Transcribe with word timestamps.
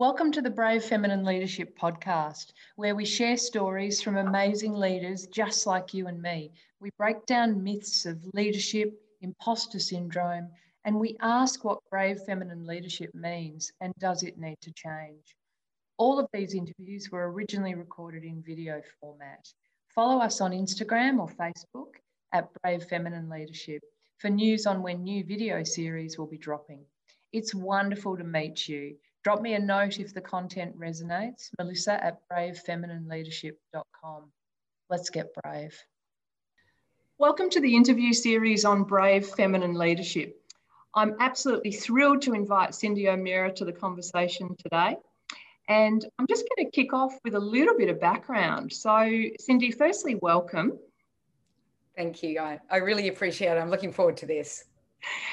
Welcome 0.00 0.32
to 0.32 0.40
the 0.40 0.48
Brave 0.48 0.82
Feminine 0.82 1.26
Leadership 1.26 1.78
Podcast, 1.78 2.54
where 2.76 2.94
we 2.94 3.04
share 3.04 3.36
stories 3.36 4.00
from 4.00 4.16
amazing 4.16 4.72
leaders 4.72 5.26
just 5.26 5.66
like 5.66 5.92
you 5.92 6.06
and 6.06 6.22
me. 6.22 6.52
We 6.80 6.88
break 6.96 7.26
down 7.26 7.62
myths 7.62 8.06
of 8.06 8.24
leadership, 8.32 8.98
imposter 9.20 9.78
syndrome, 9.78 10.48
and 10.86 10.98
we 10.98 11.18
ask 11.20 11.64
what 11.64 11.84
brave 11.90 12.18
feminine 12.22 12.66
leadership 12.66 13.14
means 13.14 13.72
and 13.82 13.92
does 13.98 14.22
it 14.22 14.38
need 14.38 14.56
to 14.62 14.72
change. 14.72 15.36
All 15.98 16.18
of 16.18 16.28
these 16.32 16.54
interviews 16.54 17.10
were 17.12 17.30
originally 17.30 17.74
recorded 17.74 18.24
in 18.24 18.42
video 18.42 18.80
format. 19.02 19.52
Follow 19.94 20.22
us 20.22 20.40
on 20.40 20.52
Instagram 20.52 21.18
or 21.20 21.28
Facebook 21.28 21.96
at 22.32 22.48
Brave 22.62 22.84
Feminine 22.84 23.28
Leadership 23.28 23.82
for 24.16 24.30
news 24.30 24.64
on 24.64 24.80
when 24.80 25.02
new 25.02 25.22
video 25.24 25.62
series 25.62 26.16
will 26.18 26.26
be 26.26 26.38
dropping. 26.38 26.86
It's 27.34 27.54
wonderful 27.54 28.16
to 28.16 28.24
meet 28.24 28.66
you. 28.66 28.96
Drop 29.22 29.42
me 29.42 29.52
a 29.52 29.58
note 29.58 29.98
if 29.98 30.14
the 30.14 30.20
content 30.20 30.78
resonates. 30.78 31.50
Melissa 31.58 32.02
at 32.02 32.20
bravefeminineLeadership.com. 32.32 34.32
Let's 34.88 35.10
get 35.10 35.34
brave. 35.42 35.78
Welcome 37.18 37.50
to 37.50 37.60
the 37.60 37.76
interview 37.76 38.14
series 38.14 38.64
on 38.64 38.84
brave 38.84 39.26
feminine 39.26 39.74
leadership. 39.74 40.40
I'm 40.94 41.16
absolutely 41.20 41.72
thrilled 41.72 42.22
to 42.22 42.32
invite 42.32 42.74
Cindy 42.74 43.10
O'Meara 43.10 43.52
to 43.52 43.66
the 43.66 43.72
conversation 43.72 44.56
today. 44.56 44.96
And 45.68 46.02
I'm 46.18 46.26
just 46.26 46.46
going 46.48 46.66
to 46.66 46.70
kick 46.74 46.94
off 46.94 47.12
with 47.22 47.34
a 47.34 47.40
little 47.40 47.76
bit 47.76 47.90
of 47.90 48.00
background. 48.00 48.72
So, 48.72 49.06
Cindy, 49.38 49.70
firstly, 49.70 50.14
welcome. 50.14 50.78
Thank 51.94 52.22
you. 52.22 52.40
I, 52.40 52.58
I 52.70 52.78
really 52.78 53.08
appreciate 53.08 53.54
it. 53.54 53.60
I'm 53.60 53.68
looking 53.68 53.92
forward 53.92 54.16
to 54.16 54.26
this. 54.26 54.64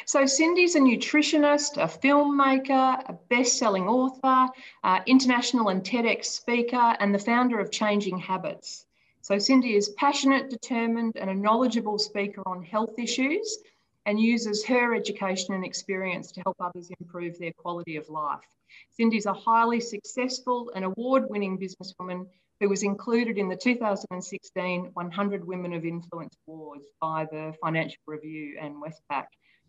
So, 0.05 0.25
Cindy's 0.25 0.75
a 0.75 0.79
nutritionist, 0.79 1.77
a 1.77 1.87
filmmaker, 1.87 3.09
a 3.09 3.13
best 3.29 3.57
selling 3.57 3.87
author, 3.87 4.51
uh, 4.83 4.99
international 5.05 5.69
and 5.69 5.83
TEDx 5.83 6.25
speaker, 6.25 6.95
and 6.99 7.13
the 7.13 7.19
founder 7.19 7.59
of 7.59 7.71
Changing 7.71 8.17
Habits. 8.17 8.85
So, 9.21 9.37
Cindy 9.37 9.75
is 9.75 9.89
passionate, 9.89 10.49
determined, 10.49 11.17
and 11.17 11.29
a 11.29 11.35
knowledgeable 11.35 11.99
speaker 11.99 12.41
on 12.45 12.63
health 12.63 12.97
issues 12.97 13.57
and 14.05 14.17
uses 14.17 14.63
her 14.65 14.95
education 14.95 15.53
and 15.53 15.65
experience 15.65 16.31
to 16.31 16.41
help 16.45 16.55
others 16.61 16.89
improve 17.01 17.37
their 17.37 17.51
quality 17.57 17.97
of 17.97 18.07
life. 18.07 18.47
Cindy's 18.91 19.25
a 19.25 19.33
highly 19.33 19.81
successful 19.81 20.71
and 20.73 20.85
award 20.85 21.29
winning 21.29 21.57
businesswoman 21.57 22.27
who 22.59 22.69
was 22.69 22.83
included 22.83 23.37
in 23.37 23.49
the 23.49 23.55
2016 23.55 24.91
100 24.93 25.45
Women 25.45 25.73
of 25.73 25.85
Influence 25.85 26.35
Awards 26.47 26.85
by 27.01 27.25
the 27.25 27.53
Financial 27.61 28.01
Review 28.07 28.57
and 28.59 28.75
Westpac. 28.75 29.25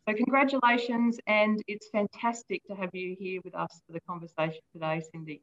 So 0.09 0.14
congratulations, 0.14 1.20
and 1.27 1.62
it's 1.67 1.91
fantastic 1.91 2.64
to 2.64 2.75
have 2.75 2.95
you 2.95 3.14
here 3.19 3.42
with 3.45 3.55
us 3.55 3.83
for 3.87 3.92
the 3.92 4.01
conversation 4.01 4.62
today, 4.73 5.03
Cindy. 5.12 5.42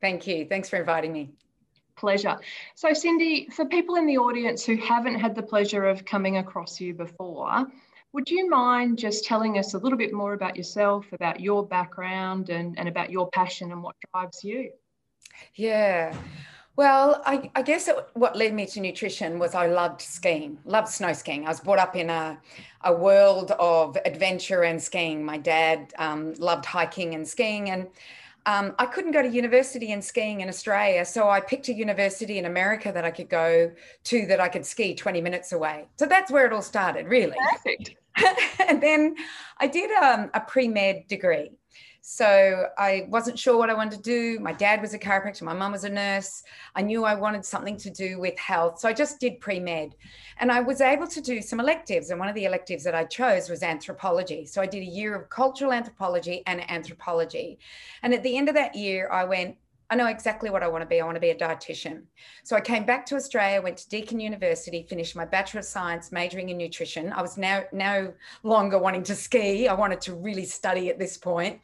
Thank 0.00 0.24
you. 0.24 0.46
Thanks 0.46 0.68
for 0.68 0.76
inviting 0.76 1.12
me. 1.12 1.32
Pleasure. 1.96 2.38
So, 2.76 2.92
Cindy, 2.92 3.48
for 3.50 3.64
people 3.64 3.96
in 3.96 4.06
the 4.06 4.18
audience 4.18 4.64
who 4.64 4.76
haven't 4.76 5.18
had 5.18 5.34
the 5.34 5.42
pleasure 5.42 5.84
of 5.84 6.04
coming 6.04 6.36
across 6.36 6.80
you 6.80 6.94
before, 6.94 7.66
would 8.12 8.30
you 8.30 8.48
mind 8.48 8.98
just 8.98 9.24
telling 9.24 9.58
us 9.58 9.74
a 9.74 9.78
little 9.78 9.98
bit 9.98 10.12
more 10.12 10.32
about 10.32 10.54
yourself, 10.54 11.04
about 11.12 11.40
your 11.40 11.66
background, 11.66 12.50
and, 12.50 12.78
and 12.78 12.88
about 12.88 13.10
your 13.10 13.28
passion 13.30 13.72
and 13.72 13.82
what 13.82 13.96
drives 14.12 14.44
you? 14.44 14.70
Yeah. 15.56 16.16
Well, 16.78 17.20
I, 17.26 17.50
I 17.56 17.62
guess 17.62 17.88
it, 17.88 17.96
what 18.14 18.36
led 18.36 18.54
me 18.54 18.64
to 18.66 18.80
nutrition 18.80 19.40
was 19.40 19.56
I 19.56 19.66
loved 19.66 20.00
skiing, 20.00 20.58
loved 20.64 20.86
snow 20.86 21.12
skiing. 21.12 21.44
I 21.44 21.48
was 21.48 21.58
brought 21.58 21.80
up 21.80 21.96
in 21.96 22.08
a, 22.08 22.38
a 22.84 22.94
world 22.94 23.50
of 23.58 23.98
adventure 24.04 24.62
and 24.62 24.80
skiing. 24.80 25.24
My 25.24 25.38
dad 25.38 25.92
um, 25.98 26.34
loved 26.34 26.64
hiking 26.64 27.16
and 27.16 27.26
skiing, 27.26 27.70
and 27.70 27.88
um, 28.46 28.76
I 28.78 28.86
couldn't 28.86 29.10
go 29.10 29.22
to 29.22 29.28
university 29.28 29.90
and 29.90 30.04
skiing 30.04 30.40
in 30.40 30.48
Australia. 30.48 31.04
So 31.04 31.28
I 31.28 31.40
picked 31.40 31.68
a 31.68 31.74
university 31.74 32.38
in 32.38 32.44
America 32.44 32.92
that 32.92 33.04
I 33.04 33.10
could 33.10 33.28
go 33.28 33.72
to 34.04 34.26
that 34.26 34.38
I 34.38 34.46
could 34.46 34.64
ski 34.64 34.94
20 34.94 35.20
minutes 35.20 35.50
away. 35.50 35.88
So 35.98 36.06
that's 36.06 36.30
where 36.30 36.46
it 36.46 36.52
all 36.52 36.62
started, 36.62 37.08
really. 37.08 37.36
Perfect. 37.54 37.96
and 38.68 38.80
then 38.80 39.16
I 39.58 39.66
did 39.66 39.90
um, 39.90 40.30
a 40.32 40.40
pre 40.40 40.68
med 40.68 41.08
degree. 41.08 41.50
So 42.10 42.70
I 42.78 43.06
wasn't 43.10 43.38
sure 43.38 43.58
what 43.58 43.68
I 43.68 43.74
wanted 43.74 43.96
to 43.98 44.02
do. 44.02 44.40
My 44.40 44.54
dad 44.54 44.80
was 44.80 44.94
a 44.94 44.98
chiropractor, 44.98 45.42
my 45.42 45.52
mum 45.52 45.72
was 45.72 45.84
a 45.84 45.90
nurse. 45.90 46.42
I 46.74 46.80
knew 46.80 47.04
I 47.04 47.14
wanted 47.14 47.44
something 47.44 47.76
to 47.76 47.90
do 47.90 48.18
with 48.18 48.36
health. 48.38 48.80
So 48.80 48.88
I 48.88 48.94
just 48.94 49.20
did 49.20 49.40
pre 49.40 49.60
med. 49.60 49.94
And 50.38 50.50
I 50.50 50.60
was 50.60 50.80
able 50.80 51.06
to 51.06 51.20
do 51.20 51.42
some 51.42 51.60
electives. 51.60 52.08
And 52.08 52.18
one 52.18 52.30
of 52.30 52.34
the 52.34 52.46
electives 52.46 52.82
that 52.84 52.94
I 52.94 53.04
chose 53.04 53.50
was 53.50 53.62
anthropology. 53.62 54.46
So 54.46 54.62
I 54.62 54.66
did 54.66 54.82
a 54.82 54.86
year 54.86 55.14
of 55.14 55.28
cultural 55.28 55.70
anthropology 55.70 56.42
and 56.46 56.68
anthropology. 56.70 57.58
And 58.02 58.14
at 58.14 58.22
the 58.22 58.38
end 58.38 58.48
of 58.48 58.54
that 58.54 58.74
year, 58.74 59.10
I 59.12 59.24
went, 59.24 59.58
I 59.90 59.96
know 59.96 60.06
exactly 60.06 60.50
what 60.50 60.62
I 60.62 60.68
want 60.68 60.82
to 60.82 60.86
be. 60.86 61.00
I 61.00 61.04
want 61.04 61.16
to 61.16 61.20
be 61.20 61.30
a 61.30 61.34
dietitian. 61.34 62.02
So 62.44 62.56
I 62.56 62.60
came 62.60 62.84
back 62.84 63.06
to 63.06 63.16
Australia, 63.16 63.62
went 63.62 63.78
to 63.78 63.88
Deakin 63.88 64.20
University, 64.20 64.86
finished 64.88 65.16
my 65.16 65.24
Bachelor 65.24 65.60
of 65.60 65.66
Science, 65.66 66.12
majoring 66.12 66.50
in 66.50 66.58
nutrition. 66.58 67.10
I 67.12 67.22
was 67.22 67.38
now 67.38 67.64
no 67.72 68.12
longer 68.42 68.78
wanting 68.78 69.02
to 69.04 69.14
ski. 69.14 69.66
I 69.66 69.74
wanted 69.74 70.02
to 70.02 70.14
really 70.14 70.44
study 70.44 70.90
at 70.90 70.98
this 70.98 71.16
point. 71.16 71.60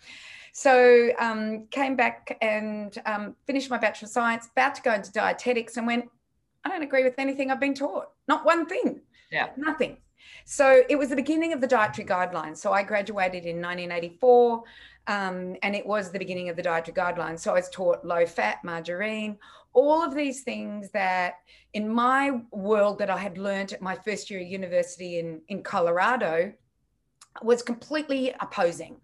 So 0.52 1.10
um, 1.18 1.66
came 1.70 1.96
back 1.96 2.38
and 2.40 2.96
um, 3.04 3.34
finished 3.46 3.68
my 3.68 3.76
Bachelor 3.76 4.06
of 4.06 4.12
Science, 4.12 4.48
about 4.52 4.76
to 4.76 4.82
go 4.82 4.94
into 4.94 5.12
dietetics 5.12 5.76
and 5.76 5.86
went, 5.86 6.08
I 6.64 6.70
don't 6.70 6.82
agree 6.82 7.04
with 7.04 7.18
anything 7.18 7.50
I've 7.50 7.60
been 7.60 7.74
taught. 7.74 8.06
Not 8.26 8.46
one 8.46 8.64
thing. 8.64 9.00
Yeah. 9.30 9.48
Nothing. 9.56 9.98
So 10.44 10.82
it 10.88 10.96
was 10.96 11.08
the 11.08 11.16
beginning 11.16 11.52
of 11.52 11.60
the 11.60 11.66
dietary 11.66 12.06
guidelines. 12.06 12.58
So 12.58 12.72
I 12.72 12.82
graduated 12.82 13.44
in 13.44 13.56
1984. 13.60 14.62
Um, 15.06 15.56
and 15.62 15.74
it 15.76 15.86
was 15.86 16.10
the 16.10 16.18
beginning 16.18 16.48
of 16.48 16.56
the 16.56 16.62
dietary 16.62 16.94
guidelines. 16.94 17.40
So 17.40 17.50
I 17.50 17.54
was 17.54 17.68
taught 17.70 18.04
low 18.04 18.24
fat, 18.24 18.64
margarine, 18.64 19.38
all 19.74 20.02
of 20.02 20.14
these 20.14 20.42
things 20.42 20.90
that 20.90 21.34
in 21.74 21.88
my 21.88 22.40
world 22.52 22.98
that 23.00 23.10
I 23.10 23.18
had 23.18 23.36
learned 23.36 23.72
at 23.72 23.82
my 23.82 23.96
first 23.96 24.30
year 24.30 24.40
of 24.40 24.46
university 24.46 25.18
in, 25.18 25.42
in 25.48 25.62
Colorado 25.62 26.52
was 27.42 27.62
completely 27.62 28.32
opposing. 28.40 28.96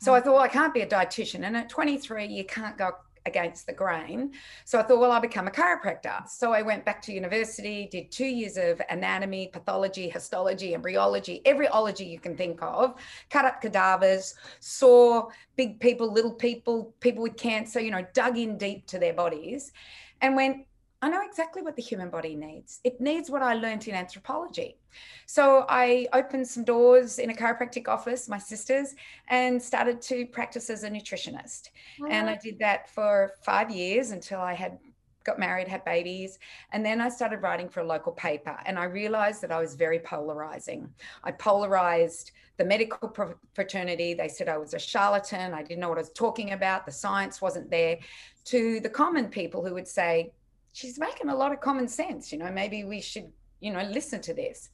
So 0.00 0.14
I 0.14 0.20
thought, 0.20 0.34
well, 0.34 0.42
I 0.42 0.48
can't 0.48 0.74
be 0.74 0.82
a 0.82 0.86
dietitian. 0.86 1.44
And 1.44 1.56
at 1.56 1.68
23, 1.68 2.26
you 2.26 2.44
can't 2.44 2.76
go 2.76 2.92
against 3.26 3.66
the 3.66 3.72
grain. 3.72 4.32
So 4.64 4.78
I 4.78 4.82
thought, 4.82 5.00
well, 5.00 5.12
I'll 5.12 5.20
become 5.20 5.48
a 5.48 5.50
chiropractor. 5.50 6.28
So 6.28 6.52
I 6.52 6.62
went 6.62 6.84
back 6.84 7.02
to 7.02 7.12
university, 7.12 7.88
did 7.90 8.10
two 8.10 8.26
years 8.26 8.56
of 8.56 8.80
anatomy, 8.90 9.48
pathology, 9.52 10.08
histology, 10.08 10.74
embryology, 10.74 11.42
every 11.44 11.68
ology 11.68 12.04
you 12.04 12.20
can 12.20 12.36
think 12.36 12.62
of, 12.62 12.94
cut 13.30 13.44
up 13.44 13.60
cadavers, 13.60 14.34
saw 14.60 15.28
big 15.56 15.80
people, 15.80 16.12
little 16.12 16.32
people, 16.32 16.94
people 17.00 17.22
with 17.22 17.36
cancer, 17.36 17.80
you 17.80 17.90
know, 17.90 18.06
dug 18.14 18.38
in 18.38 18.56
deep 18.56 18.86
to 18.86 18.98
their 18.98 19.14
bodies 19.14 19.72
and 20.20 20.36
went, 20.36 20.67
I 21.00 21.08
know 21.08 21.22
exactly 21.24 21.62
what 21.62 21.76
the 21.76 21.82
human 21.82 22.10
body 22.10 22.34
needs. 22.34 22.80
It 22.82 23.00
needs 23.00 23.30
what 23.30 23.42
I 23.42 23.54
learned 23.54 23.86
in 23.86 23.94
anthropology. 23.94 24.78
So 25.26 25.64
I 25.68 26.08
opened 26.12 26.48
some 26.48 26.64
doors 26.64 27.20
in 27.20 27.30
a 27.30 27.34
chiropractic 27.34 27.86
office, 27.86 28.28
my 28.28 28.38
sister's, 28.38 28.94
and 29.28 29.62
started 29.62 30.02
to 30.02 30.26
practice 30.26 30.70
as 30.70 30.82
a 30.82 30.90
nutritionist. 30.90 31.68
Mm-hmm. 32.00 32.10
And 32.10 32.28
I 32.28 32.36
did 32.36 32.58
that 32.58 32.90
for 32.90 33.32
five 33.44 33.70
years 33.70 34.10
until 34.10 34.40
I 34.40 34.54
had 34.54 34.78
got 35.22 35.38
married, 35.38 35.68
had 35.68 35.84
babies, 35.84 36.38
and 36.72 36.84
then 36.84 37.00
I 37.00 37.10
started 37.10 37.42
writing 37.42 37.68
for 37.68 37.80
a 37.80 37.86
local 37.86 38.12
paper. 38.12 38.58
And 38.66 38.78
I 38.78 38.84
realized 38.84 39.42
that 39.42 39.52
I 39.52 39.60
was 39.60 39.74
very 39.74 40.00
polarizing. 40.00 40.88
I 41.22 41.32
polarized 41.32 42.32
the 42.56 42.64
medical 42.64 43.14
fraternity. 43.54 44.14
They 44.14 44.28
said 44.28 44.48
I 44.48 44.58
was 44.58 44.74
a 44.74 44.80
charlatan. 44.80 45.54
I 45.54 45.62
didn't 45.62 45.78
know 45.80 45.90
what 45.90 45.98
I 45.98 46.00
was 46.00 46.10
talking 46.10 46.52
about. 46.52 46.86
The 46.86 46.92
science 46.92 47.40
wasn't 47.40 47.70
there. 47.70 47.98
To 48.46 48.80
the 48.80 48.88
common 48.88 49.28
people 49.28 49.64
who 49.64 49.74
would 49.74 49.86
say, 49.86 50.32
she's 50.78 50.98
making 50.98 51.28
a 51.28 51.34
lot 51.34 51.52
of 51.52 51.60
common 51.60 51.88
sense. 51.88 52.32
You 52.32 52.38
know, 52.38 52.52
maybe 52.52 52.84
we 52.84 53.00
should, 53.00 53.32
you 53.60 53.72
know, 53.72 53.82
listen 53.82 54.20
to 54.22 54.34
this. 54.34 54.70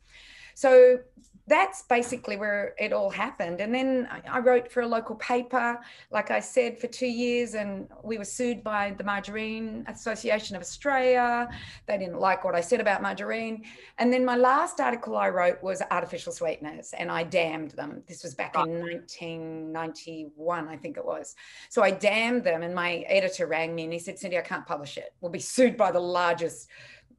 So 0.54 0.98
that's 1.46 1.82
basically 1.82 2.38
where 2.38 2.74
it 2.78 2.92
all 2.92 3.10
happened. 3.10 3.60
And 3.60 3.74
then 3.74 4.08
I 4.30 4.38
wrote 4.38 4.72
for 4.72 4.80
a 4.80 4.86
local 4.86 5.14
paper, 5.16 5.78
like 6.10 6.30
I 6.30 6.40
said, 6.40 6.80
for 6.80 6.86
two 6.86 7.06
years, 7.06 7.54
and 7.54 7.86
we 8.02 8.16
were 8.16 8.24
sued 8.24 8.64
by 8.64 8.94
the 8.96 9.04
Margarine 9.04 9.84
Association 9.86 10.56
of 10.56 10.62
Australia. 10.62 11.48
They 11.86 11.98
didn't 11.98 12.18
like 12.18 12.44
what 12.44 12.54
I 12.54 12.62
said 12.62 12.80
about 12.80 13.02
margarine. 13.02 13.64
And 13.98 14.10
then 14.10 14.24
my 14.24 14.36
last 14.36 14.80
article 14.80 15.18
I 15.18 15.28
wrote 15.28 15.62
was 15.62 15.82
artificial 15.90 16.32
sweeteners, 16.32 16.94
and 16.96 17.10
I 17.10 17.24
damned 17.24 17.72
them. 17.72 18.02
This 18.08 18.22
was 18.22 18.34
back 18.34 18.54
in 18.54 18.80
1991, 18.80 20.68
I 20.68 20.76
think 20.78 20.96
it 20.96 21.04
was. 21.04 21.36
So 21.68 21.82
I 21.82 21.90
damned 21.90 22.44
them, 22.44 22.62
and 22.62 22.74
my 22.74 23.04
editor 23.06 23.46
rang 23.46 23.74
me 23.74 23.84
and 23.84 23.92
he 23.92 23.98
said, 23.98 24.18
Cindy, 24.18 24.38
I 24.38 24.42
can't 24.42 24.66
publish 24.66 24.96
it. 24.96 25.12
We'll 25.20 25.30
be 25.30 25.40
sued 25.40 25.76
by 25.76 25.92
the 25.92 26.00
largest 26.00 26.68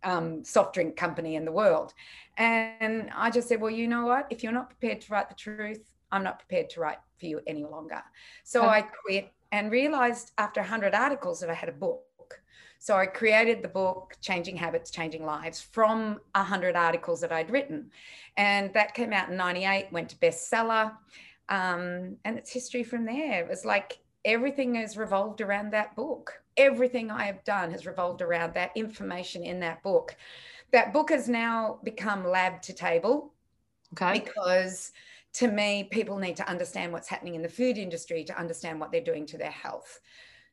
um, 0.05 0.43
soft 0.43 0.73
drink 0.73 0.95
company 0.95 1.35
in 1.35 1.43
the 1.43 1.51
world. 1.51 1.93
And 2.37 3.09
I 3.15 3.29
just 3.31 3.49
said, 3.49 3.59
well, 3.59 3.71
you 3.71 3.87
know 3.87 4.05
what? 4.05 4.27
If 4.29 4.43
you're 4.43 4.53
not 4.53 4.69
prepared 4.69 5.01
to 5.01 5.11
write 5.11 5.29
the 5.29 5.35
truth, 5.35 5.93
I'm 6.11 6.23
not 6.23 6.39
prepared 6.39 6.69
to 6.71 6.79
write 6.79 6.99
for 7.19 7.25
you 7.25 7.41
any 7.47 7.65
longer. 7.65 8.01
So 8.43 8.61
okay. 8.61 8.69
I 8.69 8.81
quit 8.81 9.33
and 9.51 9.71
realized 9.71 10.31
after 10.37 10.61
100 10.61 10.93
articles 10.93 11.39
that 11.39 11.49
I 11.49 11.53
had 11.53 11.69
a 11.69 11.73
book. 11.73 12.03
So 12.77 12.95
I 12.95 13.07
created 13.07 13.63
the 13.63 13.67
book, 13.67 14.15
Changing 14.21 14.55
Habits, 14.55 14.91
Changing 14.91 15.25
Lives, 15.25 15.59
from 15.59 16.19
100 16.35 16.75
articles 16.75 17.21
that 17.21 17.31
I'd 17.31 17.49
written. 17.49 17.89
And 18.37 18.71
that 18.73 18.93
came 18.93 19.11
out 19.11 19.29
in 19.29 19.37
98, 19.37 19.87
went 19.91 20.09
to 20.09 20.15
bestseller. 20.17 20.91
Um, 21.49 22.17
and 22.25 22.37
it's 22.37 22.51
history 22.51 22.83
from 22.83 23.05
there. 23.05 23.43
It 23.43 23.49
was 23.49 23.65
like 23.65 23.99
everything 24.23 24.75
has 24.75 24.97
revolved 24.97 25.41
around 25.41 25.71
that 25.71 25.95
book. 25.95 26.41
Everything 26.57 27.11
I 27.11 27.23
have 27.25 27.43
done 27.43 27.71
has 27.71 27.85
revolved 27.85 28.21
around 28.21 28.53
that 28.53 28.71
information 28.75 29.43
in 29.43 29.59
that 29.61 29.83
book. 29.83 30.15
That 30.71 30.93
book 30.93 31.09
has 31.09 31.27
now 31.27 31.79
become 31.83 32.27
lab 32.27 32.61
to 32.63 32.73
table. 32.73 33.33
Okay. 33.93 34.19
Because 34.19 34.91
to 35.33 35.49
me, 35.49 35.83
people 35.91 36.17
need 36.17 36.37
to 36.37 36.49
understand 36.49 36.93
what's 36.93 37.09
happening 37.09 37.35
in 37.35 37.41
the 37.41 37.49
food 37.49 37.77
industry 37.77 38.23
to 38.23 38.37
understand 38.37 38.79
what 38.79 38.91
they're 38.91 39.03
doing 39.03 39.25
to 39.27 39.37
their 39.37 39.51
health. 39.51 39.99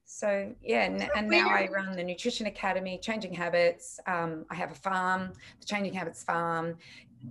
So 0.04 0.52
yeah, 0.60 0.84
and, 0.84 1.08
and 1.16 1.28
now 1.28 1.48
I 1.48 1.68
run 1.72 1.96
the 1.96 2.02
Nutrition 2.02 2.46
Academy, 2.46 2.98
Changing 3.00 3.32
Habits. 3.32 4.00
Um, 4.06 4.44
I 4.50 4.56
have 4.56 4.72
a 4.72 4.74
farm, 4.74 5.32
the 5.60 5.66
Changing 5.66 5.94
Habits 5.94 6.24
Farm, 6.24 6.76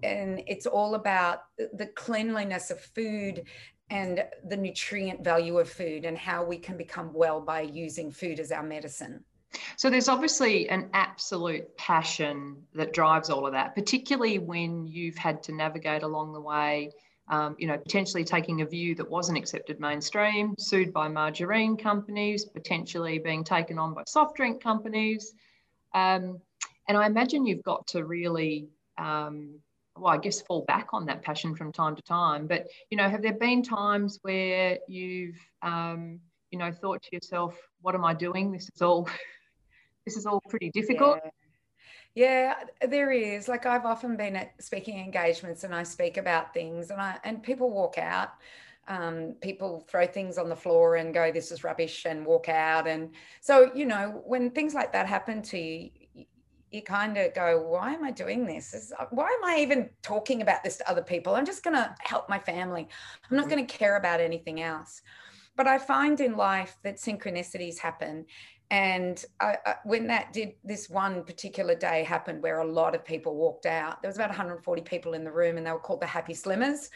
and 0.02 0.42
it's 0.48 0.66
all 0.66 0.96
about 0.96 1.44
the 1.58 1.88
cleanliness 1.96 2.72
of 2.72 2.80
food 2.80 3.44
and 3.92 4.26
the 4.46 4.58
nutrient 4.58 5.24
value 5.24 5.60
of 5.60 5.70
food 5.70 6.06
and 6.06 6.18
how 6.18 6.44
we 6.44 6.58
can 6.58 6.78
become 6.78 7.14
well 7.14 7.40
by 7.40 7.62
using 7.62 8.12
food 8.12 8.40
as 8.40 8.52
our 8.52 8.64
medicine. 8.64 9.24
So 9.76 9.90
there's 9.90 10.08
obviously 10.08 10.70
an 10.70 10.90
absolute 10.94 11.78
passion 11.78 12.56
that 12.74 12.94
drives 12.94 13.30
all 13.30 13.46
of 13.46 13.52
that, 13.52 13.76
particularly 13.76 14.40
when 14.40 14.88
you've 14.88 15.18
had 15.18 15.44
to 15.44 15.52
navigate 15.52 16.04
along 16.04 16.34
the 16.34 16.42
way 16.42 16.92
um, 17.32 17.56
you 17.58 17.66
know, 17.66 17.78
potentially 17.78 18.26
taking 18.26 18.62
a 18.62 18.66
view 18.66 18.94
that 18.96 19.10
wasn't 19.10 19.38
accepted 19.38 19.80
mainstream, 19.80 20.54
sued 20.60 20.92
by 20.92 21.08
margarine 21.08 21.78
companies, 21.78 22.44
potentially 22.44 23.20
being 23.20 23.44
taken 23.44 23.80
on 23.80 23.94
by 23.94 24.04
soft 24.06 24.36
drink 24.36 24.62
companies. 24.62 25.34
Um, 25.94 26.42
and 26.90 26.98
I 26.98 27.06
imagine 27.06 27.46
you've 27.46 27.64
got 27.64 27.88
to 27.88 28.04
really, 28.04 28.68
um, 28.98 29.60
well, 30.02 30.14
I 30.14 30.18
guess 30.18 30.42
fall 30.42 30.64
back 30.66 30.90
on 30.94 31.06
that 31.06 31.22
passion 31.22 31.56
from 31.56 31.72
time 31.72 31.96
to 31.96 32.02
time. 32.02 32.48
But, 32.48 32.68
you 32.90 32.98
know, 32.98 33.08
have 33.08 33.22
there 33.22 33.34
been 33.34 33.62
times 33.62 34.20
where 34.24 34.80
you've, 34.88 35.38
um, 35.62 36.20
you 36.50 36.58
know, 36.58 36.72
thought 36.72 37.04
to 37.04 37.10
yourself, 37.14 37.56
what 37.82 37.96
am 37.96 38.04
I 38.04 38.14
doing? 38.14 38.52
This 38.52 38.70
is 38.74 38.82
all, 38.82 39.08
this 40.06 40.18
is 40.18 40.26
all 40.26 40.42
pretty 40.50 40.72
difficult. 40.72 41.20
Yeah. 41.24 41.30
Yeah, 42.14 42.56
there 42.90 43.12
is. 43.12 43.48
Like 43.48 43.66
I've 43.66 43.86
often 43.86 44.18
been 44.18 44.36
at 44.36 44.62
speaking 44.62 45.00
engagements 45.00 45.64
and 45.64 45.74
I 45.74 45.84
speak 45.84 46.18
about 46.18 46.54
things 46.54 46.92
and 46.92 47.00
I 47.00 47.18
and 47.24 47.42
people 47.42 47.70
walk 47.70 47.98
out. 47.98 48.32
Um, 48.90 49.36
people 49.42 49.86
throw 49.88 50.06
things 50.06 50.38
on 50.38 50.50
the 50.50 50.56
floor 50.56 50.98
and 50.98 51.14
go, 51.14 51.32
this 51.32 51.54
is 51.54 51.64
rubbish 51.64 52.06
and 52.06 52.26
walk 52.26 52.50
out. 52.50 52.86
And 52.86 53.12
so, 53.40 53.72
you 53.74 53.86
know, 53.86 54.22
when 54.26 54.50
things 54.50 54.74
like 54.74 54.92
that 54.92 55.08
happen 55.08 55.42
to 55.44 55.58
you, 55.58 55.90
you 56.72 56.82
kind 56.82 57.18
of 57.18 57.34
go, 57.34 57.62
why 57.62 57.94
am 57.94 58.04
I 58.04 58.12
doing 58.12 58.46
this? 58.46 58.94
Uh, 58.98 59.06
why 59.12 59.26
am 59.26 59.44
I 59.44 59.60
even 59.60 59.90
talking 60.02 60.42
about 60.42 60.64
this 60.64 60.78
to 60.78 60.90
other 60.90 61.02
people? 61.02 61.36
I'm 61.36 61.46
just 61.46 61.64
going 61.64 61.76
to 61.76 61.94
help 62.00 62.30
my 62.30 62.40
family. 62.40 62.88
I'm 63.30 63.38
not 63.38 63.46
mm-hmm. 63.46 63.56
going 63.56 63.68
to 63.68 63.78
care 63.78 63.98
about 63.98 64.22
anything 64.22 64.62
else. 64.62 65.02
But 65.58 65.68
I 65.68 65.78
find 65.78 66.20
in 66.22 66.38
life 66.38 66.78
that 66.84 66.96
synchronicities 66.96 67.78
happen 67.78 68.26
and 68.72 69.24
I, 69.42 69.58
I, 69.66 69.76
when 69.84 70.08
that 70.08 70.32
did 70.32 70.54
this 70.64 70.90
one 70.90 71.26
particular 71.26 71.76
day 71.76 72.06
happened 72.06 72.42
where 72.42 72.62
a 72.62 72.66
lot 72.66 72.96
of 72.96 73.04
people 73.04 73.36
walked 73.36 73.66
out, 73.66 74.02
there 74.02 74.08
was 74.08 74.16
about 74.16 74.30
140 74.30 74.82
people 74.84 75.14
in 75.14 75.26
the 75.26 75.32
room 75.32 75.58
and 75.58 75.68
they 75.68 75.72
were 75.74 75.80
called 75.80 76.02
the 76.02 76.08
Happy 76.08 76.34
Slimmers. 76.34 76.90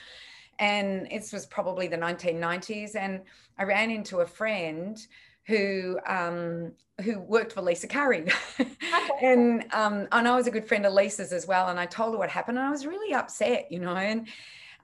And 0.58 1.06
this 1.12 1.34
was 1.34 1.46
probably 1.46 1.88
the 1.88 1.98
1990s. 1.98 2.96
And 2.96 3.24
I 3.60 3.64
ran 3.64 3.92
into 3.92 4.22
a 4.22 4.26
friend 4.26 4.98
who 5.48 6.00
um, 6.08 6.72
who 7.02 7.20
worked 7.20 7.54
for 7.54 7.62
Lisa 7.62 7.88
Curry. 7.88 8.28
and 9.22 9.66
um, 9.74 10.08
and 10.12 10.28
I 10.28 10.36
was 10.36 10.48
a 10.48 10.52
good 10.52 10.68
friend 10.68 10.86
of 10.86 10.94
Lisa's 10.94 11.34
as 11.34 11.48
well. 11.48 11.70
And 11.70 11.80
I 11.80 11.86
told 11.86 12.14
her 12.14 12.20
what 12.20 12.30
happened. 12.30 12.58
And 12.58 12.68
I 12.68 12.72
was 12.72 12.86
really 12.86 13.14
upset, 13.14 13.72
you 13.72 13.80
know. 13.80 13.96
And 13.96 14.28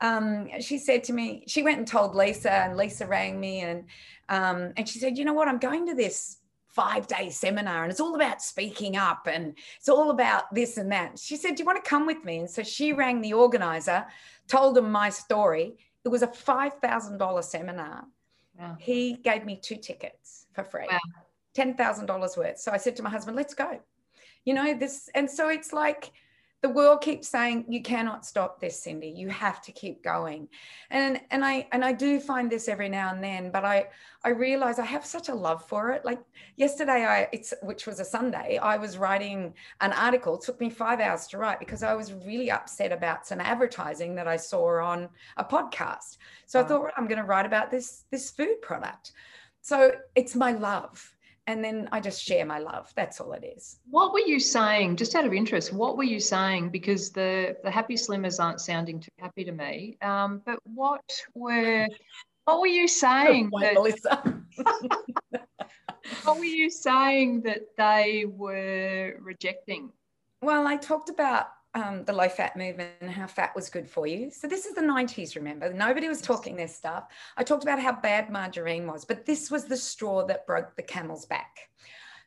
um, 0.02 0.50
she 0.60 0.78
said 0.78 1.04
to 1.06 1.14
me, 1.14 1.44
she 1.48 1.64
went 1.64 1.78
and 1.78 1.88
told 1.88 2.16
Lisa, 2.16 2.52
and 2.52 2.78
Lisa 2.78 3.06
rang 3.06 3.40
me 3.40 3.62
and 3.62 3.86
um, 4.30 4.74
and 4.78 4.88
she 4.88 5.00
said, 5.00 5.18
you 5.18 5.26
know 5.26 5.34
what, 5.34 5.48
I'm 5.48 5.60
going 5.60 5.88
to 5.88 5.96
this 5.96 6.38
five 6.72 7.06
day 7.06 7.30
seminar 7.30 7.84
and 7.84 7.92
it's 7.92 8.00
all 8.00 8.16
about 8.16 8.42
speaking 8.42 8.96
up 8.96 9.28
and 9.28 9.54
it's 9.78 9.90
all 9.90 10.10
about 10.10 10.54
this 10.56 10.78
and 10.78 10.92
that. 10.92 11.20
She 11.20 11.36
said, 11.36 11.56
Do 11.56 11.64
you 11.64 11.66
want 11.66 11.84
to 11.84 11.90
come 11.90 12.06
with 12.06 12.24
me? 12.24 12.40
And 12.40 12.50
so 12.50 12.64
she 12.64 12.94
rang 12.94 13.22
the 13.22 13.34
organizer, 13.34 14.06
told 14.48 14.78
him 14.78 14.92
my 14.92 15.10
story. 15.10 15.76
It 16.06 16.10
was 16.10 16.24
a 16.24 16.28
$5,000 16.28 17.44
seminar. 17.44 18.06
Wow. 18.58 18.78
He 18.80 19.18
gave 19.18 19.46
me 19.46 19.60
two 19.62 19.76
tickets 19.76 20.41
for 20.54 20.64
free, 20.64 20.88
wow. 20.90 21.00
$10,000 21.56 22.38
worth. 22.38 22.60
So 22.60 22.72
I 22.72 22.78
said 22.78 22.96
to 22.98 23.04
my 23.04 23.10
husband, 23.10 23.36
Let's 23.36 23.54
go. 23.54 23.80
You 24.46 24.54
know, 24.56 24.74
this, 24.74 25.10
and 25.14 25.30
so 25.30 25.50
it's 25.50 25.72
like, 25.72 26.12
the 26.62 26.70
world 26.70 27.02
keeps 27.02 27.28
saying 27.28 27.66
you 27.68 27.82
cannot 27.82 28.26
stop 28.26 28.60
this 28.60 28.82
cindy 28.82 29.08
you 29.10 29.30
have 29.30 29.62
to 29.62 29.72
keep 29.72 30.04
going 30.04 30.48
and 30.92 31.20
and 31.32 31.44
i 31.44 31.68
and 31.72 31.84
i 31.84 31.92
do 31.92 32.20
find 32.20 32.52
this 32.52 32.68
every 32.68 32.88
now 32.88 33.12
and 33.12 33.24
then 33.24 33.50
but 33.52 33.66
i 33.66 33.86
i 34.24 34.30
realize 34.30 34.78
i 34.78 34.86
have 34.86 35.06
such 35.06 35.30
a 35.30 35.34
love 35.34 35.68
for 35.68 35.92
it 35.92 36.06
like 36.06 36.20
yesterday 36.58 37.06
i 37.06 37.28
it's 37.32 37.54
which 37.64 37.88
was 37.88 38.00
a 38.00 38.06
sunday 38.06 38.58
i 38.60 38.78
was 38.78 38.98
writing 38.98 39.54
an 39.82 39.92
article 39.94 40.36
it 40.36 40.42
took 40.42 40.60
me 40.60 40.70
five 40.70 41.00
hours 41.00 41.26
to 41.28 41.38
write 41.38 41.60
because 41.60 41.84
i 41.84 41.94
was 41.94 42.14
really 42.14 42.52
upset 42.52 42.92
about 42.92 43.26
some 43.26 43.42
advertising 43.42 44.14
that 44.14 44.28
i 44.28 44.38
saw 44.38 44.80
on 44.82 45.10
a 45.38 45.44
podcast 45.44 46.18
so 46.46 46.60
wow. 46.60 46.66
i 46.66 46.68
thought 46.68 46.82
well, 46.84 46.92
i'm 46.98 47.08
going 47.08 47.18
to 47.18 47.24
write 47.24 47.46
about 47.46 47.72
this 47.72 48.06
this 48.12 48.30
food 48.30 48.62
product 48.62 49.14
so 49.62 49.92
it's 50.16 50.36
my 50.36 50.52
love 50.52 51.16
and 51.48 51.64
then 51.64 51.90
I 51.92 52.00
just 52.00 52.24
share 52.24 52.46
my 52.46 52.60
love. 52.60 52.92
That's 52.96 53.20
all 53.20 53.34
it 53.34 53.44
is. 53.44 53.80
What 53.90 54.14
were 54.14 54.20
you 54.20 54.40
saying, 54.40 54.96
just 54.96 55.16
out 55.16 55.26
of 55.26 55.34
interest? 55.34 55.74
What 55.74 55.98
were 55.98 56.04
you 56.04 56.20
saying? 56.20 56.70
Because 56.70 57.10
the 57.12 57.58
the 57.64 57.72
happy 57.72 57.96
slimmers 57.96 58.40
aren't 58.40 58.62
sounding 58.62 59.00
too 59.00 59.12
happy 59.20 59.44
to 59.44 59.52
me. 59.52 59.98
Um, 60.02 60.42
but 60.46 60.60
what 60.64 61.04
were 61.34 61.88
what 62.46 62.62
were 62.62 62.68
you 62.68 62.88
saying? 62.88 63.50
that, 63.60 63.74
Melissa. 63.74 64.44
what 66.24 66.38
were 66.38 66.46
you 66.46 66.70
saying 66.70 67.42
that 67.42 67.62
they 67.78 68.26
were 68.28 69.16
rejecting? 69.20 69.92
Well, 70.42 70.68
I 70.68 70.78
talked 70.78 71.10
about 71.10 71.48
um, 71.74 72.04
the 72.04 72.14
low 72.14 72.28
fat 72.28 72.58
movement 72.58 72.92
and 73.02 73.10
how 73.10 73.28
fat 73.28 73.56
was 73.56 73.70
good 73.70 73.90
for 73.90 74.06
you. 74.06 74.30
So 74.32 74.48
this 74.48 74.66
is 74.66 74.76
the 74.76 74.82
90s, 74.82 75.36
remember? 75.36 75.72
Nobody 75.74 76.10
was 76.10 76.22
talking 76.22 76.56
this 76.56 76.76
stuff. 76.76 77.06
I 77.38 77.44
talked 77.44 77.64
about 77.64 77.80
how 77.80 77.94
bad 77.94 78.30
margarine 78.30 78.88
was, 78.88 79.06
but 79.06 79.26
this 79.26 79.50
was 79.50 79.66
the 79.66 79.78
straw 79.78 80.26
that 80.26 80.46
broke 80.46 80.76
the 80.76 80.84
camel's 80.84 81.26
back. 81.26 81.70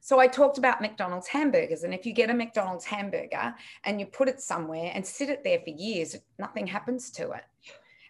So 0.00 0.18
I 0.18 0.26
talked 0.26 0.58
about 0.58 0.82
McDonald's 0.82 1.28
hamburgers. 1.28 1.82
And 1.82 1.94
if 1.94 2.04
you 2.04 2.12
get 2.12 2.30
a 2.30 2.34
McDonald's 2.34 2.84
hamburger 2.84 3.54
and 3.84 3.98
you 3.98 4.06
put 4.06 4.28
it 4.28 4.40
somewhere 4.40 4.92
and 4.94 5.06
sit 5.06 5.30
it 5.30 5.42
there 5.42 5.60
for 5.60 5.70
years, 5.70 6.16
nothing 6.38 6.66
happens 6.66 7.10
to 7.12 7.30
it. 7.32 7.44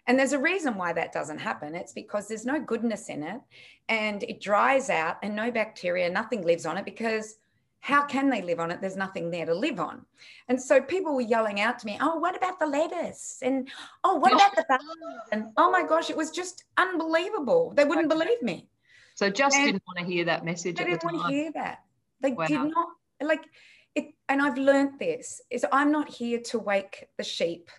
And 0.07 0.19
there's 0.19 0.33
a 0.33 0.39
reason 0.39 0.75
why 0.75 0.93
that 0.93 1.13
doesn't 1.13 1.39
happen. 1.39 1.73
It's 1.73 1.93
because 1.93 2.27
there's 2.27 2.45
no 2.45 2.59
goodness 2.59 3.09
in 3.09 3.23
it 3.23 3.41
and 3.89 4.23
it 4.23 4.41
dries 4.41 4.89
out 4.89 5.17
and 5.23 5.35
no 5.35 5.51
bacteria, 5.51 6.09
nothing 6.09 6.43
lives 6.43 6.65
on 6.65 6.77
it 6.77 6.85
because 6.85 7.37
how 7.85 8.03
can 8.03 8.31
they 8.31 8.41
live 8.41 8.59
on 8.59 8.71
it? 8.71 8.81
There's 8.81 8.97
nothing 8.97 9.29
there 9.29 9.45
to 9.45 9.53
live 9.53 9.79
on. 9.79 10.03
And 10.49 10.59
so 10.59 10.81
people 10.81 11.13
were 11.13 11.21
yelling 11.21 11.61
out 11.61 11.77
to 11.77 11.85
me, 11.85 11.99
Oh, 12.01 12.15
what 12.15 12.35
about 12.35 12.59
the 12.59 12.65
lettuce? 12.65 13.37
And 13.43 13.69
oh, 14.03 14.15
what 14.15 14.33
about 14.33 14.55
the 14.55 14.65
bananas? 14.67 15.21
And 15.31 15.45
oh 15.55 15.69
my 15.69 15.85
gosh, 15.85 16.09
it 16.09 16.17
was 16.17 16.31
just 16.31 16.63
unbelievable. 16.77 17.73
They 17.75 17.85
wouldn't 17.85 18.09
believe 18.09 18.41
me. 18.41 18.69
So 19.13 19.29
just 19.29 19.55
and 19.55 19.67
didn't 19.67 19.83
want 19.85 19.99
to 19.99 20.05
hear 20.05 20.25
that 20.25 20.43
message. 20.43 20.77
They 20.77 20.85
didn't 20.85 21.01
the 21.01 21.13
want 21.13 21.27
to 21.27 21.31
hear 21.31 21.51
that. 21.51 21.83
They 22.21 22.31
wow. 22.31 22.47
did 22.47 22.59
not 22.59 22.87
like 23.21 23.45
it. 23.93 24.15
And 24.29 24.41
I've 24.41 24.57
learned 24.57 24.97
this 24.97 25.39
is 25.51 25.63
I'm 25.71 25.91
not 25.91 26.09
here 26.09 26.39
to 26.45 26.57
wake 26.57 27.09
the 27.17 27.23
sheep. 27.23 27.69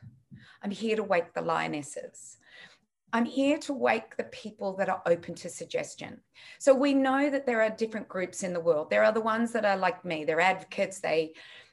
I'm 0.63 0.71
here 0.71 0.95
to 0.95 1.03
wake 1.03 1.35
the 1.35 1.43
lionesses. 1.43 2.37
I'm 3.17 3.25
here 3.25 3.57
to 3.61 3.73
wake 3.73 4.19
the 4.19 4.25
people 4.25 4.77
that 4.77 4.91
are 4.91 5.01
open 5.07 5.35
to 5.37 5.49
suggestion. 5.49 6.21
So 6.59 6.75
we 6.75 6.93
know 6.93 7.31
that 7.31 7.47
there 7.47 7.63
are 7.63 7.71
different 7.71 8.09
groups 8.09 8.43
in 8.43 8.53
the 8.53 8.61
world. 8.61 8.91
There 8.91 9.05
are 9.05 9.13
the 9.13 9.23
ones 9.23 9.53
that 9.53 9.65
are 9.65 9.79
like 9.79 10.05
me, 10.05 10.27
they're 10.27 10.39
advocates, 10.39 11.01
they 11.01 11.33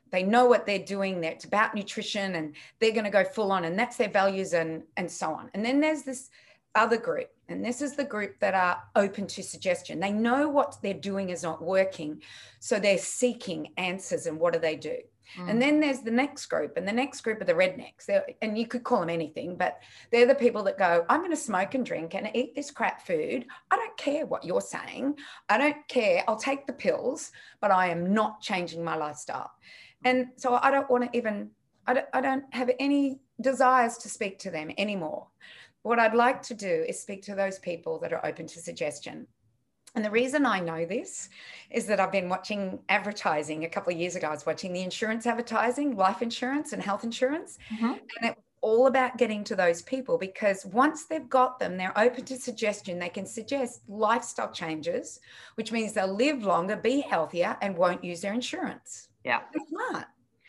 they 0.10 0.24
know 0.24 0.46
what 0.46 0.66
they're 0.66 0.80
doing, 0.80 1.22
it's 1.26 1.44
about 1.44 1.76
nutrition 1.76 2.36
and 2.36 2.56
they're 2.80 2.94
going 2.94 3.04
to 3.04 3.10
go 3.10 3.26
full 3.26 3.52
on 3.52 3.66
and 3.66 3.78
that's 3.78 3.98
their 3.98 4.08
values 4.08 4.54
and 4.54 4.84
and 4.96 5.12
so 5.12 5.34
on. 5.34 5.50
And 5.54 5.66
then 5.66 5.82
there's 5.82 6.04
this 6.04 6.30
other 6.76 6.98
group 6.98 7.30
and 7.50 7.66
this 7.66 7.82
is 7.82 7.98
the 7.98 8.06
group 8.06 8.40
that 8.40 8.54
are 8.54 8.82
open 8.96 9.28
to 9.28 9.44
suggestion. 9.44 10.00
They 10.00 10.14
know 10.14 10.48
what 10.48 10.78
they're 10.82 10.94
doing 10.94 11.30
is 11.30 11.44
not 11.44 11.62
working, 11.62 12.22
so 12.62 12.80
they're 12.80 12.98
seeking 12.98 13.74
answers 13.76 14.28
and 14.28 14.40
what 14.40 14.54
do 14.54 14.60
they 14.60 14.78
do? 14.78 14.96
Mm. 15.38 15.50
And 15.50 15.62
then 15.62 15.80
there's 15.80 16.02
the 16.02 16.12
next 16.12 16.46
group, 16.48 16.78
and 16.78 16.88
the 16.88 16.92
next 16.94 17.22
group 17.22 17.42
are 17.42 17.46
the 17.46 17.54
rednecks. 17.54 18.06
They're, 18.08 18.26
and 18.42 18.58
you 18.58 18.68
could 18.68 18.84
call 18.84 19.00
them 19.00 19.10
anything, 19.10 19.56
but 19.56 19.80
they're 20.12 20.26
the 20.26 20.36
people 20.36 20.64
that 20.64 20.78
go, 20.78 21.06
I'm 21.10 21.22
going 21.22 21.32
to 21.32 21.38
smoke 21.38 21.74
and 21.74 21.86
drink 21.86 22.16
and 22.16 22.30
eat 22.34 22.56
this 22.56 22.72
crap 22.72 23.06
food. 23.06 23.46
I 23.72 23.76
don't 23.76 23.98
care 23.98 24.26
what 24.26 24.44
you're 24.44 24.62
saying. 24.62 25.16
I 25.50 25.58
don't 25.58 25.88
care. 25.88 26.24
I'll 26.28 26.36
take 26.36 26.68
the 26.68 26.74
pills, 26.74 27.32
but 27.62 27.72
I 27.72 27.88
am 27.88 28.14
not 28.14 28.42
changing 28.42 28.84
my 28.84 28.96
lifestyle. 28.96 29.52
And 30.06 30.28
so 30.36 30.60
I 30.62 30.72
don't 30.72 30.90
want 30.90 31.12
to 31.12 31.18
even, 31.18 31.52
I 31.88 31.94
don't, 31.94 32.08
I 32.14 32.22
don't 32.22 32.46
have 32.54 32.70
any 32.80 33.20
desires 33.40 33.98
to 34.00 34.10
speak 34.10 34.40
to 34.40 34.52
them 34.52 34.72
anymore. 34.78 35.28
What 35.84 36.00
I'd 36.00 36.16
like 36.16 36.42
to 36.44 36.54
do 36.54 36.86
is 36.88 37.02
speak 37.02 37.24
to 37.24 37.36
those 37.36 37.60
people 37.60 38.00
that 38.00 38.14
are 38.14 38.26
open 38.26 38.48
to 38.48 38.60
suggestion. 38.60 39.28
And 39.96 40.04
the 40.04 40.10
reason 40.10 40.46
I 40.46 40.60
know 40.60 40.86
this 40.86 41.30
is 41.70 41.86
that 41.86 42.00
I've 42.00 42.12
been 42.12 42.30
watching 42.30 42.80
advertising 42.90 43.64
a 43.64 43.70
couple 43.70 43.94
of 43.94 44.00
years 44.00 44.16
ago. 44.16 44.28
I 44.28 44.32
was 44.32 44.46
watching 44.46 44.74
the 44.74 44.82
insurance 44.82 45.28
advertising, 45.28 45.96
life 45.96 46.22
insurance 46.24 46.74
and 46.74 46.82
health 46.82 47.04
insurance. 47.04 47.60
Mm-hmm. 47.72 47.86
And 47.86 48.30
it 48.32 48.36
was 48.36 48.46
all 48.62 48.88
about 48.88 49.18
getting 49.18 49.44
to 49.44 49.56
those 49.56 49.84
people 49.84 50.18
because 50.18 50.66
once 50.66 51.06
they've 51.06 51.30
got 51.30 51.60
them, 51.60 51.78
they're 51.78 51.98
open 51.98 52.26
to 52.26 52.38
suggestion. 52.38 52.98
They 52.98 53.10
can 53.10 53.28
suggest 53.28 53.82
lifestyle 53.88 54.52
changes, 54.52 55.20
which 55.56 55.72
means 55.72 55.94
they'll 55.94 56.12
live 56.12 56.44
longer, 56.44 56.76
be 56.76 57.02
healthier, 57.02 57.56
and 57.62 57.78
won't 57.78 58.04
use 58.04 58.22
their 58.22 58.34
insurance. 58.34 59.10
Yeah. 59.24 59.42
They're 59.54 59.68
smart. 59.68 60.06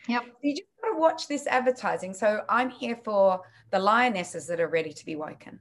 Yep. 0.07 0.23
You 0.41 0.55
just 0.55 0.69
got 0.81 0.93
to 0.93 0.99
watch 0.99 1.27
this 1.27 1.45
advertising. 1.45 2.15
So 2.15 2.41
I'm 2.49 2.69
here 2.69 2.99
for 3.03 3.41
the 3.69 3.79
lionesses 3.79 4.47
that 4.47 4.59
are 4.59 4.69
ready 4.69 4.93
to 4.93 5.05
be 5.05 5.15
woken. 5.15 5.59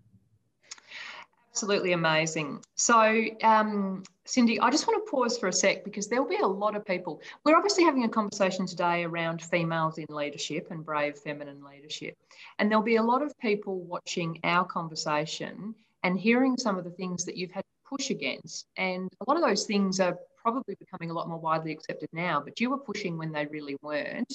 Absolutely 1.55 1.93
amazing. 1.93 2.65
So, 2.75 3.27
um, 3.45 4.03
Cindy, 4.25 4.59
I 4.59 4.71
just 4.71 4.89
want 4.89 5.07
to 5.07 5.09
pause 5.09 5.39
for 5.39 5.47
a 5.47 5.53
sec 5.53 5.85
because 5.85 6.09
there'll 6.09 6.27
be 6.27 6.39
a 6.39 6.47
lot 6.47 6.75
of 6.75 6.85
people. 6.85 7.23
We're 7.45 7.55
obviously 7.55 7.85
having 7.85 8.03
a 8.03 8.09
conversation 8.09 8.67
today 8.67 9.05
around 9.05 9.41
females 9.41 9.99
in 9.99 10.07
leadership 10.09 10.67
and 10.73 10.85
brave 10.85 11.17
feminine 11.17 11.63
leadership. 11.63 12.17
And 12.59 12.69
there'll 12.69 12.83
be 12.83 12.97
a 12.97 13.03
lot 13.05 13.23
of 13.23 13.39
people 13.39 13.79
watching 13.83 14.41
our 14.43 14.65
conversation 14.65 15.77
and 16.03 16.19
hearing 16.19 16.57
some 16.57 16.77
of 16.77 16.83
the 16.83 16.91
things 16.91 17.25
that 17.25 17.37
you've 17.37 17.53
had 17.53 17.63
to 17.63 17.89
push 17.89 18.11
against. 18.11 18.67
And 18.77 19.09
a 19.21 19.31
lot 19.31 19.41
of 19.41 19.49
those 19.49 19.65
things 19.65 20.01
are 20.01 20.19
probably 20.37 20.75
becoming 20.75 21.13
a 21.13 21.15
lot 21.15 21.29
more 21.29 21.39
widely 21.39 21.71
accepted 21.71 22.09
now, 22.13 22.41
but 22.45 22.59
you 22.59 22.69
were 22.69 22.79
pushing 22.79 23.17
when 23.17 23.31
they 23.31 23.47
really 23.47 23.77
weren't 23.81 24.35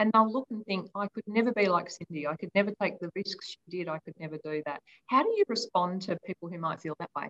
and 0.00 0.10
they'll 0.14 0.32
look 0.32 0.46
and 0.50 0.64
think, 0.64 0.88
I 0.94 1.06
could 1.08 1.24
never 1.26 1.52
be 1.52 1.68
like 1.68 1.90
Cindy. 1.90 2.26
I 2.26 2.34
could 2.34 2.50
never 2.54 2.72
take 2.80 2.98
the 3.00 3.10
risks 3.14 3.50
she 3.50 3.78
did. 3.78 3.88
I 3.88 3.98
could 3.98 4.14
never 4.18 4.38
do 4.42 4.62
that. 4.64 4.80
How 5.08 5.22
do 5.22 5.28
you 5.28 5.44
respond 5.46 6.00
to 6.02 6.16
people 6.26 6.48
who 6.48 6.58
might 6.58 6.80
feel 6.80 6.96
that 6.98 7.10
way? 7.14 7.28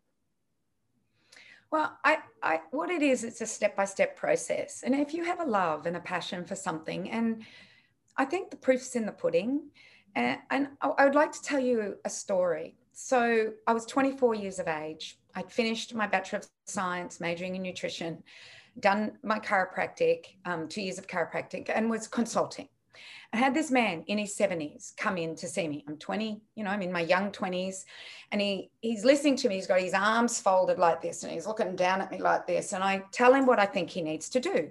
Well, 1.72 1.98
I, 2.04 2.18
I, 2.44 2.60
what 2.70 2.88
it 2.88 3.02
is, 3.02 3.24
it's 3.24 3.40
a 3.40 3.46
step 3.46 3.76
by 3.76 3.86
step 3.86 4.16
process. 4.16 4.84
And 4.84 4.94
if 4.94 5.12
you 5.12 5.24
have 5.24 5.40
a 5.40 5.44
love 5.44 5.86
and 5.86 5.96
a 5.96 6.00
passion 6.00 6.44
for 6.44 6.54
something, 6.54 7.10
and 7.10 7.42
I 8.16 8.24
think 8.24 8.50
the 8.50 8.56
proof's 8.56 8.94
in 8.94 9.04
the 9.04 9.12
pudding. 9.12 9.70
And, 10.14 10.38
and 10.50 10.68
I 10.80 11.04
would 11.04 11.16
like 11.16 11.32
to 11.32 11.42
tell 11.42 11.60
you 11.60 11.96
a 12.04 12.10
story. 12.10 12.76
So 12.92 13.52
I 13.66 13.72
was 13.72 13.84
24 13.84 14.36
years 14.36 14.60
of 14.60 14.68
age. 14.68 15.18
I'd 15.34 15.50
finished 15.50 15.92
my 15.92 16.06
Bachelor 16.06 16.38
of 16.38 16.46
Science, 16.66 17.18
majoring 17.18 17.56
in 17.56 17.62
nutrition 17.62 18.22
done 18.78 19.12
my 19.22 19.38
chiropractic, 19.38 20.26
um, 20.44 20.68
two 20.68 20.82
years 20.82 20.98
of 20.98 21.06
chiropractic, 21.06 21.70
and 21.74 21.90
was 21.90 22.06
consulting. 22.06 22.68
I 23.32 23.36
had 23.36 23.54
this 23.54 23.70
man 23.70 24.02
in 24.08 24.18
his 24.18 24.36
70s 24.36 24.96
come 24.96 25.16
in 25.16 25.36
to 25.36 25.46
see 25.46 25.68
me. 25.68 25.84
I'm 25.86 25.96
20, 25.98 26.40
you 26.56 26.64
know, 26.64 26.70
I'm 26.70 26.82
in 26.82 26.90
my 26.90 27.02
young 27.02 27.30
20s. 27.30 27.84
And 28.32 28.40
he 28.40 28.70
he's 28.80 29.04
listening 29.04 29.36
to 29.36 29.48
me. 29.48 29.54
He's 29.54 29.68
got 29.68 29.80
his 29.80 29.94
arms 29.94 30.40
folded 30.40 30.78
like 30.78 31.00
this 31.00 31.22
and 31.22 31.32
he's 31.32 31.46
looking 31.46 31.76
down 31.76 32.00
at 32.00 32.10
me 32.10 32.18
like 32.18 32.46
this. 32.46 32.72
And 32.72 32.82
I 32.82 33.04
tell 33.12 33.32
him 33.32 33.46
what 33.46 33.60
I 33.60 33.66
think 33.66 33.88
he 33.90 34.02
needs 34.02 34.28
to 34.30 34.40
do. 34.40 34.70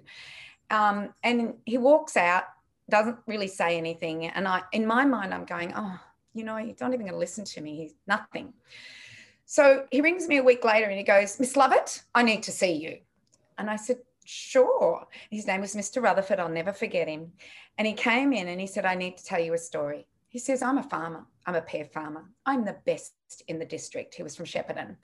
Um, 0.70 1.13
and 1.24 1.53
he 1.65 1.77
walks 1.77 2.18
out, 2.18 2.44
doesn't 2.89 3.18
really 3.27 3.48
say 3.48 3.77
anything. 3.77 4.27
And 4.27 4.46
I 4.46 4.63
in 4.74 4.86
my 4.86 5.06
mind, 5.06 5.34
I'm 5.34 5.46
going, 5.46 5.72
oh, 5.75 5.98
you 6.34 6.44
know, 6.44 6.58
he's 6.58 6.82
not 6.82 6.94
even 6.94 7.06
going 7.06 7.13
to 7.13 7.18
listen 7.18 7.46
to 7.46 7.62
me. 7.62 7.77
He's 7.77 7.94
nothing. 8.08 8.53
So 9.46 9.86
he 9.89 10.01
rings 10.01 10.27
me 10.27 10.38
a 10.38 10.44
week 10.44 10.63
later 10.63 10.88
and 10.88 10.98
he 10.98 11.03
goes, 11.03 11.39
Miss 11.39 11.56
Lovett, 11.56 12.03
I 12.13 12.24
need 12.24 12.44
to 12.44 12.51
see 12.51 12.74
you. 12.74 13.00
And 13.59 13.69
I 13.69 13.75
said, 13.75 13.97
Sure. 14.25 15.07
His 15.31 15.47
name 15.47 15.61
was 15.61 15.75
Mr. 15.75 16.01
Rutherford. 16.01 16.39
I'll 16.39 16.49
never 16.49 16.71
forget 16.71 17.07
him. 17.07 17.31
And 17.77 17.87
he 17.87 17.93
came 17.93 18.31
in 18.31 18.47
and 18.47 18.61
he 18.61 18.67
said, 18.67 18.85
I 18.85 18.93
need 18.93 19.17
to 19.17 19.25
tell 19.25 19.39
you 19.39 19.53
a 19.53 19.57
story. 19.57 20.05
He 20.27 20.37
says, 20.37 20.61
I'm 20.61 20.77
a 20.77 20.83
farmer. 20.83 21.25
I'm 21.47 21.55
a 21.55 21.61
pear 21.61 21.85
farmer. 21.85 22.25
I'm 22.45 22.63
the 22.63 22.77
best 22.85 23.13
in 23.47 23.57
the 23.57 23.65
district. 23.65 24.13
He 24.13 24.21
was 24.21 24.35
from 24.35 24.45
Shepparton. 24.45 24.97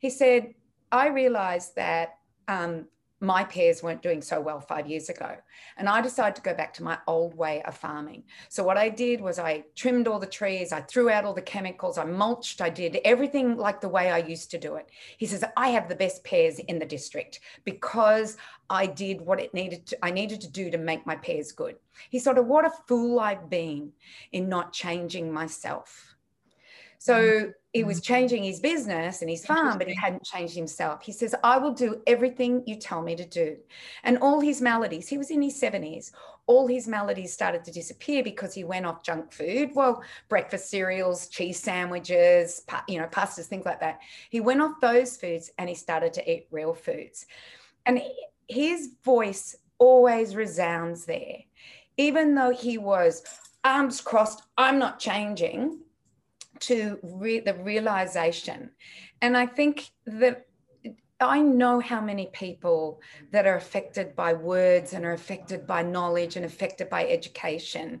He 0.00 0.08
said, 0.08 0.54
I 0.90 1.08
realized 1.08 1.76
that 1.76 2.14
um, 2.48 2.86
my 3.22 3.44
pears 3.44 3.84
weren't 3.84 4.02
doing 4.02 4.20
so 4.20 4.40
well 4.40 4.60
five 4.60 4.88
years 4.88 5.08
ago. 5.08 5.36
And 5.76 5.88
I 5.88 6.00
decided 6.00 6.34
to 6.36 6.42
go 6.42 6.54
back 6.54 6.74
to 6.74 6.82
my 6.82 6.98
old 7.06 7.34
way 7.34 7.62
of 7.62 7.76
farming. 7.76 8.24
So, 8.48 8.64
what 8.64 8.76
I 8.76 8.88
did 8.88 9.20
was 9.20 9.38
I 9.38 9.64
trimmed 9.76 10.08
all 10.08 10.18
the 10.18 10.26
trees, 10.26 10.72
I 10.72 10.80
threw 10.80 11.08
out 11.08 11.24
all 11.24 11.32
the 11.32 11.40
chemicals, 11.40 11.98
I 11.98 12.04
mulched, 12.04 12.60
I 12.60 12.68
did 12.68 12.98
everything 13.04 13.56
like 13.56 13.80
the 13.80 13.88
way 13.88 14.10
I 14.10 14.18
used 14.18 14.50
to 14.50 14.58
do 14.58 14.74
it. 14.74 14.90
He 15.16 15.26
says, 15.26 15.44
I 15.56 15.68
have 15.68 15.88
the 15.88 15.94
best 15.94 16.24
pears 16.24 16.58
in 16.58 16.80
the 16.80 16.84
district 16.84 17.40
because 17.64 18.36
I 18.68 18.86
did 18.86 19.20
what 19.20 19.40
it 19.40 19.54
needed 19.54 19.86
to, 19.86 20.04
I 20.04 20.10
needed 20.10 20.40
to 20.40 20.50
do 20.50 20.70
to 20.70 20.78
make 20.78 21.06
my 21.06 21.14
pears 21.14 21.52
good. 21.52 21.76
He 22.10 22.18
sort 22.18 22.38
of, 22.38 22.46
what 22.46 22.64
a 22.64 22.72
fool 22.88 23.20
I've 23.20 23.48
been 23.48 23.92
in 24.32 24.48
not 24.48 24.72
changing 24.72 25.32
myself. 25.32 26.11
So, 27.02 27.14
mm-hmm 27.14 27.50
he 27.72 27.84
was 27.84 28.00
mm. 28.00 28.04
changing 28.04 28.44
his 28.44 28.60
business 28.60 29.22
and 29.22 29.30
his 29.30 29.46
farm, 29.46 29.78
but 29.78 29.88
he 29.88 29.94
hadn't 29.94 30.24
changed 30.24 30.54
himself. 30.54 31.02
He 31.02 31.12
says, 31.12 31.34
I 31.42 31.58
will 31.58 31.72
do 31.72 32.02
everything 32.06 32.62
you 32.66 32.76
tell 32.76 33.02
me 33.02 33.16
to 33.16 33.24
do. 33.24 33.56
And 34.04 34.18
all 34.18 34.40
his 34.40 34.60
maladies, 34.60 35.08
he 35.08 35.18
was 35.18 35.30
in 35.30 35.40
his 35.40 35.58
70s, 35.60 36.12
all 36.46 36.66
his 36.66 36.86
maladies 36.86 37.32
started 37.32 37.64
to 37.64 37.72
disappear 37.72 38.22
because 38.22 38.52
he 38.52 38.64
went 38.64 38.84
off 38.84 39.02
junk 39.02 39.32
food. 39.32 39.70
Well, 39.74 40.02
breakfast 40.28 40.70
cereals, 40.70 41.28
cheese 41.28 41.58
sandwiches, 41.58 42.62
you 42.88 42.98
know, 42.98 43.06
pastas, 43.06 43.46
things 43.46 43.64
like 43.64 43.80
that. 43.80 44.00
He 44.28 44.40
went 44.40 44.60
off 44.60 44.80
those 44.80 45.16
foods 45.16 45.50
and 45.56 45.68
he 45.68 45.74
started 45.74 46.12
to 46.14 46.30
eat 46.30 46.48
real 46.50 46.74
foods. 46.74 47.26
And 47.86 48.02
his 48.48 48.90
voice 49.04 49.56
always 49.78 50.36
resounds 50.36 51.06
there. 51.06 51.38
Even 51.96 52.34
though 52.34 52.50
he 52.50 52.76
was 52.76 53.22
arms 53.64 54.00
crossed, 54.00 54.42
I'm 54.58 54.78
not 54.78 54.98
changing 54.98 55.78
to 56.62 56.98
re- 57.02 57.40
the 57.40 57.54
realization. 57.54 58.70
And 59.20 59.36
I 59.36 59.46
think 59.46 59.90
that 60.06 60.46
I 61.20 61.40
know 61.40 61.80
how 61.80 62.00
many 62.00 62.26
people 62.32 63.00
that 63.30 63.46
are 63.46 63.56
affected 63.56 64.16
by 64.16 64.32
words 64.32 64.92
and 64.92 65.04
are 65.04 65.12
affected 65.12 65.66
by 65.66 65.82
knowledge 65.82 66.36
and 66.36 66.44
affected 66.44 66.88
by 66.88 67.06
education. 67.06 68.00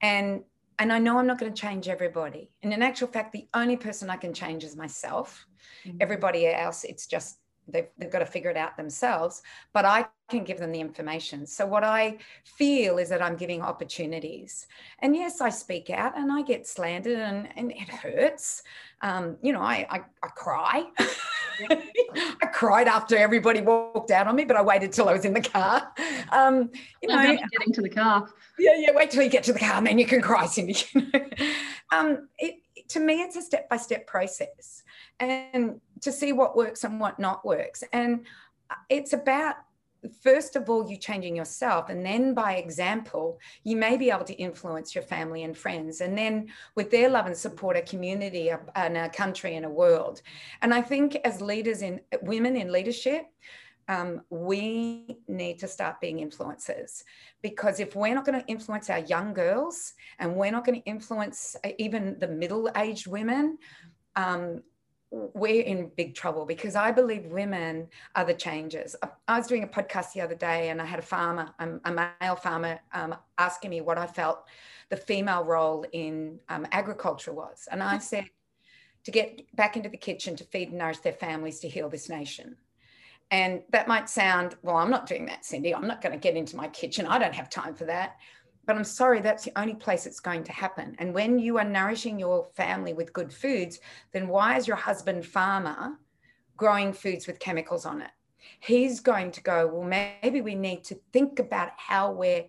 And 0.00 0.42
and 0.78 0.92
I 0.92 0.98
know 0.98 1.18
I'm 1.18 1.26
not 1.26 1.38
going 1.38 1.52
to 1.52 1.58
change 1.58 1.88
everybody. 1.88 2.50
And 2.62 2.70
in 2.70 2.82
actual 2.82 3.08
fact, 3.08 3.32
the 3.32 3.48
only 3.54 3.78
person 3.78 4.10
I 4.10 4.16
can 4.16 4.34
change 4.34 4.62
is 4.62 4.76
myself. 4.76 5.46
Mm-hmm. 5.86 5.96
Everybody 6.00 6.46
else, 6.46 6.84
it's 6.84 7.06
just 7.06 7.38
they've, 7.68 7.88
they've 7.98 8.10
got 8.10 8.20
to 8.20 8.26
figure 8.26 8.50
it 8.50 8.56
out 8.56 8.76
themselves 8.76 9.42
but 9.72 9.84
i 9.84 10.06
can 10.28 10.44
give 10.44 10.58
them 10.58 10.72
the 10.72 10.80
information 10.80 11.46
so 11.46 11.66
what 11.66 11.84
i 11.84 12.16
feel 12.44 12.98
is 12.98 13.08
that 13.08 13.22
i'm 13.22 13.36
giving 13.36 13.62
opportunities 13.62 14.66
and 15.00 15.14
yes 15.14 15.40
i 15.40 15.48
speak 15.48 15.90
out 15.90 16.16
and 16.16 16.32
i 16.32 16.42
get 16.42 16.66
slandered 16.66 17.18
and, 17.18 17.48
and 17.56 17.72
it 17.72 17.88
hurts 17.88 18.62
um, 19.02 19.36
you 19.42 19.52
know 19.52 19.60
i, 19.60 19.86
I, 19.90 20.00
I 20.22 20.28
cry 20.28 20.84
I 21.70 22.46
cried 22.52 22.88
after 22.88 23.16
everybody 23.16 23.60
walked 23.60 24.10
out 24.10 24.26
on 24.26 24.36
me, 24.36 24.44
but 24.44 24.56
I 24.56 24.62
waited 24.62 24.92
till 24.92 25.08
I 25.08 25.12
was 25.12 25.24
in 25.24 25.32
the 25.32 25.40
car. 25.40 25.92
Um, 26.30 26.70
you 27.02 27.08
know, 27.08 27.22
getting 27.22 27.72
to 27.72 27.82
the 27.82 27.88
car. 27.88 28.28
Yeah, 28.58 28.76
yeah. 28.76 28.90
Wait 28.94 29.10
till 29.10 29.22
you 29.22 29.30
get 29.30 29.44
to 29.44 29.52
the 29.52 29.58
car, 29.58 29.74
and 29.74 29.86
then 29.86 29.98
you 29.98 30.06
can 30.06 30.20
cry, 30.20 30.46
Cindy. 30.46 30.76
um, 31.92 32.28
it, 32.38 32.56
to 32.88 33.00
me, 33.00 33.22
it's 33.22 33.36
a 33.36 33.42
step 33.42 33.68
by 33.68 33.76
step 33.76 34.06
process 34.06 34.82
and 35.20 35.80
to 36.02 36.12
see 36.12 36.32
what 36.32 36.56
works 36.56 36.84
and 36.84 37.00
what 37.00 37.18
not 37.18 37.44
works. 37.44 37.82
And 37.92 38.26
it's 38.88 39.12
about 39.12 39.56
first 40.22 40.54
of 40.56 40.70
all 40.70 40.88
you 40.88 40.96
changing 40.96 41.34
yourself 41.34 41.88
and 41.88 42.04
then 42.04 42.32
by 42.32 42.54
example 42.56 43.40
you 43.64 43.76
may 43.76 43.96
be 43.96 44.10
able 44.10 44.24
to 44.24 44.34
influence 44.34 44.94
your 44.94 45.02
family 45.02 45.42
and 45.42 45.56
friends 45.56 46.00
and 46.00 46.16
then 46.16 46.46
with 46.76 46.90
their 46.90 47.08
love 47.08 47.26
and 47.26 47.36
support 47.36 47.76
a 47.76 47.82
community 47.82 48.52
and 48.76 48.96
a 48.96 49.08
country 49.08 49.56
and 49.56 49.64
a 49.66 49.68
world 49.68 50.22
and 50.62 50.72
i 50.72 50.80
think 50.80 51.16
as 51.24 51.40
leaders 51.40 51.82
in 51.82 52.00
women 52.22 52.56
in 52.56 52.70
leadership 52.70 53.24
um, 53.88 54.22
we 54.30 55.16
need 55.28 55.58
to 55.60 55.68
start 55.68 56.00
being 56.00 56.18
influencers 56.18 57.04
because 57.42 57.78
if 57.78 57.94
we're 57.94 58.14
not 58.14 58.24
going 58.24 58.40
to 58.40 58.46
influence 58.46 58.90
our 58.90 58.98
young 58.98 59.32
girls 59.32 59.94
and 60.18 60.34
we're 60.34 60.50
not 60.50 60.64
going 60.64 60.80
to 60.80 60.86
influence 60.86 61.54
even 61.78 62.18
the 62.18 62.26
middle 62.26 62.68
aged 62.76 63.06
women, 63.06 63.58
um, 64.16 64.62
we're 65.34 65.62
in 65.62 65.90
big 65.96 66.14
trouble 66.14 66.44
because 66.44 66.76
I 66.76 66.90
believe 66.92 67.26
women 67.26 67.88
are 68.14 68.24
the 68.24 68.34
changers. 68.34 68.94
I 69.28 69.38
was 69.38 69.46
doing 69.46 69.64
a 69.64 69.66
podcast 69.66 70.12
the 70.12 70.20
other 70.20 70.34
day 70.34 70.70
and 70.70 70.80
I 70.80 70.84
had 70.84 70.98
a 70.98 71.02
farmer, 71.02 71.50
um, 71.58 71.80
a 71.84 71.92
male 72.20 72.36
farmer, 72.36 72.80
um, 72.92 73.14
asking 73.38 73.70
me 73.70 73.80
what 73.80 73.98
I 73.98 74.06
felt 74.06 74.46
the 74.88 74.96
female 74.96 75.44
role 75.44 75.84
in 75.92 76.38
um, 76.48 76.66
agriculture 76.72 77.32
was. 77.32 77.68
And 77.70 77.82
I 77.82 77.98
said, 78.10 78.26
to 79.04 79.12
get 79.12 79.46
back 79.54 79.76
into 79.76 79.88
the 79.88 79.96
kitchen 79.96 80.34
to 80.34 80.42
feed 80.42 80.70
and 80.70 80.78
nourish 80.78 80.98
their 80.98 81.12
families 81.12 81.60
to 81.60 81.68
heal 81.68 81.88
this 81.88 82.08
nation. 82.08 82.56
And 83.30 83.62
that 83.70 83.86
might 83.86 84.10
sound, 84.10 84.56
well, 84.62 84.76
I'm 84.76 84.90
not 84.90 85.06
doing 85.06 85.26
that, 85.26 85.44
Cindy. 85.44 85.72
I'm 85.72 85.86
not 85.86 86.02
going 86.02 86.12
to 86.12 86.18
get 86.18 86.36
into 86.36 86.56
my 86.56 86.66
kitchen. 86.66 87.06
I 87.06 87.18
don't 87.18 87.34
have 87.34 87.48
time 87.48 87.74
for 87.74 87.84
that. 87.84 88.16
But 88.66 88.76
I'm 88.76 88.84
sorry, 88.84 89.20
that's 89.20 89.44
the 89.44 89.58
only 89.58 89.74
place 89.74 90.06
it's 90.06 90.20
going 90.20 90.42
to 90.44 90.52
happen. 90.52 90.96
And 90.98 91.14
when 91.14 91.38
you 91.38 91.58
are 91.58 91.64
nourishing 91.64 92.18
your 92.18 92.48
family 92.54 92.92
with 92.92 93.12
good 93.12 93.32
foods, 93.32 93.78
then 94.12 94.26
why 94.26 94.56
is 94.56 94.66
your 94.66 94.76
husband 94.76 95.24
farmer 95.24 95.98
growing 96.56 96.92
foods 96.92 97.26
with 97.28 97.38
chemicals 97.38 97.86
on 97.86 98.02
it? 98.02 98.10
He's 98.60 99.00
going 99.00 99.32
to 99.32 99.42
go, 99.42 99.66
well, 99.66 99.84
maybe 99.84 100.40
we 100.40 100.54
need 100.54 100.84
to 100.84 100.96
think 101.12 101.38
about 101.38 101.70
how 101.76 102.12
we're 102.12 102.44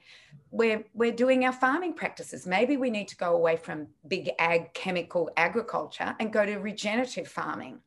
we're 0.51 0.83
we're 0.93 1.11
doing 1.11 1.43
our 1.45 1.51
farming 1.51 1.93
practices. 1.93 2.47
Maybe 2.47 2.77
we 2.77 2.89
need 2.89 3.07
to 3.09 3.17
go 3.17 3.35
away 3.35 3.57
from 3.57 3.87
big 4.07 4.29
ag 4.39 4.73
chemical 4.73 5.29
agriculture 5.37 6.15
and 6.19 6.31
go 6.31 6.45
to 6.45 6.57
regenerative 6.57 7.27
farming. 7.27 7.79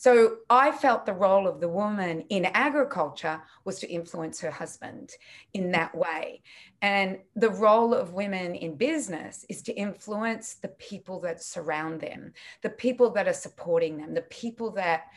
So 0.00 0.38
I 0.48 0.72
felt 0.72 1.04
the 1.04 1.12
role 1.12 1.46
of 1.46 1.60
the 1.60 1.68
woman 1.68 2.22
in 2.30 2.46
agriculture 2.46 3.38
was 3.66 3.78
to 3.80 3.90
influence 3.90 4.40
her 4.40 4.50
husband 4.50 5.10
in 5.52 5.72
that 5.72 5.94
way. 5.94 6.40
And 6.80 7.18
the 7.36 7.50
role 7.50 7.92
of 7.92 8.14
women 8.14 8.54
in 8.54 8.76
business 8.76 9.44
is 9.50 9.60
to 9.64 9.74
influence 9.74 10.54
the 10.54 10.68
people 10.68 11.20
that 11.20 11.42
surround 11.42 12.00
them, 12.00 12.32
the 12.62 12.70
people 12.70 13.10
that 13.10 13.28
are 13.28 13.34
supporting 13.34 13.98
them, 13.98 14.14
the 14.14 14.22
people 14.22 14.70
that 14.70 15.08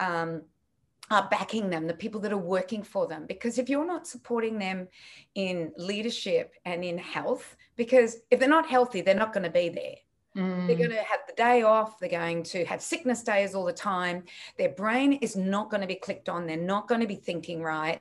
um, 0.00 0.42
are 1.08 1.28
backing 1.30 1.70
them, 1.70 1.86
the 1.86 1.94
people 1.94 2.20
that 2.22 2.32
are 2.32 2.36
working 2.36 2.82
for 2.82 3.06
them. 3.06 3.26
Because 3.26 3.58
if 3.58 3.68
you're 3.68 3.86
not 3.86 4.08
supporting 4.08 4.58
them 4.58 4.88
in 5.36 5.70
leadership 5.76 6.54
and 6.64 6.82
in 6.82 6.98
health, 6.98 7.54
because 7.76 8.16
if 8.32 8.40
they're 8.40 8.48
not 8.48 8.68
healthy, 8.68 9.02
they're 9.02 9.14
not 9.14 9.32
going 9.32 9.44
to 9.44 9.50
be 9.50 9.68
there. 9.68 9.98
Mm. 10.36 10.66
They're 10.66 10.76
going 10.76 10.90
to 10.90 10.96
have 10.96 11.20
the 11.26 11.34
day 11.34 11.62
off. 11.62 11.98
They're 11.98 12.08
going 12.08 12.42
to 12.44 12.64
have 12.64 12.80
sickness 12.80 13.22
days 13.22 13.54
all 13.54 13.64
the 13.64 13.72
time. 13.72 14.24
Their 14.56 14.70
brain 14.70 15.14
is 15.14 15.36
not 15.36 15.70
going 15.70 15.82
to 15.82 15.86
be 15.86 15.96
clicked 15.96 16.28
on. 16.28 16.46
They're 16.46 16.56
not 16.56 16.88
going 16.88 17.02
to 17.02 17.06
be 17.06 17.16
thinking 17.16 17.62
right. 17.62 18.00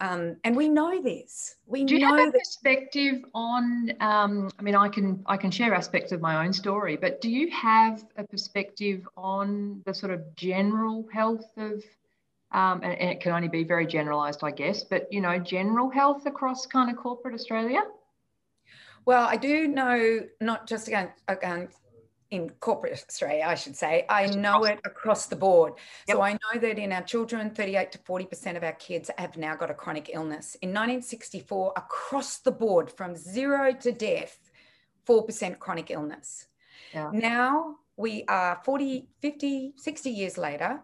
Um, 0.00 0.36
and 0.44 0.56
we 0.56 0.68
know 0.68 1.02
this. 1.02 1.56
We 1.66 1.84
Do 1.84 1.94
you 1.94 2.00
know 2.00 2.16
have 2.16 2.28
a 2.28 2.32
perspective 2.32 3.24
on? 3.34 3.92
Um, 4.00 4.48
I 4.58 4.62
mean, 4.62 4.76
I 4.76 4.88
can 4.88 5.24
I 5.26 5.36
can 5.36 5.50
share 5.50 5.74
aspects 5.74 6.12
of 6.12 6.20
my 6.20 6.44
own 6.44 6.52
story, 6.52 6.96
but 6.96 7.20
do 7.20 7.28
you 7.28 7.50
have 7.50 8.04
a 8.16 8.24
perspective 8.24 9.08
on 9.16 9.82
the 9.86 9.94
sort 9.94 10.12
of 10.12 10.36
general 10.36 11.08
health 11.12 11.50
of? 11.56 11.82
Um, 12.50 12.80
and, 12.82 12.92
and 12.94 13.10
it 13.10 13.20
can 13.20 13.32
only 13.32 13.48
be 13.48 13.64
very 13.64 13.86
generalised, 13.86 14.40
I 14.42 14.52
guess, 14.52 14.84
but 14.84 15.12
you 15.12 15.20
know, 15.20 15.38
general 15.38 15.90
health 15.90 16.26
across 16.26 16.64
kind 16.64 16.90
of 16.90 16.96
corporate 16.96 17.34
Australia. 17.34 17.82
Well, 19.04 19.26
I 19.26 19.36
do 19.36 19.68
know 19.68 20.20
not 20.40 20.66
just 20.66 20.88
again, 20.88 21.10
again 21.26 21.68
in 22.30 22.50
corporate 22.60 22.92
Australia, 22.92 23.44
I 23.46 23.54
should 23.54 23.74
say, 23.74 24.04
I 24.08 24.26
know 24.26 24.64
it 24.64 24.80
across 24.84 25.26
the 25.26 25.36
board. 25.36 25.74
Yep. 26.06 26.16
So 26.16 26.22
I 26.22 26.32
know 26.32 26.60
that 26.60 26.78
in 26.78 26.92
our 26.92 27.02
children, 27.02 27.50
38 27.50 27.92
to 27.92 27.98
40% 27.98 28.56
of 28.56 28.62
our 28.62 28.72
kids 28.72 29.10
have 29.16 29.36
now 29.36 29.56
got 29.56 29.70
a 29.70 29.74
chronic 29.74 30.10
illness. 30.12 30.54
In 30.56 30.70
1964, 30.70 31.72
across 31.76 32.38
the 32.38 32.52
board, 32.52 32.90
from 32.90 33.16
zero 33.16 33.72
to 33.72 33.92
death, 33.92 34.38
4% 35.08 35.58
chronic 35.58 35.90
illness. 35.90 36.48
Yeah. 36.92 37.10
Now 37.12 37.76
we 37.96 38.24
are 38.28 38.60
40, 38.62 39.08
50, 39.22 39.72
60 39.76 40.10
years 40.10 40.36
later, 40.36 40.80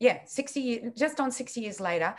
yeah, 0.00 0.20
60 0.24 0.60
years, 0.60 0.92
just 0.96 1.20
on 1.20 1.30
60 1.30 1.60
years 1.60 1.78
later. 1.78 2.14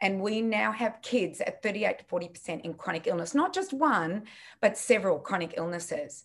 And 0.00 0.20
we 0.20 0.40
now 0.40 0.72
have 0.72 1.00
kids 1.02 1.40
at 1.40 1.62
38 1.62 1.98
to 2.00 2.04
40% 2.06 2.62
in 2.62 2.74
chronic 2.74 3.06
illness, 3.06 3.34
not 3.34 3.54
just 3.54 3.72
one, 3.72 4.24
but 4.60 4.76
several 4.76 5.18
chronic 5.18 5.54
illnesses. 5.56 6.24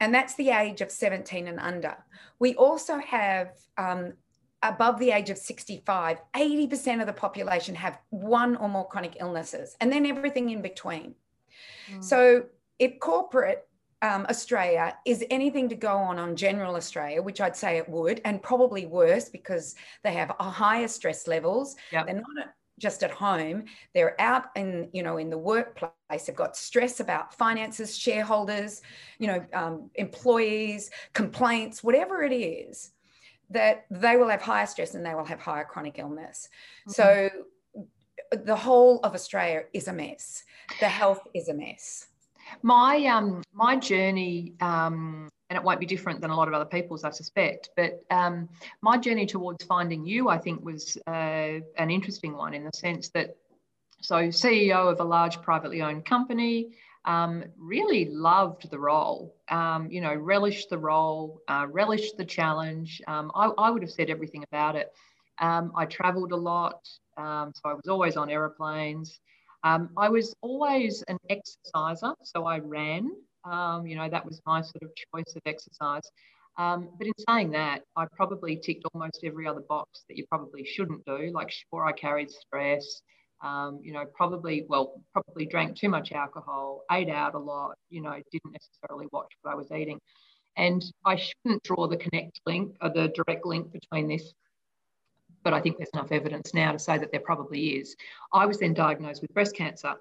And 0.00 0.14
that's 0.14 0.34
the 0.36 0.50
age 0.50 0.80
of 0.80 0.90
17 0.90 1.48
and 1.48 1.60
under. 1.60 1.96
We 2.38 2.54
also 2.54 2.98
have 2.98 3.50
um, 3.76 4.14
above 4.62 4.98
the 4.98 5.10
age 5.10 5.30
of 5.30 5.38
65, 5.38 6.18
80% 6.34 7.00
of 7.00 7.06
the 7.06 7.12
population 7.12 7.74
have 7.74 7.98
one 8.10 8.56
or 8.56 8.68
more 8.68 8.86
chronic 8.86 9.16
illnesses, 9.20 9.76
and 9.80 9.92
then 9.92 10.06
everything 10.06 10.50
in 10.50 10.62
between. 10.62 11.14
Mm. 11.90 12.02
So, 12.02 12.44
if 12.78 12.98
corporate 13.00 13.68
um, 14.02 14.26
Australia 14.28 14.96
is 15.06 15.24
anything 15.30 15.68
to 15.68 15.76
go 15.76 15.96
on 15.96 16.18
on 16.18 16.34
general 16.34 16.74
Australia, 16.74 17.22
which 17.22 17.40
I'd 17.40 17.56
say 17.56 17.78
it 17.78 17.88
would, 17.88 18.20
and 18.24 18.42
probably 18.42 18.84
worse 18.84 19.28
because 19.28 19.76
they 20.02 20.12
have 20.12 20.30
higher 20.40 20.88
stress 20.88 21.28
levels. 21.28 21.76
Yep. 21.92 22.06
They're 22.06 22.14
not 22.16 22.54
just 22.80 23.04
at 23.04 23.12
home; 23.12 23.64
they're 23.94 24.20
out 24.20 24.46
in 24.56 24.88
you 24.92 25.04
know 25.04 25.18
in 25.18 25.30
the 25.30 25.38
workplace. 25.38 25.92
They've 26.26 26.34
got 26.34 26.56
stress 26.56 26.98
about 26.98 27.32
finances, 27.34 27.96
shareholders, 27.96 28.82
you 29.18 29.28
know, 29.28 29.46
um, 29.52 29.90
employees, 29.94 30.90
complaints, 31.12 31.84
whatever 31.84 32.22
it 32.22 32.32
is. 32.32 32.90
That 33.50 33.84
they 33.90 34.16
will 34.16 34.28
have 34.28 34.42
higher 34.42 34.66
stress 34.66 34.94
and 34.94 35.04
they 35.04 35.14
will 35.14 35.26
have 35.26 35.38
higher 35.38 35.64
chronic 35.64 35.98
illness. 35.98 36.48
Mm-hmm. 36.88 36.92
So 36.92 37.30
the 38.32 38.56
whole 38.56 38.98
of 39.00 39.14
Australia 39.14 39.64
is 39.72 39.88
a 39.88 39.92
mess. 39.92 40.42
The 40.80 40.88
health 40.88 41.20
is 41.34 41.48
a 41.48 41.54
mess. 41.54 42.08
My 42.62 43.04
um 43.06 43.42
my 43.52 43.76
journey 43.76 44.54
um 44.60 45.28
and 45.52 45.58
it 45.58 45.62
won't 45.62 45.80
be 45.80 45.84
different 45.84 46.22
than 46.22 46.30
a 46.30 46.34
lot 46.34 46.48
of 46.48 46.54
other 46.54 46.64
people's, 46.64 47.04
I 47.04 47.10
suspect. 47.10 47.68
But 47.76 48.02
um, 48.10 48.48
my 48.80 48.96
journey 48.96 49.26
towards 49.26 49.62
finding 49.66 50.02
you, 50.06 50.30
I 50.30 50.38
think, 50.38 50.64
was 50.64 50.96
uh, 51.06 51.60
an 51.76 51.90
interesting 51.90 52.32
one 52.32 52.54
in 52.54 52.64
the 52.64 52.70
sense 52.74 53.10
that, 53.10 53.36
so 54.00 54.14
CEO 54.28 54.90
of 54.90 54.98
a 54.98 55.04
large 55.04 55.42
privately 55.42 55.82
owned 55.82 56.06
company, 56.06 56.70
um, 57.04 57.44
really 57.58 58.06
loved 58.06 58.70
the 58.70 58.78
role, 58.78 59.36
um, 59.50 59.90
you 59.90 60.00
know, 60.00 60.14
relished 60.14 60.70
the 60.70 60.78
role, 60.78 61.42
uh, 61.48 61.66
relished 61.70 62.16
the 62.16 62.24
challenge. 62.24 63.02
Um, 63.06 63.30
I, 63.34 63.50
I, 63.58 63.70
would 63.70 63.82
have 63.82 63.90
said 63.90 64.08
everything 64.08 64.44
about 64.50 64.74
it. 64.74 64.90
Um, 65.38 65.72
I 65.76 65.84
traveled 65.84 66.32
a 66.32 66.36
lot, 66.36 66.88
um, 67.18 67.52
so 67.54 67.68
I 67.68 67.74
was 67.74 67.88
always 67.88 68.16
on 68.16 68.30
aeroplanes. 68.30 69.20
Um, 69.64 69.90
I 69.96 70.08
was 70.08 70.34
always 70.42 71.04
an 71.08 71.18
exerciser, 71.30 72.14
so 72.24 72.46
I 72.46 72.58
ran. 72.58 73.10
Um, 73.44 73.86
you 73.86 73.96
know, 73.96 74.08
that 74.08 74.24
was 74.24 74.40
my 74.46 74.60
sort 74.60 74.82
of 74.82 74.90
choice 74.94 75.34
of 75.36 75.42
exercise. 75.46 76.08
Um, 76.58 76.90
but 76.98 77.06
in 77.06 77.12
saying 77.28 77.50
that, 77.52 77.82
I 77.96 78.06
probably 78.14 78.56
ticked 78.56 78.84
almost 78.92 79.20
every 79.24 79.46
other 79.46 79.62
box 79.68 80.04
that 80.08 80.16
you 80.16 80.26
probably 80.28 80.64
shouldn't 80.64 81.04
do. 81.06 81.30
Like, 81.32 81.50
sure, 81.50 81.84
I 81.84 81.92
carried 81.92 82.30
stress. 82.30 83.02
Um, 83.42 83.80
you 83.82 83.92
know, 83.92 84.04
probably, 84.14 84.66
well, 84.68 85.02
probably 85.12 85.46
drank 85.46 85.76
too 85.76 85.88
much 85.88 86.12
alcohol, 86.12 86.82
ate 86.92 87.08
out 87.08 87.34
a 87.34 87.38
lot, 87.38 87.76
you 87.90 88.00
know, 88.00 88.14
didn't 88.30 88.52
necessarily 88.52 89.08
watch 89.12 89.26
what 89.42 89.52
I 89.52 89.54
was 89.56 89.72
eating. 89.72 89.98
And 90.56 90.84
I 91.04 91.16
shouldn't 91.16 91.62
draw 91.64 91.88
the 91.88 91.96
connect 91.96 92.40
link 92.46 92.76
or 92.80 92.90
the 92.90 93.08
direct 93.08 93.44
link 93.44 93.72
between 93.72 94.06
this 94.06 94.32
but 95.42 95.52
I 95.52 95.60
think 95.60 95.76
there's 95.76 95.90
enough 95.94 96.12
evidence 96.12 96.54
now 96.54 96.72
to 96.72 96.78
say 96.78 96.98
that 96.98 97.10
there 97.10 97.20
probably 97.20 97.76
is. 97.76 97.96
I 98.32 98.46
was 98.46 98.58
then 98.58 98.74
diagnosed 98.74 99.22
with 99.22 99.34
breast 99.34 99.56
cancer 99.56 99.94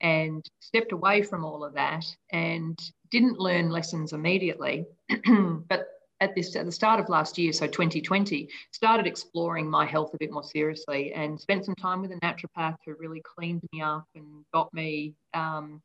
and 0.00 0.44
stepped 0.60 0.92
away 0.92 1.22
from 1.22 1.44
all 1.44 1.64
of 1.64 1.74
that 1.74 2.04
and 2.32 2.78
didn't 3.10 3.38
learn 3.38 3.70
lessons 3.70 4.12
immediately. 4.12 4.86
but 5.68 5.86
at 6.20 6.34
this 6.34 6.54
at 6.56 6.64
the 6.64 6.72
start 6.72 7.00
of 7.00 7.08
last 7.08 7.38
year, 7.38 7.52
so 7.52 7.66
2020, 7.66 8.48
started 8.72 9.06
exploring 9.06 9.68
my 9.68 9.84
health 9.84 10.14
a 10.14 10.18
bit 10.18 10.30
more 10.32 10.44
seriously 10.44 11.12
and 11.12 11.40
spent 11.40 11.64
some 11.64 11.74
time 11.74 12.00
with 12.00 12.12
a 12.12 12.16
naturopath 12.16 12.76
who 12.84 12.94
really 12.98 13.22
cleaned 13.22 13.62
me 13.72 13.80
up 13.80 14.06
and 14.14 14.44
got 14.52 14.72
me. 14.72 15.14
Um, 15.32 15.82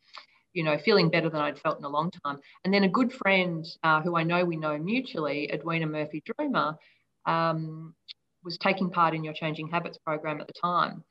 you 0.53 0.63
know, 0.63 0.79
feeling 0.79 1.09
better 1.11 1.29
than 1.29 1.41
I'd 1.41 1.59
felt 1.59 1.77
in 1.77 1.85
a 1.85 1.89
long 1.89 2.09
time. 2.25 2.39
And 2.65 2.73
then 2.73 2.83
a 2.83 2.89
good 2.89 3.13
friend 3.13 3.63
uh, 3.83 4.01
who 4.01 4.17
I 4.17 4.23
know 4.23 4.43
we 4.43 4.55
know 4.55 4.79
mutually, 4.79 5.47
Edwina 5.53 5.85
Murphy 5.85 6.23
Droomer, 6.27 6.75
um, 7.27 7.93
was 8.43 8.57
taking 8.57 8.89
part 8.89 9.13
in 9.13 9.23
your 9.23 9.33
Changing 9.33 9.67
Habits 9.67 9.97
program 9.97 10.39
at 10.41 10.47
the 10.47 10.53
time. 10.53 11.03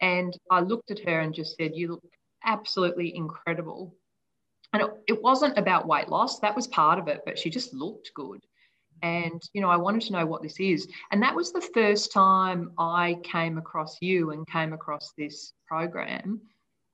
And 0.00 0.36
I 0.50 0.60
looked 0.60 0.90
at 0.90 1.00
her 1.00 1.20
and 1.20 1.34
just 1.34 1.56
said, 1.56 1.72
You 1.74 1.88
look 1.88 2.04
absolutely 2.44 3.16
incredible. 3.16 3.94
And 4.72 4.82
it, 4.82 4.90
it 5.08 5.22
wasn't 5.22 5.58
about 5.58 5.86
weight 5.86 6.08
loss, 6.08 6.40
that 6.40 6.56
was 6.56 6.66
part 6.66 6.98
of 6.98 7.08
it, 7.08 7.22
but 7.24 7.38
she 7.38 7.50
just 7.50 7.72
looked 7.72 8.12
good. 8.14 8.40
And, 9.02 9.42
you 9.52 9.60
know, 9.60 9.68
I 9.68 9.76
wanted 9.76 10.02
to 10.02 10.12
know 10.12 10.26
what 10.26 10.42
this 10.42 10.58
is. 10.58 10.88
And 11.10 11.22
that 11.22 11.34
was 11.34 11.52
the 11.52 11.60
first 11.60 12.12
time 12.12 12.72
I 12.78 13.18
came 13.22 13.58
across 13.58 13.98
you 14.00 14.30
and 14.30 14.46
came 14.48 14.72
across 14.72 15.12
this 15.16 15.52
program. 15.66 16.40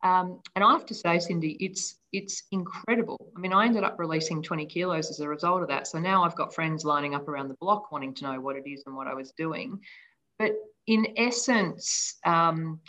Um, 0.03 0.41
and 0.57 0.65
I 0.65 0.73
have 0.73 0.87
to 0.87 0.95
say, 0.95 1.19
Cindy, 1.21 1.57
it's 1.61 1.97
it's 2.13 2.43
incredible. 2.51 3.33
I 3.37 3.41
mean, 3.41 3.53
I 3.53 3.65
ended 3.65 3.85
up 3.85 3.99
releasing 3.99 4.43
20 4.43 4.67
kilos 4.67 5.11
as 5.11 5.21
a 5.21 5.29
result 5.29 5.63
of 5.63 5.69
that. 5.69 5.87
So 5.87 5.99
now 5.99 6.25
I've 6.25 6.37
got 6.37 6.55
friends 6.55 6.85
lining 6.85 7.15
up 7.15 7.27
around 7.27 7.49
the 7.49 7.57
block 7.61 7.91
wanting 7.91 8.15
to 8.15 8.25
know 8.25 8.41
what 8.41 8.57
it 8.57 8.69
is 8.69 8.83
and 8.87 8.95
what 8.95 9.07
I 9.07 9.15
was 9.15 9.33
doing. 9.33 9.81
But 10.39 10.53
in 10.87 11.15
essence, 11.17 12.19
um, 12.27 12.81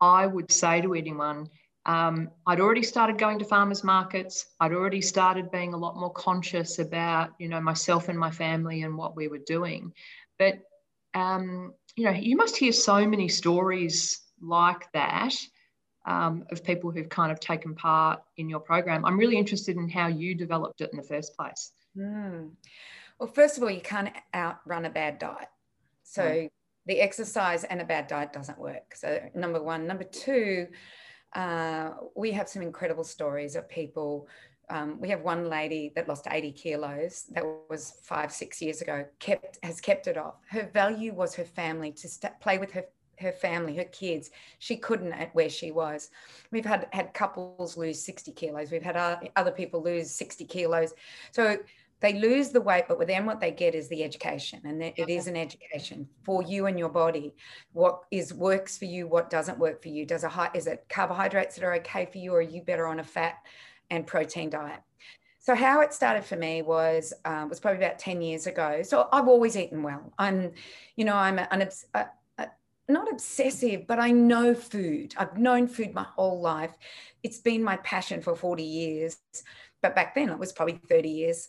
I 0.00 0.26
would 0.26 0.52
say 0.52 0.82
to 0.82 0.94
anyone, 0.94 1.48
um, 1.86 2.30
I'd 2.46 2.60
already 2.60 2.82
started 2.82 3.16
going 3.16 3.38
to 3.38 3.44
farmers 3.44 3.84
markets. 3.84 4.44
I'd 4.60 4.72
already 4.72 5.00
started 5.00 5.50
being 5.50 5.72
a 5.72 5.78
lot 5.78 5.96
more 5.96 6.12
conscious 6.12 6.78
about, 6.78 7.30
you 7.38 7.48
know, 7.48 7.60
myself 7.60 8.08
and 8.08 8.18
my 8.18 8.30
family 8.30 8.82
and 8.82 8.98
what 8.98 9.16
we 9.16 9.28
were 9.28 9.38
doing. 9.46 9.92
But, 10.38 10.58
um, 11.14 11.72
you 11.94 12.04
know, 12.04 12.10
you 12.10 12.36
must 12.36 12.56
hear 12.56 12.72
so 12.72 13.06
many 13.06 13.28
stories 13.28 14.20
like 14.42 14.90
that 14.92 15.34
um, 16.06 16.44
of 16.50 16.62
people 16.64 16.90
who've 16.90 17.08
kind 17.08 17.32
of 17.32 17.40
taken 17.40 17.74
part 17.74 18.22
in 18.36 18.48
your 18.48 18.60
program. 18.60 19.04
I'm 19.04 19.18
really 19.18 19.36
interested 19.36 19.76
in 19.76 19.88
how 19.88 20.06
you 20.06 20.34
developed 20.34 20.80
it 20.80 20.90
in 20.92 20.96
the 20.96 21.02
first 21.02 21.36
place. 21.36 21.72
Mm. 21.96 22.50
Well, 23.18 23.28
first 23.28 23.56
of 23.56 23.62
all, 23.62 23.70
you 23.70 23.80
can't 23.80 24.10
outrun 24.34 24.84
a 24.84 24.90
bad 24.90 25.18
diet. 25.18 25.48
So 26.04 26.22
mm. 26.22 26.50
the 26.86 27.00
exercise 27.00 27.64
and 27.64 27.80
a 27.80 27.84
bad 27.84 28.06
diet 28.06 28.32
doesn't 28.32 28.58
work. 28.58 28.94
So, 28.94 29.20
number 29.34 29.62
one. 29.62 29.86
Number 29.86 30.04
two, 30.04 30.68
uh, 31.34 31.90
we 32.14 32.30
have 32.32 32.48
some 32.48 32.62
incredible 32.62 33.04
stories 33.04 33.56
of 33.56 33.68
people. 33.68 34.28
Um, 34.68 35.00
we 35.00 35.08
have 35.10 35.22
one 35.22 35.48
lady 35.48 35.92
that 35.96 36.08
lost 36.08 36.26
80 36.30 36.52
kilos. 36.52 37.24
That 37.32 37.44
was 37.68 37.94
five, 38.02 38.32
six 38.32 38.60
years 38.62 38.80
ago. 38.80 39.06
Kept 39.18 39.58
has 39.62 39.80
kept 39.80 40.06
it 40.06 40.16
off. 40.16 40.34
Her 40.50 40.68
value 40.72 41.14
was 41.14 41.34
her 41.34 41.44
family 41.44 41.92
to 41.92 42.08
st- 42.08 42.38
play 42.40 42.58
with 42.58 42.72
her 42.72 42.84
her 43.18 43.32
family, 43.32 43.76
her 43.76 43.84
kids. 43.84 44.30
She 44.58 44.76
couldn't 44.76 45.12
at 45.12 45.34
where 45.34 45.48
she 45.48 45.70
was. 45.70 46.10
We've 46.50 46.64
had 46.64 46.88
had 46.92 47.14
couples 47.14 47.76
lose 47.76 48.04
60 48.04 48.32
kilos. 48.32 48.70
We've 48.70 48.82
had 48.82 48.96
other 49.36 49.50
people 49.50 49.82
lose 49.82 50.10
60 50.10 50.44
kilos. 50.44 50.92
So 51.32 51.58
they 52.00 52.12
lose 52.12 52.50
the 52.50 52.60
weight, 52.60 52.84
but 52.88 53.06
then 53.06 53.24
what 53.24 53.40
they 53.40 53.50
get 53.50 53.74
is 53.74 53.88
the 53.88 54.04
education, 54.04 54.60
and 54.64 54.82
it 54.82 55.08
is 55.08 55.28
an 55.28 55.36
education 55.36 56.06
for 56.24 56.42
you 56.42 56.66
and 56.66 56.78
your 56.78 56.90
body. 56.90 57.34
What 57.72 58.02
is 58.10 58.34
works 58.34 58.76
for 58.76 58.84
you, 58.84 59.06
what 59.06 59.30
doesn't 59.30 59.58
work 59.58 59.82
for 59.82 59.88
you? 59.88 60.04
Does 60.04 60.22
a 60.22 60.28
high 60.28 60.50
is 60.54 60.66
it 60.66 60.84
carbohydrates 60.90 61.54
that 61.56 61.64
are 61.64 61.74
okay 61.76 62.06
for 62.06 62.18
you, 62.18 62.32
or 62.32 62.38
are 62.38 62.42
you 62.42 62.62
better 62.62 62.86
on 62.86 63.00
a 63.00 63.04
fat 63.04 63.36
and 63.90 64.06
protein 64.06 64.50
diet? 64.50 64.80
So 65.38 65.54
how 65.54 65.80
it 65.80 65.94
started 65.94 66.24
for 66.24 66.36
me 66.36 66.60
was 66.60 67.14
uh, 67.24 67.46
was 67.48 67.60
probably 67.60 67.82
about 67.82 67.98
ten 67.98 68.20
years 68.20 68.46
ago. 68.46 68.82
So 68.82 69.08
I've 69.10 69.28
always 69.28 69.56
eaten 69.56 69.82
well. 69.82 70.12
I'm, 70.18 70.52
you 70.96 71.06
know, 71.06 71.16
I'm 71.16 71.38
an, 71.38 71.66
not 72.88 73.10
obsessive, 73.10 73.86
but 73.86 73.98
I 73.98 74.10
know 74.10 74.54
food. 74.54 75.14
I've 75.16 75.38
known 75.38 75.68
food 75.68 75.94
my 75.94 76.04
whole 76.04 76.40
life. 76.40 76.74
It's 77.22 77.38
been 77.38 77.62
my 77.62 77.76
passion 77.78 78.22
for 78.22 78.36
forty 78.36 78.62
years, 78.62 79.18
but 79.82 79.94
back 79.94 80.14
then 80.14 80.30
it 80.30 80.38
was 80.38 80.52
probably 80.52 80.80
thirty 80.88 81.10
years 81.10 81.48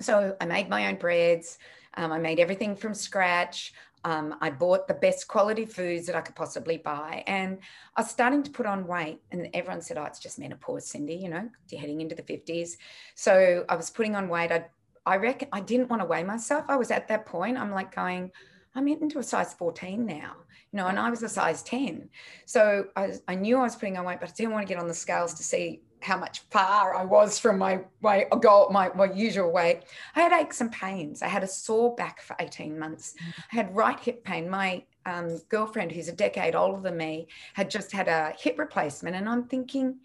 so 0.00 0.36
I 0.40 0.46
made 0.46 0.68
my 0.68 0.88
own 0.88 0.96
breads. 0.96 1.58
Um, 1.96 2.12
I 2.12 2.18
made 2.18 2.40
everything 2.40 2.76
from 2.76 2.94
scratch. 2.94 3.72
Um, 4.04 4.34
I 4.40 4.50
bought 4.50 4.86
the 4.86 4.94
best 4.94 5.28
quality 5.28 5.64
foods 5.64 6.06
that 6.06 6.16
I 6.16 6.20
could 6.20 6.34
possibly 6.34 6.76
buy. 6.76 7.24
And 7.26 7.58
I 7.96 8.02
was 8.02 8.10
starting 8.10 8.42
to 8.42 8.50
put 8.50 8.66
on 8.66 8.86
weight. 8.86 9.20
And 9.30 9.48
everyone 9.54 9.80
said, 9.80 9.96
oh, 9.96 10.04
it's 10.04 10.18
just 10.18 10.38
menopause, 10.38 10.86
Cindy, 10.86 11.14
you 11.14 11.30
know, 11.30 11.48
you're 11.70 11.80
heading 11.80 12.00
into 12.00 12.14
the 12.14 12.22
50s. 12.22 12.72
So 13.14 13.64
I 13.68 13.76
was 13.76 13.88
putting 13.88 14.14
on 14.14 14.28
weight. 14.28 14.52
I, 14.52 14.66
I 15.06 15.16
reckon 15.16 15.48
I 15.52 15.60
didn't 15.60 15.88
want 15.88 16.02
to 16.02 16.06
weigh 16.06 16.24
myself. 16.24 16.66
I 16.68 16.76
was 16.76 16.90
at 16.90 17.08
that 17.08 17.24
point. 17.24 17.56
I'm 17.56 17.70
like 17.70 17.94
going, 17.94 18.30
I'm 18.74 18.88
into 18.88 19.20
a 19.20 19.22
size 19.22 19.54
14 19.54 20.04
now, 20.04 20.34
you 20.74 20.80
know, 20.80 20.88
and 20.88 20.98
I 20.98 21.08
was 21.08 21.22
a 21.22 21.28
size 21.28 21.62
10. 21.62 22.08
So 22.46 22.86
I, 22.96 23.12
I 23.28 23.36
knew 23.36 23.58
I 23.58 23.62
was 23.62 23.76
putting 23.76 23.96
on 23.96 24.04
weight, 24.04 24.18
but 24.18 24.28
I 24.28 24.32
didn't 24.32 24.50
want 24.50 24.66
to 24.66 24.74
get 24.74 24.82
on 24.82 24.88
the 24.88 24.94
scales 24.94 25.32
to 25.34 25.44
see 25.44 25.82
how 26.02 26.18
much 26.18 26.40
far 26.50 26.96
I 26.96 27.04
was 27.04 27.38
from 27.38 27.58
my 27.58 27.82
weight, 28.02 28.26
goal, 28.40 28.70
my, 28.70 28.90
my 28.92 29.04
usual 29.04 29.52
weight. 29.52 29.82
I 30.16 30.22
had 30.22 30.32
aches 30.32 30.60
and 30.60 30.72
pains. 30.72 31.22
I 31.22 31.28
had 31.28 31.44
a 31.44 31.46
sore 31.46 31.94
back 31.94 32.20
for 32.20 32.34
18 32.40 32.76
months. 32.76 33.14
Mm. 33.14 33.44
I 33.52 33.54
had 33.54 33.76
right 33.76 34.00
hip 34.00 34.24
pain. 34.24 34.50
My 34.50 34.82
um, 35.06 35.38
girlfriend, 35.48 35.92
who's 35.92 36.08
a 36.08 36.12
decade 36.12 36.56
older 36.56 36.80
than 36.82 36.96
me, 36.96 37.28
had 37.52 37.70
just 37.70 37.92
had 37.92 38.08
a 38.08 38.34
hip 38.36 38.58
replacement. 38.58 39.14
And 39.14 39.28
I'm 39.28 39.44
thinking, 39.44 40.00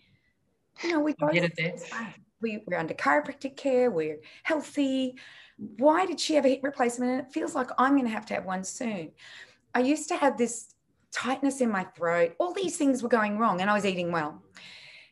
you 0.83 0.91
know, 0.91 0.99
we 0.99 1.15
both, 1.17 1.33
we, 2.41 2.61
we're 2.67 2.77
under 2.77 2.93
chiropractic 2.93 3.57
care, 3.57 3.89
we're 3.89 4.19
healthy. 4.43 5.15
Why 5.57 6.05
did 6.05 6.19
she 6.19 6.35
have 6.35 6.45
a 6.45 6.49
hip 6.49 6.59
replacement? 6.61 7.11
And 7.11 7.21
it 7.21 7.33
feels 7.33 7.55
like 7.55 7.71
I'm 7.79 7.93
going 7.93 8.05
to 8.05 8.13
have 8.13 8.27
to 8.27 8.35
have 8.35 8.45
one 8.45 8.63
soon. 8.63 9.13
I 9.73 9.81
used 9.81 10.07
to 10.09 10.15
have 10.15 10.37
this 10.37 10.73
tightness 11.11 11.61
in 11.61 11.69
my 11.71 11.83
throat. 11.95 12.35
All 12.39 12.53
these 12.53 12.77
things 12.77 13.01
were 13.01 13.09
going 13.09 13.37
wrong, 13.37 13.61
and 13.61 13.69
I 13.69 13.73
was 13.73 13.85
eating 13.85 14.11
well. 14.11 14.41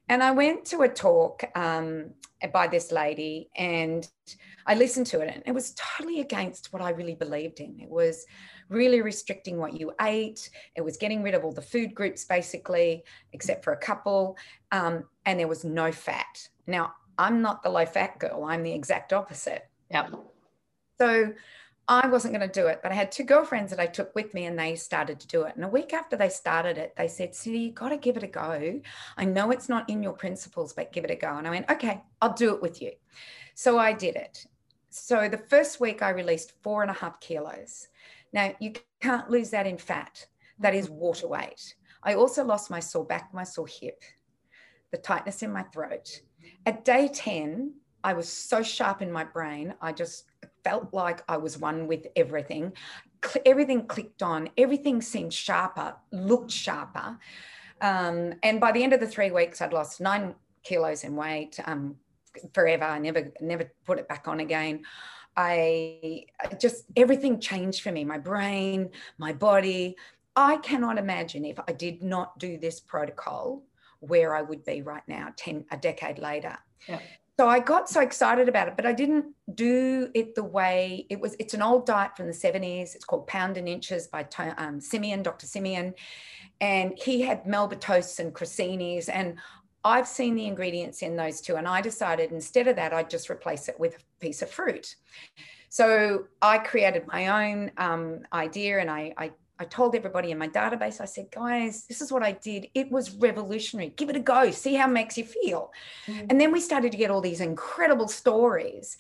And 0.09 0.23
I 0.23 0.31
went 0.31 0.65
to 0.65 0.81
a 0.83 0.89
talk 0.89 1.43
um, 1.55 2.11
by 2.53 2.67
this 2.67 2.91
lady 2.91 3.49
and 3.55 4.07
I 4.65 4.75
listened 4.75 5.07
to 5.07 5.21
it, 5.21 5.33
and 5.33 5.43
it 5.45 5.53
was 5.53 5.73
totally 5.75 6.19
against 6.19 6.73
what 6.73 6.81
I 6.81 6.89
really 6.89 7.15
believed 7.15 7.61
in. 7.61 7.79
It 7.79 7.89
was 7.89 8.25
really 8.67 9.01
restricting 9.01 9.57
what 9.57 9.79
you 9.79 9.93
ate, 10.01 10.49
it 10.75 10.81
was 10.81 10.97
getting 10.97 11.23
rid 11.23 11.33
of 11.35 11.45
all 11.45 11.53
the 11.53 11.61
food 11.61 11.95
groups, 11.95 12.25
basically, 12.25 13.05
except 13.31 13.63
for 13.63 13.71
a 13.71 13.77
couple, 13.77 14.37
um, 14.73 15.05
and 15.25 15.39
there 15.39 15.47
was 15.47 15.63
no 15.63 15.89
fat. 15.93 16.49
Now, 16.67 16.93
I'm 17.17 17.41
not 17.41 17.63
the 17.63 17.69
low 17.69 17.85
fat 17.85 18.19
girl, 18.19 18.43
I'm 18.43 18.61
the 18.61 18.73
exact 18.73 19.13
opposite. 19.13 19.69
Yep. 19.89 20.15
So 20.99 21.33
I 21.89 22.07
wasn't 22.07 22.33
going 22.33 22.47
to 22.47 22.61
do 22.61 22.67
it, 22.67 22.81
but 22.83 22.91
I 22.91 22.95
had 22.95 23.11
two 23.11 23.23
girlfriends 23.23 23.71
that 23.71 23.79
I 23.79 23.85
took 23.85 24.13
with 24.13 24.33
me 24.33 24.45
and 24.45 24.59
they 24.59 24.75
started 24.75 25.21
to 25.21 25.27
do 25.27 25.43
it. 25.43 25.55
And 25.55 25.63
a 25.63 25.69
week 25.69 25.93
after 25.93 26.17
they 26.17 26.27
started 26.27 26.77
it, 26.77 26.93
they 26.97 27.07
said, 27.07 27.33
Cindy, 27.33 27.59
you 27.59 27.71
got 27.71 27.89
to 27.89 27.97
give 27.97 28.17
it 28.17 28.23
a 28.23 28.27
go. 28.27 28.81
I 29.15 29.25
know 29.25 29.51
it's 29.51 29.69
not 29.69 29.89
in 29.89 30.03
your 30.03 30.13
principles, 30.13 30.73
but 30.73 30.91
give 30.91 31.05
it 31.05 31.11
a 31.11 31.15
go. 31.15 31.37
And 31.37 31.47
I 31.47 31.51
went, 31.51 31.69
okay, 31.69 32.03
I'll 32.21 32.33
do 32.33 32.53
it 32.53 32.61
with 32.61 32.81
you. 32.81 32.91
So 33.55 33.77
I 33.77 33.93
did 33.93 34.17
it. 34.17 34.45
So 34.89 35.29
the 35.29 35.37
first 35.37 35.79
week 35.79 36.01
I 36.01 36.09
released 36.09 36.61
four 36.61 36.81
and 36.81 36.91
a 36.91 36.93
half 36.93 37.21
kilos. 37.21 37.87
Now 38.33 38.53
you 38.59 38.73
can't 38.99 39.29
lose 39.29 39.49
that 39.51 39.67
in 39.67 39.77
fat. 39.77 40.25
That 40.59 40.75
is 40.75 40.89
water 40.89 41.27
weight. 41.27 41.75
I 42.03 42.15
also 42.15 42.43
lost 42.43 42.69
my 42.69 42.81
sore 42.81 43.05
back, 43.05 43.33
my 43.33 43.43
sore 43.43 43.67
hip, 43.67 44.01
the 44.91 44.97
tightness 44.97 45.41
in 45.41 45.53
my 45.53 45.63
throat. 45.63 46.21
At 46.65 46.83
day 46.83 47.09
10, 47.13 47.75
I 48.03 48.13
was 48.13 48.27
so 48.27 48.61
sharp 48.61 49.01
in 49.01 49.11
my 49.11 49.23
brain. 49.23 49.73
I 49.81 49.91
just 49.91 50.25
felt 50.67 50.93
like 50.93 51.23
I 51.29 51.37
was 51.37 51.57
one 51.57 51.87
with 51.87 52.07
everything. 52.17 52.73
Everything 53.45 53.87
clicked 53.87 54.21
on, 54.21 54.49
everything 54.57 55.01
seemed 55.01 55.33
sharper, 55.33 55.95
looked 56.11 56.51
sharper. 56.51 57.17
Um, 57.79 58.33
and 58.43 58.59
by 58.59 58.73
the 58.73 58.83
end 58.83 58.91
of 58.91 58.99
the 58.99 59.07
three 59.07 59.31
weeks, 59.31 59.61
I'd 59.61 59.71
lost 59.71 60.01
nine 60.01 60.35
kilos 60.63 61.05
in 61.05 61.15
weight 61.15 61.57
um, 61.65 61.95
forever. 62.53 62.83
I 62.83 62.99
never, 62.99 63.31
never 63.39 63.71
put 63.85 63.97
it 63.97 64.09
back 64.09 64.27
on 64.27 64.41
again. 64.41 64.83
I 65.37 66.25
just, 66.59 66.83
everything 66.97 67.39
changed 67.39 67.81
for 67.81 67.93
me 67.93 68.03
my 68.03 68.17
brain, 68.17 68.89
my 69.17 69.31
body. 69.31 69.95
I 70.35 70.57
cannot 70.57 70.97
imagine 70.97 71.45
if 71.45 71.59
I 71.65 71.71
did 71.71 72.03
not 72.03 72.37
do 72.39 72.57
this 72.57 72.81
protocol 72.81 73.63
where 74.01 74.35
I 74.35 74.41
would 74.41 74.65
be 74.65 74.81
right 74.81 75.07
now, 75.07 75.29
10, 75.37 75.65
a 75.71 75.77
decade 75.77 76.19
later. 76.19 76.57
Yeah 76.89 76.99
so 77.39 77.47
I 77.47 77.59
got 77.59 77.87
so 77.87 78.01
excited 78.01 78.49
about 78.49 78.67
it, 78.67 78.75
but 78.75 78.85
I 78.85 78.93
didn't 78.93 79.25
do 79.53 80.09
it 80.15 80.33
the 80.33 80.43
way 80.43 81.05
it 81.09 81.19
was. 81.19 81.35
It's 81.37 81.53
an 81.53 81.61
old 81.61 81.85
diet 81.85 82.17
from 82.17 82.25
the 82.25 82.33
70s. 82.33 82.95
It's 82.95 83.05
called 83.05 83.27
Pound 83.27 83.57
and 83.57 83.69
Inches 83.69 84.07
by 84.07 84.25
um, 84.57 84.79
Simeon, 84.79 85.21
Dr. 85.21 85.45
Simeon. 85.45 85.93
And 86.61 86.97
he 86.97 87.21
had 87.21 87.45
Melba 87.45 87.75
toasts 87.75 88.17
and 88.19 88.33
crossinis. 88.33 89.07
And 89.11 89.37
I've 89.83 90.07
seen 90.07 90.33
the 90.33 90.47
ingredients 90.47 91.03
in 91.03 91.15
those 91.15 91.39
two. 91.39 91.57
And 91.57 91.67
I 91.67 91.79
decided 91.79 92.31
instead 92.31 92.67
of 92.67 92.75
that, 92.77 92.91
I'd 92.91 93.09
just 93.09 93.29
replace 93.29 93.69
it 93.69 93.79
with 93.79 93.97
a 93.97 94.19
piece 94.19 94.41
of 94.41 94.49
fruit. 94.49 94.95
So 95.69 96.25
I 96.41 96.57
created 96.57 97.05
my 97.05 97.51
own 97.51 97.71
um, 97.77 98.21
idea 98.33 98.79
and 98.79 98.89
I, 98.89 99.13
I 99.15 99.31
I 99.59 99.65
told 99.65 99.95
everybody 99.95 100.31
in 100.31 100.37
my 100.37 100.47
database, 100.47 101.01
I 101.01 101.05
said, 101.05 101.31
guys, 101.31 101.85
this 101.85 102.01
is 102.01 102.11
what 102.11 102.23
I 102.23 102.33
did. 102.33 102.67
It 102.73 102.91
was 102.91 103.15
revolutionary. 103.15 103.89
Give 103.95 104.09
it 104.09 104.15
a 104.15 104.19
go. 104.19 104.51
See 104.51 104.75
how 104.75 104.87
it 104.87 104.93
makes 104.93 105.17
you 105.17 105.23
feel. 105.23 105.71
Mm. 106.05 106.27
And 106.29 106.41
then 106.41 106.51
we 106.51 106.59
started 106.59 106.91
to 106.91 106.97
get 106.97 107.09
all 107.09 107.21
these 107.21 107.41
incredible 107.41 108.07
stories. 108.07 108.97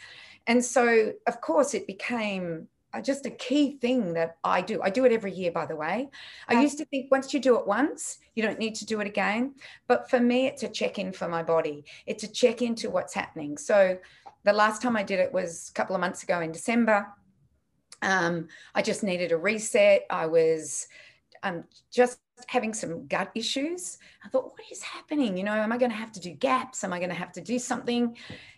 And 0.47 0.63
so, 0.63 1.13
of 1.27 1.41
course, 1.41 1.73
it 1.73 1.85
became 1.85 2.67
uh, 2.93 3.01
just 3.01 3.25
a 3.25 3.29
key 3.29 3.77
thing 3.77 4.13
that 4.13 4.37
I 4.43 4.61
do. 4.61 4.81
I 4.81 4.89
do 4.89 5.05
it 5.05 5.11
every 5.11 5.33
year, 5.33 5.51
by 5.51 5.65
the 5.65 5.75
way. 5.75 6.09
I 6.47 6.61
used 6.61 6.77
to 6.79 6.85
think 6.85 7.11
once 7.11 7.33
you 7.33 7.39
do 7.39 7.59
it 7.59 7.67
once, 7.67 8.17
you 8.33 8.41
don't 8.41 8.57
need 8.57 8.75
to 8.75 8.85
do 8.85 8.99
it 9.01 9.07
again. 9.07 9.55
But 9.87 10.09
for 10.09 10.19
me, 10.19 10.47
it's 10.47 10.63
a 10.63 10.69
check 10.69 10.97
in 10.97 11.11
for 11.11 11.27
my 11.27 11.43
body, 11.43 11.85
it's 12.05 12.23
a 12.23 12.27
check 12.27 12.61
into 12.61 12.89
what's 12.89 13.13
happening. 13.13 13.57
So, 13.57 13.97
the 14.43 14.53
last 14.53 14.81
time 14.81 14.95
I 14.95 15.03
did 15.03 15.19
it 15.19 15.33
was 15.33 15.69
a 15.69 15.73
couple 15.73 15.93
of 15.93 15.99
months 15.99 16.23
ago 16.23 16.39
in 16.39 16.53
December 16.53 17.07
um, 18.01 18.47
I 18.75 18.81
just 18.81 19.03
needed 19.03 19.31
a 19.31 19.37
reset. 19.37 20.05
I 20.09 20.25
was 20.25 20.87
um, 21.43 21.63
just 21.91 22.19
having 22.47 22.73
some 22.73 23.07
gut 23.07 23.31
issues. 23.33 23.97
I 24.23 24.29
thought, 24.29 24.51
what 24.51 24.61
is 24.71 24.81
happening? 24.83 25.37
You 25.37 25.43
know, 25.43 25.53
am 25.53 25.71
I 25.71 25.77
going 25.77 25.91
to 25.91 25.97
have 25.97 26.11
to 26.13 26.19
do 26.19 26.31
GAPS? 26.31 26.83
Am 26.83 26.93
I 26.93 26.99
going 26.99 27.09
to 27.09 27.15
have 27.15 27.31
to 27.33 27.41
do 27.41 27.57
something? 27.57 28.15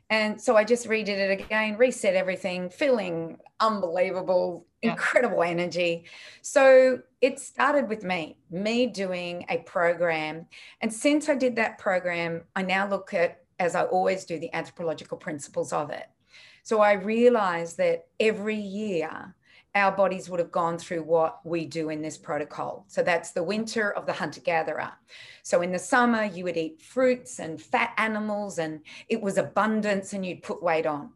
And 0.09 0.41
so 0.41 0.57
I 0.57 0.63
just 0.63 0.87
redid 0.87 1.09
it 1.09 1.39
again, 1.39 1.77
reset 1.77 2.15
everything, 2.15 2.69
feeling 2.69 3.37
unbelievable, 3.59 4.65
yeah. 4.81 4.91
incredible 4.91 5.43
energy. 5.43 6.05
So 6.41 6.99
it 7.21 7.39
started 7.39 7.87
with 7.87 8.03
me, 8.03 8.35
me 8.49 8.87
doing 8.87 9.45
a 9.49 9.59
program. 9.59 10.47
And 10.81 10.91
since 10.91 11.29
I 11.29 11.35
did 11.35 11.55
that 11.57 11.77
program, 11.77 12.41
I 12.55 12.63
now 12.63 12.89
look 12.89 13.13
at, 13.13 13.43
as 13.59 13.75
I 13.75 13.83
always 13.83 14.25
do, 14.25 14.39
the 14.39 14.53
anthropological 14.53 15.17
principles 15.17 15.71
of 15.71 15.91
it. 15.91 16.07
So 16.63 16.81
I 16.81 16.93
realized 16.93 17.77
that 17.77 18.07
every 18.19 18.55
year 18.55 19.35
our 19.75 19.91
bodies 19.91 20.29
would 20.29 20.39
have 20.39 20.51
gone 20.51 20.77
through 20.77 21.03
what 21.03 21.39
we 21.45 21.65
do 21.65 21.89
in 21.89 22.01
this 22.01 22.17
protocol. 22.17 22.85
So 22.87 23.03
that's 23.03 23.31
the 23.31 23.43
winter 23.43 23.91
of 23.91 24.05
the 24.05 24.13
hunter 24.13 24.41
gatherer. 24.41 24.91
So 25.43 25.61
in 25.61 25.71
the 25.71 25.79
summer, 25.79 26.23
you 26.23 26.43
would 26.45 26.57
eat 26.57 26.81
fruits 26.81 27.39
and 27.39 27.61
fat 27.61 27.93
animals, 27.97 28.57
and 28.57 28.81
it 29.09 29.21
was 29.21 29.37
abundance, 29.37 30.13
and 30.13 30.25
you'd 30.25 30.43
put 30.43 30.63
weight 30.63 30.85
on. 30.85 31.11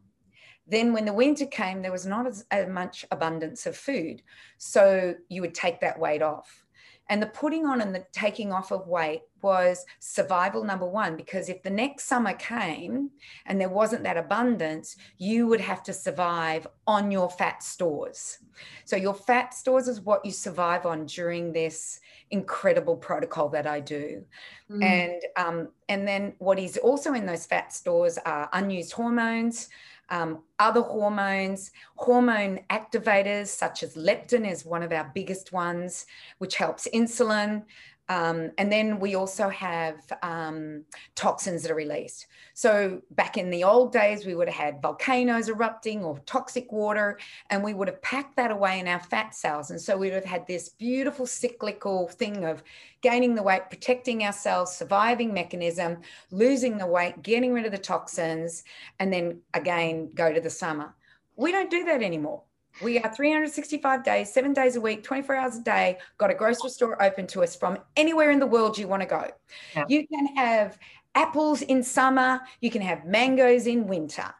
Then, 0.66 0.92
when 0.92 1.04
the 1.04 1.12
winter 1.12 1.46
came, 1.46 1.82
there 1.82 1.92
was 1.92 2.06
not 2.06 2.26
as, 2.26 2.46
as 2.50 2.68
much 2.68 3.04
abundance 3.10 3.66
of 3.66 3.76
food. 3.76 4.22
So 4.56 5.14
you 5.28 5.42
would 5.42 5.54
take 5.54 5.80
that 5.80 5.98
weight 5.98 6.22
off. 6.22 6.63
And 7.10 7.20
the 7.20 7.26
putting 7.26 7.66
on 7.66 7.80
and 7.80 7.94
the 7.94 8.06
taking 8.12 8.52
off 8.52 8.72
of 8.72 8.86
weight 8.88 9.22
was 9.42 9.84
survival 9.98 10.64
number 10.64 10.86
one, 10.86 11.16
because 11.16 11.50
if 11.50 11.62
the 11.62 11.70
next 11.70 12.04
summer 12.04 12.32
came 12.32 13.10
and 13.44 13.60
there 13.60 13.68
wasn't 13.68 14.02
that 14.04 14.16
abundance, 14.16 14.96
you 15.18 15.46
would 15.46 15.60
have 15.60 15.82
to 15.82 15.92
survive 15.92 16.66
on 16.86 17.10
your 17.10 17.28
fat 17.28 17.62
stores. 17.62 18.38
So 18.86 18.96
your 18.96 19.12
fat 19.12 19.52
stores 19.52 19.86
is 19.86 20.00
what 20.00 20.24
you 20.24 20.30
survive 20.30 20.86
on 20.86 21.04
during 21.04 21.52
this 21.52 22.00
incredible 22.30 22.96
protocol 22.96 23.50
that 23.50 23.66
I 23.66 23.80
do. 23.80 24.24
Mm. 24.70 24.82
And 24.82 25.22
um, 25.36 25.68
and 25.90 26.08
then 26.08 26.32
what 26.38 26.58
is 26.58 26.78
also 26.78 27.12
in 27.12 27.26
those 27.26 27.44
fat 27.44 27.72
stores 27.72 28.18
are 28.24 28.48
unused 28.54 28.92
hormones, 28.92 29.68
um, 30.10 30.42
other 30.58 30.82
hormones, 30.82 31.70
hormone 31.96 32.60
activators 32.70 33.48
such 33.48 33.82
as 33.82 33.94
leptin 33.94 34.50
is 34.50 34.64
one 34.64 34.82
of 34.82 34.92
our 34.92 35.10
biggest 35.14 35.52
ones, 35.52 36.06
which 36.38 36.56
helps 36.56 36.86
insulin. 36.94 37.64
Um, 38.08 38.50
and 38.58 38.70
then 38.70 39.00
we 39.00 39.14
also 39.14 39.48
have 39.48 39.96
um, 40.22 40.84
toxins 41.14 41.62
that 41.62 41.70
are 41.70 41.74
released. 41.74 42.26
So 42.52 43.00
back 43.12 43.38
in 43.38 43.50
the 43.50 43.64
old 43.64 43.92
days, 43.92 44.26
we 44.26 44.34
would 44.34 44.48
have 44.48 44.64
had 44.64 44.82
volcanoes 44.82 45.48
erupting 45.48 46.04
or 46.04 46.18
toxic 46.26 46.70
water, 46.70 47.18
and 47.50 47.64
we 47.64 47.72
would 47.72 47.88
have 47.88 48.02
packed 48.02 48.36
that 48.36 48.50
away 48.50 48.78
in 48.78 48.88
our 48.88 49.00
fat 49.00 49.34
cells. 49.34 49.70
And 49.70 49.80
so 49.80 49.96
we 49.96 50.08
would 50.08 50.14
have 50.14 50.24
had 50.24 50.46
this 50.46 50.68
beautiful 50.68 51.26
cyclical 51.26 52.08
thing 52.08 52.44
of 52.44 52.62
gaining 53.00 53.34
the 53.34 53.42
weight, 53.42 53.70
protecting 53.70 54.24
ourselves, 54.24 54.72
surviving 54.72 55.32
mechanism, 55.32 55.98
losing 56.30 56.76
the 56.78 56.86
weight, 56.86 57.22
getting 57.22 57.52
rid 57.52 57.66
of 57.66 57.72
the 57.72 57.78
toxins, 57.78 58.64
and 58.98 59.12
then 59.12 59.40
again 59.54 60.10
go 60.14 60.32
to 60.32 60.40
the 60.40 60.50
summer. 60.50 60.94
We 61.36 61.52
don't 61.52 61.70
do 61.70 61.84
that 61.84 62.02
anymore. 62.02 62.42
We 62.82 62.98
are 62.98 63.14
365 63.14 64.04
days, 64.04 64.32
seven 64.32 64.52
days 64.52 64.76
a 64.76 64.80
week, 64.80 65.04
24 65.04 65.36
hours 65.36 65.56
a 65.56 65.62
day, 65.62 65.98
got 66.18 66.30
a 66.30 66.34
grocery 66.34 66.70
store 66.70 67.00
open 67.02 67.26
to 67.28 67.42
us 67.42 67.54
from 67.54 67.78
anywhere 67.96 68.30
in 68.30 68.40
the 68.40 68.46
world 68.46 68.76
you 68.76 68.88
want 68.88 69.02
to 69.02 69.08
go. 69.08 69.28
Yeah. 69.74 69.84
You 69.88 70.06
can 70.08 70.26
have 70.36 70.78
apples 71.14 71.62
in 71.62 71.82
summer, 71.82 72.40
you 72.60 72.70
can 72.70 72.82
have 72.82 73.04
mangoes 73.04 73.66
in 73.66 73.86
winter. 73.86 74.34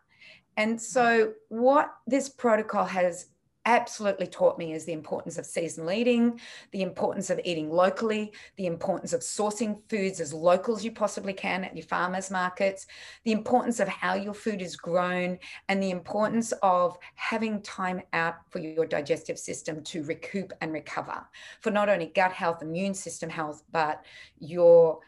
And 0.56 0.80
so, 0.80 1.26
mm-hmm. 1.26 1.60
what 1.60 1.94
this 2.06 2.28
protocol 2.28 2.84
has 2.84 3.26
absolutely 3.66 4.26
taught 4.26 4.58
me 4.58 4.72
is 4.72 4.84
the 4.84 4.92
importance 4.92 5.38
of 5.38 5.46
seasonal 5.46 5.90
eating, 5.90 6.40
the 6.70 6.82
importance 6.82 7.30
of 7.30 7.40
eating 7.44 7.70
locally, 7.70 8.32
the 8.56 8.66
importance 8.66 9.12
of 9.12 9.20
sourcing 9.20 9.80
foods 9.88 10.20
as 10.20 10.32
local 10.32 10.76
as 10.76 10.84
you 10.84 10.92
possibly 10.92 11.32
can 11.32 11.64
at 11.64 11.76
your 11.76 11.86
farmers 11.86 12.30
markets, 12.30 12.86
the 13.24 13.32
importance 13.32 13.80
of 13.80 13.88
how 13.88 14.14
your 14.14 14.34
food 14.34 14.62
is 14.62 14.76
grown, 14.76 15.38
and 15.68 15.82
the 15.82 15.90
importance 15.90 16.52
of 16.62 16.98
having 17.14 17.62
time 17.62 18.00
out 18.12 18.36
for 18.50 18.58
your 18.58 18.86
digestive 18.86 19.38
system 19.38 19.82
to 19.82 20.04
recoup 20.04 20.52
and 20.60 20.72
recover 20.72 21.26
for 21.60 21.70
not 21.70 21.88
only 21.88 22.06
gut 22.06 22.32
health, 22.32 22.62
immune 22.62 22.94
system 22.94 23.28
health, 23.30 23.62
but 23.72 24.04
your 24.38 25.00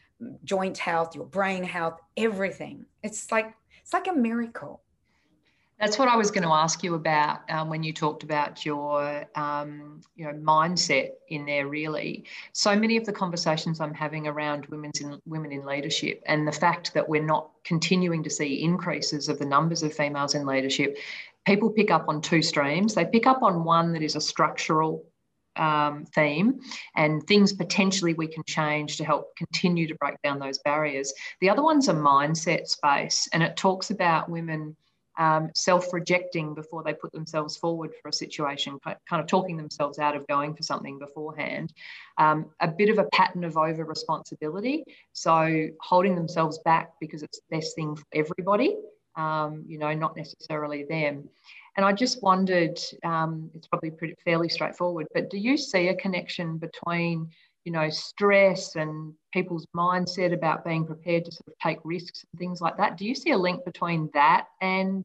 joint 0.44 0.78
health, 0.78 1.14
your 1.14 1.26
brain 1.26 1.62
health, 1.62 2.00
everything. 2.16 2.86
It's 3.02 3.30
like 3.30 3.54
it's 3.82 3.92
like 3.92 4.08
a 4.08 4.12
miracle. 4.12 4.82
That's 5.78 5.98
what 5.98 6.08
I 6.08 6.16
was 6.16 6.30
going 6.30 6.42
to 6.42 6.54
ask 6.54 6.82
you 6.82 6.94
about 6.94 7.48
um, 7.50 7.68
when 7.68 7.82
you 7.82 7.92
talked 7.92 8.22
about 8.22 8.64
your, 8.64 9.26
um, 9.34 10.00
you 10.14 10.24
know, 10.24 10.32
mindset 10.32 11.10
in 11.28 11.44
there. 11.44 11.68
Really, 11.68 12.24
so 12.52 12.74
many 12.74 12.96
of 12.96 13.04
the 13.04 13.12
conversations 13.12 13.78
I'm 13.78 13.92
having 13.92 14.26
around 14.26 14.66
women's 14.66 15.00
in 15.00 15.20
women 15.26 15.52
in 15.52 15.66
leadership, 15.66 16.22
and 16.26 16.48
the 16.48 16.52
fact 16.52 16.94
that 16.94 17.06
we're 17.06 17.22
not 17.22 17.50
continuing 17.64 18.22
to 18.22 18.30
see 18.30 18.62
increases 18.62 19.28
of 19.28 19.38
the 19.38 19.44
numbers 19.44 19.82
of 19.82 19.92
females 19.92 20.34
in 20.34 20.46
leadership, 20.46 20.96
people 21.44 21.68
pick 21.68 21.90
up 21.90 22.08
on 22.08 22.22
two 22.22 22.40
streams. 22.40 22.94
They 22.94 23.04
pick 23.04 23.26
up 23.26 23.42
on 23.42 23.62
one 23.62 23.92
that 23.92 24.02
is 24.02 24.16
a 24.16 24.20
structural 24.20 25.04
um, 25.56 26.04
theme 26.14 26.60
and 26.96 27.22
things 27.26 27.52
potentially 27.52 28.14
we 28.14 28.26
can 28.26 28.42
change 28.46 28.96
to 28.96 29.04
help 29.04 29.34
continue 29.36 29.86
to 29.88 29.94
break 29.96 30.20
down 30.22 30.38
those 30.38 30.58
barriers. 30.60 31.12
The 31.40 31.50
other 31.50 31.62
one's 31.62 31.88
a 31.88 31.94
mindset 31.94 32.66
space, 32.66 33.28
and 33.32 33.42
it 33.42 33.56
talks 33.56 33.90
about 33.90 34.30
women 34.30 34.76
um, 35.18 35.50
self 35.54 35.92
rejecting 35.92 36.54
before 36.54 36.82
they 36.82 36.94
put 36.94 37.12
themselves 37.12 37.56
forward 37.56 37.92
for 38.00 38.08
a 38.08 38.12
situation, 38.12 38.78
kind 38.84 38.98
of 39.10 39.26
talking 39.26 39.56
themselves 39.56 39.98
out 39.98 40.16
of 40.16 40.26
going 40.26 40.54
for 40.54 40.62
something 40.62 40.98
beforehand. 40.98 41.72
Um, 42.18 42.46
a 42.60 42.68
bit 42.68 42.88
of 42.88 42.98
a 42.98 43.04
pattern 43.12 43.44
of 43.44 43.56
over 43.56 43.84
responsibility. 43.84 44.84
So 45.12 45.68
holding 45.80 46.14
themselves 46.14 46.58
back 46.64 46.92
because 47.00 47.22
it's 47.22 47.40
the 47.40 47.56
best 47.56 47.74
thing 47.74 47.96
for 47.96 48.04
everybody, 48.12 48.76
um, 49.16 49.64
you 49.66 49.78
know, 49.78 49.92
not 49.94 50.16
necessarily 50.16 50.84
them. 50.84 51.28
And 51.76 51.84
I 51.84 51.92
just 51.92 52.22
wondered, 52.22 52.78
um, 53.04 53.50
it's 53.54 53.66
probably 53.66 53.90
pretty 53.90 54.14
fairly 54.24 54.48
straightforward, 54.48 55.06
but 55.12 55.28
do 55.28 55.36
you 55.36 55.58
see 55.58 55.88
a 55.88 55.94
connection 55.94 56.56
between 56.56 57.30
you 57.66 57.72
know, 57.72 57.90
stress 57.90 58.76
and 58.76 59.12
people's 59.32 59.66
mindset 59.76 60.32
about 60.32 60.64
being 60.64 60.86
prepared 60.86 61.24
to 61.24 61.32
sort 61.32 61.48
of 61.48 61.54
take 61.58 61.78
risks 61.82 62.24
and 62.32 62.38
things 62.38 62.60
like 62.60 62.76
that. 62.76 62.96
Do 62.96 63.04
you 63.04 63.14
see 63.14 63.32
a 63.32 63.36
link 63.36 63.64
between 63.64 64.08
that 64.14 64.46
and 64.62 65.04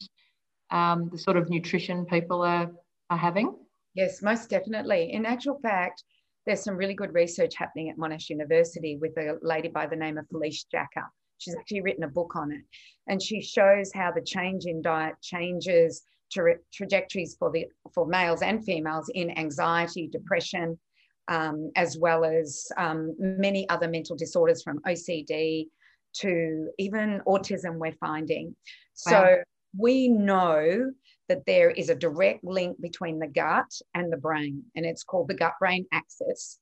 um, 0.69 1.09
the 1.11 1.17
sort 1.17 1.37
of 1.37 1.49
nutrition 1.49 2.05
people 2.05 2.43
are, 2.43 2.69
are 3.09 3.17
having? 3.17 3.55
Yes, 3.95 4.21
most 4.21 4.47
definitely. 4.47 5.11
In 5.11 5.25
actual 5.25 5.57
fact, 5.59 6.03
there's 6.45 6.63
some 6.63 6.77
really 6.77 6.93
good 6.93 7.15
research 7.15 7.55
happening 7.57 7.89
at 7.89 7.97
Monash 7.97 8.29
University 8.29 8.95
with 8.95 9.17
a 9.17 9.39
lady 9.41 9.67
by 9.67 9.87
the 9.87 9.95
name 9.95 10.19
of 10.19 10.27
Felice 10.29 10.63
Jacka. 10.71 11.07
She's 11.39 11.55
actually 11.55 11.81
written 11.81 12.03
a 12.03 12.09
book 12.09 12.35
on 12.35 12.51
it. 12.51 12.61
And 13.07 13.19
she 13.19 13.41
shows 13.41 13.91
how 13.91 14.11
the 14.11 14.21
change 14.21 14.65
in 14.65 14.83
diet 14.83 15.15
changes 15.23 16.03
tra- 16.31 16.59
trajectories 16.71 17.35
for 17.39 17.49
the 17.49 17.65
for 17.91 18.05
males 18.05 18.43
and 18.43 18.63
females 18.63 19.09
in 19.15 19.35
anxiety, 19.35 20.07
depression, 20.07 20.77
um, 21.27 21.71
as 21.75 21.97
well 21.97 22.25
as 22.25 22.67
um, 22.77 23.15
many 23.19 23.67
other 23.69 23.87
mental 23.87 24.15
disorders 24.15 24.63
from 24.63 24.79
OCD 24.79 25.67
to 26.13 26.69
even 26.77 27.21
autism, 27.27 27.77
we're 27.77 27.93
finding. 27.93 28.55
So 28.93 29.37
we 29.77 30.07
know 30.07 30.91
that 31.29 31.45
there 31.45 31.71
is 31.71 31.89
a 31.89 31.95
direct 31.95 32.43
link 32.43 32.79
between 32.81 33.19
the 33.19 33.27
gut 33.27 33.71
and 33.93 34.11
the 34.11 34.17
brain, 34.17 34.63
and 34.75 34.85
it's 34.85 35.03
called 35.03 35.29
the 35.29 35.33
gut 35.33 35.53
brain 35.59 35.85
axis. 35.93 36.59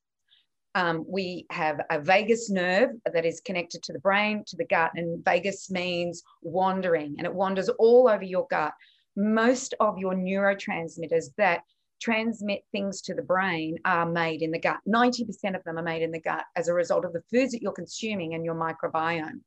Um, 0.76 1.04
we 1.08 1.48
have 1.50 1.82
a 1.89 2.00
vagus 2.00 2.52
nerve 2.52 2.91
that 3.12 3.26
is 3.26 3.41
connected 3.41 3.82
to 3.84 3.93
the 3.93 4.00
brain, 4.00 4.43
to 4.45 4.56
the 4.56 4.65
gut, 4.65 4.91
and 4.93 5.26
vagus 5.26 5.72
means 5.72 6.22
wandering, 6.43 7.15
and 7.17 7.26
it 7.26 7.34
wanders 7.34 7.69
all 7.69 8.08
over 8.08 8.24
your 8.24 8.45
gut. 8.52 8.74
Most 9.15 9.74
of 9.80 9.98
your 9.98 10.13
neurotransmitters 10.13 11.26
that 11.38 11.63
transmit 12.00 12.64
things 12.72 13.02
to 13.02 13.14
the 13.14 13.22
brain 13.22 13.78
are 13.86 14.06
made 14.06 14.42
in 14.42 14.52
the 14.52 14.60
gut. 14.60 14.80
90% 14.88 15.56
of 15.56 15.64
them 15.64 15.78
are 15.78 15.84
made 15.84 16.02
in 16.02 16.12
the 16.12 16.22
gut 16.22 16.46
as 16.56 16.68
a 16.68 16.74
result 16.74 17.06
of 17.06 17.14
the 17.14 17.24
foods 17.32 17.52
that 17.52 17.62
you're 17.62 17.72
consuming 17.72 18.34
and 18.34 18.46
your 18.46 18.56
microbiome. 18.56 19.42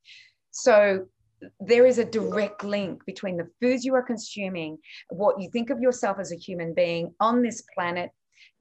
So 0.51 1.07
there 1.61 1.87
is 1.87 1.99
a 1.99 2.05
direct 2.05 2.65
link 2.65 3.05
between 3.05 3.37
the 3.37 3.49
foods 3.61 3.85
you 3.85 3.95
are 3.95 4.03
consuming, 4.03 4.79
what 5.11 5.41
you 5.41 5.51
think 5.51 5.71
of 5.71 5.81
yourself 5.81 6.19
as 6.21 6.33
a 6.33 6.37
human 6.37 6.75
being 6.75 7.15
on 7.21 7.43
this 7.43 7.63
planet, 7.75 8.11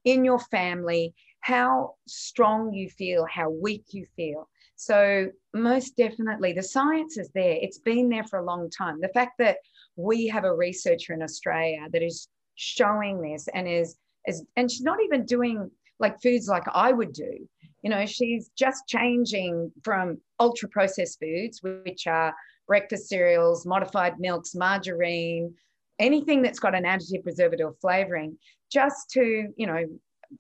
in 0.06 0.26
your 0.26 0.40
family, 0.40 1.14
how 1.42 1.96
strong 2.08 2.74
you 2.74 2.90
feel, 2.90 3.26
how 3.30 3.50
weak 3.50 3.86
you 3.92 4.06
feel. 4.16 4.50
So, 4.76 5.30
most 5.54 5.96
definitely, 5.96 6.54
the 6.54 6.64
science 6.64 7.18
is 7.18 7.30
there. 7.36 7.58
It's 7.62 7.78
been 7.78 8.10
there 8.10 8.24
for 8.24 8.40
a 8.40 8.46
long 8.46 8.70
time. 8.70 9.00
The 9.00 9.10
fact 9.10 9.34
that 9.38 9.58
we 9.96 10.28
have 10.28 10.44
a 10.44 10.56
researcher 10.56 11.14
in 11.14 11.22
Australia 11.22 11.88
that 11.92 12.02
is 12.02 12.28
showing 12.56 13.22
this 13.22 13.48
and 13.54 13.68
is 13.68 13.98
is 14.28 14.46
and 14.56 14.70
she's 14.70 14.82
not 14.82 15.02
even 15.04 15.26
doing 15.26 15.70
like 16.00 16.22
foods 16.22 16.48
like 16.48 16.64
I 16.74 16.92
would 16.92 17.14
do. 17.14 17.48
You 17.84 17.90
know, 17.90 18.06
she's 18.06 18.52
just 18.58 18.88
changing 18.88 19.72
from 19.84 20.20
ultra 20.40 20.70
processed 20.70 21.20
foods, 21.20 21.62
which 21.64 22.06
are 22.08 22.34
breakfast 22.68 23.10
cereals, 23.10 23.66
modified 23.66 24.20
milks, 24.20 24.54
margarine, 24.54 25.54
anything 26.00 26.42
that's 26.42 26.60
got 26.60 26.76
an 26.76 26.84
additive 26.84 27.24
preservative 27.24 27.74
flavoring, 27.80 28.38
just 28.72 29.10
to, 29.12 29.48
you 29.56 29.68
know, 29.68 29.84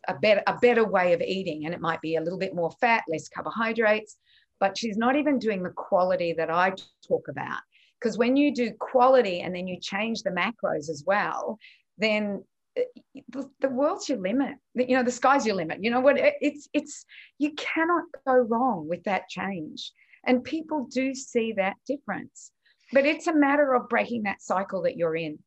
a 0.08 0.16
better 0.16 0.42
a 0.48 0.58
better 0.58 0.86
way 0.86 1.14
of 1.14 1.22
eating. 1.22 1.66
And 1.66 1.74
it 1.74 1.82
might 1.82 2.02
be 2.02 2.16
a 2.16 2.22
little 2.22 2.40
bit 2.40 2.56
more 2.56 2.72
fat, 2.80 3.04
less 3.10 3.28
carbohydrates, 3.28 4.18
but 4.60 4.78
she's 4.78 4.98
not 4.98 5.16
even 5.16 5.40
doing 5.40 5.64
the 5.64 5.72
quality 5.72 6.34
that 6.34 6.50
I 6.50 6.74
talk 7.08 7.28
about. 7.28 7.60
Because 8.00 8.18
when 8.18 8.36
you 8.36 8.54
do 8.54 8.72
quality 8.80 9.42
and 9.42 9.54
then 9.54 9.68
you 9.68 9.80
change 9.80 10.24
the 10.24 10.32
macros 10.32 10.90
as 10.90 11.04
well, 11.06 11.60
then 12.02 12.44
uh, 12.78 12.82
the, 13.30 13.50
the 13.60 13.70
world's 13.70 14.10
your 14.10 14.20
limit. 14.20 14.56
You 14.74 14.96
know 14.96 15.04
the 15.04 15.12
sky's 15.12 15.46
your 15.46 15.56
limit. 15.56 15.84
You 15.84 15.92
know 15.92 16.02
what? 16.02 16.18
It's 16.18 16.68
it's 16.74 17.06
you 17.38 17.54
cannot 17.54 18.04
go 18.26 18.34
wrong 18.34 18.88
with 18.88 19.04
that 19.04 19.30
change. 19.30 19.92
And 20.26 20.44
people 20.44 20.88
do 20.92 21.16
see 21.16 21.54
that 21.54 21.78
difference. 21.88 22.52
But 22.94 23.06
it's 23.06 23.28
a 23.28 23.34
matter 23.34 23.74
of 23.74 23.90
breaking 23.90 24.24
that 24.24 24.42
cycle 24.42 24.84
that 24.84 24.98
you're 24.98 25.16
in. 25.16 25.40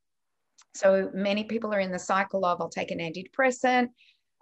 So 0.75 1.11
many 1.15 1.45
people 1.45 1.73
are 1.73 1.81
in 1.81 1.93
the 1.93 1.99
cycle 1.99 2.45
of 2.45 2.61
i'll 2.61 2.69
take 2.69 2.91
an 2.91 2.99
antidepressant. 2.99 3.89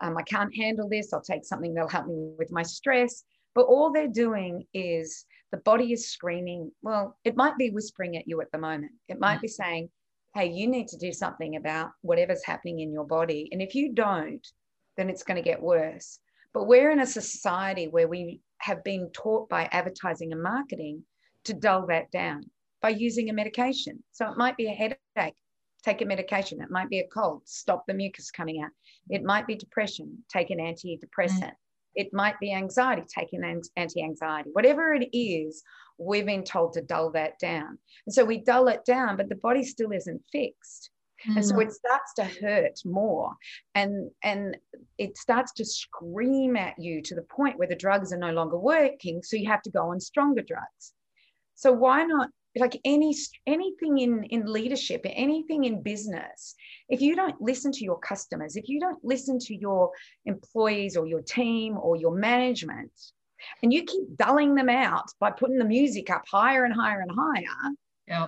Um, 0.01 0.17
i 0.17 0.23
can't 0.23 0.55
handle 0.57 0.89
this. 0.89 1.13
I'll 1.13 1.21
take 1.21 1.45
something 1.45 1.75
that'll 1.75 1.89
help 1.89 2.07
me 2.07 2.33
with 2.39 2.51
my 2.51 2.63
stress. 2.63 3.25
But 3.55 3.67
all 3.67 3.93
they're 3.93 4.09
doing 4.09 4.65
is 4.73 5.27
the 5.51 5.59
body 5.59 5.93
is 5.93 6.11
screaming. 6.11 6.73
Well 6.83 7.17
it 7.25 7.37
might 7.37 7.59
be 7.59 7.71
whispering 7.71 8.17
at 8.17 8.27
you 8.27 8.41
at 8.41 8.51
the 8.53 8.59
moment. 8.59 8.93
It 9.09 9.21
might 9.21 9.39
mm. 9.39 9.43
be 9.43 9.49
saying 9.49 9.91
hey, 10.35 10.51
you 10.51 10.67
need 10.67 10.89
to 10.89 10.97
do 10.97 11.13
something 11.13 11.57
about 11.57 11.91
whatever's 12.01 12.45
happening 12.45 12.81
in 12.81 12.93
your 12.93 13.05
body. 13.05 13.49
And 13.53 13.61
if 13.61 13.75
you 13.75 13.93
don't, 13.93 14.47
then 14.97 15.11
it's 15.11 15.23
going 15.23 15.37
to 15.37 15.49
get 15.49 15.63
worse. 15.63 16.19
But 16.55 16.67
we're 16.67 16.91
in 16.91 17.01
a 17.01 17.07
society 17.07 17.89
where 17.89 18.09
we 18.09 18.41
have 18.59 18.85
been 18.85 19.11
taught 19.13 19.49
by 19.49 19.69
advertising 19.73 20.33
and 20.33 20.43
marketing 20.43 21.05
to 21.45 21.55
dull 21.55 21.87
that 21.89 22.11
down 22.11 22.45
by 22.81 22.91
using 22.91 23.31
a 23.31 23.33
medication. 23.33 24.03
So 24.13 24.31
it 24.31 24.37
might 24.37 24.57
be 24.57 24.67
a 24.67 24.71
headache, 24.71 25.37
take 25.85 26.03
a 26.03 26.05
medication. 26.05 26.61
It 26.61 26.71
might 26.71 26.89
be 26.89 27.01
a 27.01 27.09
cold, 27.09 27.43
stop 27.45 27.85
the 27.87 27.95
mucus 27.95 28.31
coming 28.31 28.63
out. 28.63 28.71
It 29.09 29.23
might 29.23 29.47
be 29.47 29.55
depression, 29.55 30.19
take 30.29 30.51
an 30.51 30.59
antidepressant. 30.59 31.43
Mm. 31.43 31.57
It 31.95 32.09
might 32.13 32.39
be 32.41 32.53
anxiety, 32.53 33.03
take 33.07 33.33
an 33.33 33.63
anti 33.77 34.03
anxiety. 34.03 34.51
Whatever 34.53 34.95
it 34.95 35.09
is, 35.13 35.63
we've 35.99 36.27
been 36.27 36.45
told 36.45 36.73
to 36.75 36.83
dull 36.83 37.11
that 37.13 37.39
down. 37.39 37.79
And 38.07 38.15
so 38.15 38.25
we 38.25 38.39
dull 38.39 38.69
it 38.69 38.85
down, 38.85 39.17
but 39.17 39.29
the 39.29 39.37
body 39.37 39.65
still 39.65 39.93
isn't 39.93 40.23
fixed. 40.31 40.91
Mm. 41.29 41.37
And 41.37 41.47
so 41.47 41.55
mm. 41.57 41.63
it 41.63 41.73
starts 41.73 42.15
to 42.15 42.25
hurt 42.25 42.81
more 42.85 43.33
and 43.75 44.11
and 44.25 44.57
it 44.99 45.17
starts 45.17 45.53
to 45.55 45.65
scream 45.65 46.57
at 46.57 46.79
you 46.79 47.01
to 47.03 47.15
the 47.15 47.23
point 47.23 47.59
where 47.59 47.69
the 47.69 47.77
drugs 47.77 48.13
are 48.13 48.19
no 48.19 48.33
longer 48.33 48.59
working. 48.59 49.23
So 49.23 49.37
you 49.37 49.49
have 49.49 49.63
to 49.63 49.71
go 49.71 49.91
on 49.91 50.01
stronger 50.01 50.43
drugs. 50.43 50.93
So 51.55 51.73
why 51.73 52.05
not 52.05 52.31
like 52.57 52.79
any 52.85 53.17
anything 53.47 53.99
in 53.99 54.25
in 54.25 54.45
leadership 54.45 55.01
anything 55.05 55.65
in 55.65 55.83
business 55.83 56.55
if 56.89 57.01
you 57.01 57.17
don't 57.17 57.41
listen 57.41 57.73
to 57.73 57.85
your 57.85 57.99
customers 57.99 58.57
if 58.57 58.69
you 58.69 58.79
don't 58.79 59.03
listen 59.03 59.39
to 59.39 59.55
your 59.55 59.91
employees 60.27 60.97
or 60.97 61.07
your 61.07 61.23
team 61.23 61.79
or 61.79 61.97
your 61.97 62.15
management 62.15 62.93
and 63.63 63.73
you 63.73 63.85
keep 63.85 64.17
dulling 64.17 64.55
them 64.55 64.69
out 64.69 65.11
by 65.21 65.31
putting 65.31 65.59
the 65.59 65.65
music 65.65 66.11
up 66.11 66.25
higher 66.31 66.65
and 66.65 66.75
higher 66.75 67.01
and 67.01 67.11
higher 67.11 67.73
yeah 68.07 68.27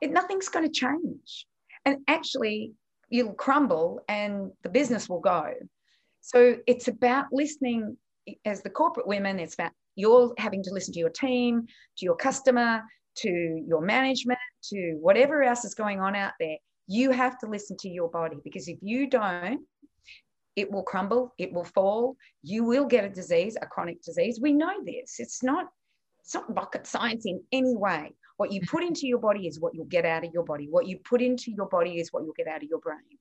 it, 0.00 0.12
nothing's 0.12 0.48
going 0.48 0.66
to 0.66 0.72
change. 0.72 1.46
And 1.84 1.98
actually 2.08 2.72
you'll 3.08 3.34
crumble 3.34 4.00
and 4.08 4.50
the 4.62 4.68
business 4.68 5.08
will 5.08 5.20
go. 5.20 5.52
So 6.20 6.56
it's 6.66 6.88
about 6.88 7.26
listening 7.32 7.96
as 8.44 8.62
the 8.62 8.70
corporate 8.70 9.06
women 9.06 9.38
it's 9.38 9.54
about 9.54 9.70
you're 9.94 10.34
having 10.36 10.62
to 10.64 10.72
listen 10.72 10.92
to 10.92 10.98
your 10.98 11.10
team 11.10 11.64
to 11.98 12.04
your 12.04 12.16
customer 12.16 12.82
to 13.18 13.64
your 13.66 13.80
management 13.80 14.38
to 14.64 14.98
whatever 15.00 15.44
else 15.44 15.64
is 15.64 15.74
going 15.74 16.00
on 16.00 16.16
out 16.16 16.32
there. 16.40 16.56
You 16.88 17.12
have 17.12 17.38
to 17.38 17.46
listen 17.46 17.76
to 17.78 17.88
your 17.88 18.10
body 18.10 18.36
because 18.42 18.66
if 18.66 18.78
you 18.82 19.08
don't 19.08 19.60
it 20.56 20.70
will 20.70 20.82
crumble 20.82 21.32
it 21.38 21.52
will 21.52 21.64
fall 21.64 22.16
you 22.42 22.64
will 22.64 22.86
get 22.86 23.04
a 23.04 23.08
disease 23.08 23.56
a 23.60 23.66
chronic 23.66 24.02
disease 24.02 24.40
we 24.40 24.52
know 24.52 24.82
this 24.84 25.16
it's 25.18 25.42
not 25.42 25.66
it's 26.20 26.34
not 26.34 26.56
rocket 26.56 26.86
science 26.86 27.24
in 27.26 27.40
any 27.52 27.76
way 27.76 28.12
what 28.38 28.52
you 28.52 28.60
put 28.68 28.82
into 28.82 29.06
your 29.06 29.18
body 29.18 29.46
is 29.46 29.60
what 29.60 29.74
you'll 29.74 29.84
get 29.86 30.04
out 30.04 30.24
of 30.24 30.32
your 30.32 30.44
body 30.44 30.66
what 30.70 30.86
you 30.86 30.98
put 30.98 31.22
into 31.22 31.50
your 31.50 31.66
body 31.66 32.00
is 32.00 32.12
what 32.12 32.24
you'll 32.24 32.34
get 32.36 32.48
out 32.48 32.62
of 32.62 32.68
your 32.68 32.80
brain 32.80 33.18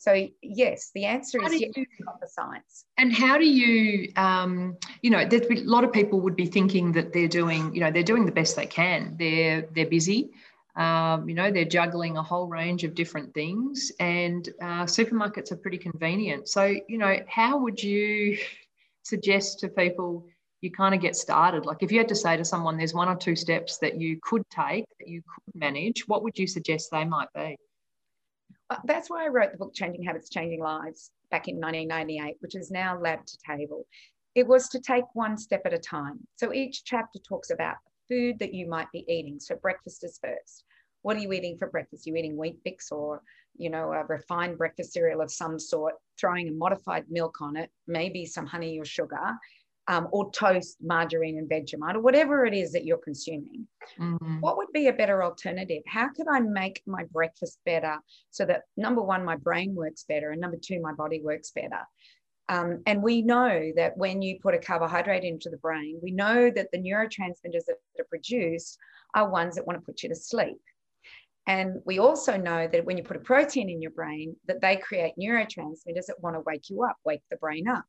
so 0.00 0.26
yes, 0.40 0.92
the 0.94 1.04
answer 1.04 1.44
is 1.44 1.60
yes, 1.60 1.72
you, 1.76 1.84
not 2.00 2.22
the 2.22 2.26
science. 2.26 2.86
And 2.96 3.12
how 3.12 3.36
do 3.36 3.44
you, 3.44 4.10
um, 4.16 4.78
you 5.02 5.10
know, 5.10 5.26
there's 5.26 5.42
a 5.42 5.62
lot 5.64 5.84
of 5.84 5.92
people 5.92 6.22
would 6.22 6.36
be 6.36 6.46
thinking 6.46 6.92
that 6.92 7.12
they're 7.12 7.28
doing, 7.28 7.74
you 7.74 7.80
know, 7.82 7.90
they're 7.90 8.02
doing 8.02 8.24
the 8.24 8.32
best 8.32 8.56
they 8.56 8.64
can. 8.64 9.14
They're 9.18 9.68
they're 9.74 9.90
busy. 9.90 10.30
Um, 10.76 11.28
you 11.28 11.34
know, 11.34 11.50
they're 11.50 11.64
juggling 11.64 12.16
a 12.16 12.22
whole 12.22 12.46
range 12.46 12.84
of 12.84 12.94
different 12.94 13.34
things, 13.34 13.92
and 13.98 14.48
uh, 14.62 14.84
supermarkets 14.84 15.52
are 15.52 15.56
pretty 15.56 15.78
convenient. 15.78 16.48
So, 16.48 16.74
you 16.88 16.98
know, 16.98 17.16
how 17.28 17.58
would 17.58 17.82
you 17.82 18.38
suggest 19.02 19.60
to 19.60 19.68
people 19.68 20.26
you 20.60 20.70
kind 20.70 20.94
of 20.94 21.00
get 21.00 21.16
started? 21.16 21.66
Like, 21.66 21.82
if 21.82 21.90
you 21.90 21.98
had 21.98 22.08
to 22.08 22.14
say 22.14 22.36
to 22.36 22.44
someone, 22.44 22.76
there's 22.76 22.94
one 22.94 23.08
or 23.08 23.16
two 23.16 23.36
steps 23.36 23.78
that 23.78 24.00
you 24.00 24.18
could 24.22 24.42
take 24.50 24.84
that 24.98 25.08
you 25.08 25.22
could 25.22 25.60
manage, 25.60 26.06
what 26.06 26.22
would 26.22 26.38
you 26.38 26.46
suggest 26.46 26.90
they 26.90 27.04
might 27.04 27.28
be? 27.34 27.56
Uh, 28.70 28.76
that's 28.84 29.10
why 29.10 29.24
I 29.24 29.28
wrote 29.28 29.50
the 29.50 29.58
book 29.58 29.74
Changing 29.74 30.04
Habits, 30.04 30.30
Changing 30.30 30.60
Lives 30.60 31.10
back 31.30 31.48
in 31.48 31.56
1998, 31.56 32.36
which 32.40 32.54
is 32.54 32.70
now 32.70 32.98
lab 32.98 33.26
to 33.26 33.38
table. 33.44 33.86
It 34.36 34.46
was 34.46 34.68
to 34.68 34.80
take 34.80 35.04
one 35.14 35.36
step 35.36 35.62
at 35.64 35.74
a 35.74 35.78
time. 35.78 36.20
So 36.36 36.52
each 36.52 36.84
chapter 36.84 37.18
talks 37.18 37.50
about 37.50 37.76
food 38.10 38.38
that 38.40 38.52
you 38.52 38.68
might 38.68 38.90
be 38.92 39.04
eating. 39.08 39.40
So 39.40 39.54
breakfast 39.54 40.04
is 40.04 40.18
first. 40.22 40.64
What 41.02 41.16
are 41.16 41.20
you 41.20 41.32
eating 41.32 41.56
for 41.56 41.68
breakfast? 41.68 42.06
Are 42.06 42.10
you 42.10 42.16
eating 42.16 42.36
Weet-Bix 42.36 42.92
or, 42.92 43.22
you 43.56 43.70
know, 43.70 43.92
a 43.92 44.04
refined 44.04 44.58
breakfast 44.58 44.92
cereal 44.92 45.22
of 45.22 45.30
some 45.30 45.58
sort, 45.58 45.94
throwing 46.20 46.48
a 46.48 46.52
modified 46.52 47.04
milk 47.08 47.40
on 47.40 47.56
it, 47.56 47.70
maybe 47.86 48.26
some 48.26 48.44
honey 48.44 48.78
or 48.78 48.84
sugar, 48.84 49.38
um, 49.88 50.08
or 50.12 50.30
toast, 50.30 50.76
margarine, 50.82 51.38
and 51.38 51.48
Vegemite, 51.48 51.94
or 51.94 52.00
whatever 52.00 52.44
it 52.44 52.54
is 52.54 52.70
that 52.72 52.84
you're 52.84 52.98
consuming. 52.98 53.66
Mm-hmm. 53.98 54.40
What 54.40 54.56
would 54.58 54.70
be 54.72 54.88
a 54.88 54.92
better 54.92 55.24
alternative? 55.24 55.82
How 55.86 56.10
could 56.10 56.26
I 56.30 56.40
make 56.40 56.82
my 56.86 57.04
breakfast 57.10 57.58
better 57.64 57.96
so 58.30 58.44
that 58.44 58.62
number 58.76 59.02
one, 59.02 59.24
my 59.24 59.36
brain 59.36 59.74
works 59.74 60.04
better, 60.06 60.30
and 60.30 60.40
number 60.40 60.58
two, 60.62 60.80
my 60.80 60.92
body 60.92 61.22
works 61.24 61.50
better? 61.50 61.80
Um, 62.50 62.82
and 62.84 63.00
we 63.00 63.22
know 63.22 63.70
that 63.76 63.96
when 63.96 64.22
you 64.22 64.40
put 64.42 64.54
a 64.54 64.58
carbohydrate 64.58 65.22
into 65.22 65.48
the 65.48 65.56
brain, 65.56 66.00
we 66.02 66.10
know 66.10 66.50
that 66.50 66.66
the 66.72 66.78
neurotransmitters 66.78 67.64
that 67.66 67.76
are 67.98 68.04
produced 68.08 68.76
are 69.14 69.30
ones 69.30 69.54
that 69.54 69.66
want 69.66 69.78
to 69.78 69.86
put 69.86 70.02
you 70.02 70.08
to 70.08 70.16
sleep. 70.16 70.60
And 71.46 71.80
we 71.86 72.00
also 72.00 72.36
know 72.36 72.66
that 72.66 72.84
when 72.84 72.96
you 72.96 73.04
put 73.04 73.16
a 73.16 73.20
protein 73.20 73.70
in 73.70 73.80
your 73.80 73.92
brain, 73.92 74.34
that 74.46 74.60
they 74.60 74.76
create 74.76 75.14
neurotransmitters 75.18 76.06
that 76.06 76.20
want 76.20 76.34
to 76.34 76.40
wake 76.40 76.70
you 76.70 76.82
up, 76.82 76.96
wake 77.04 77.22
the 77.30 77.36
brain 77.36 77.68
up. 77.68 77.84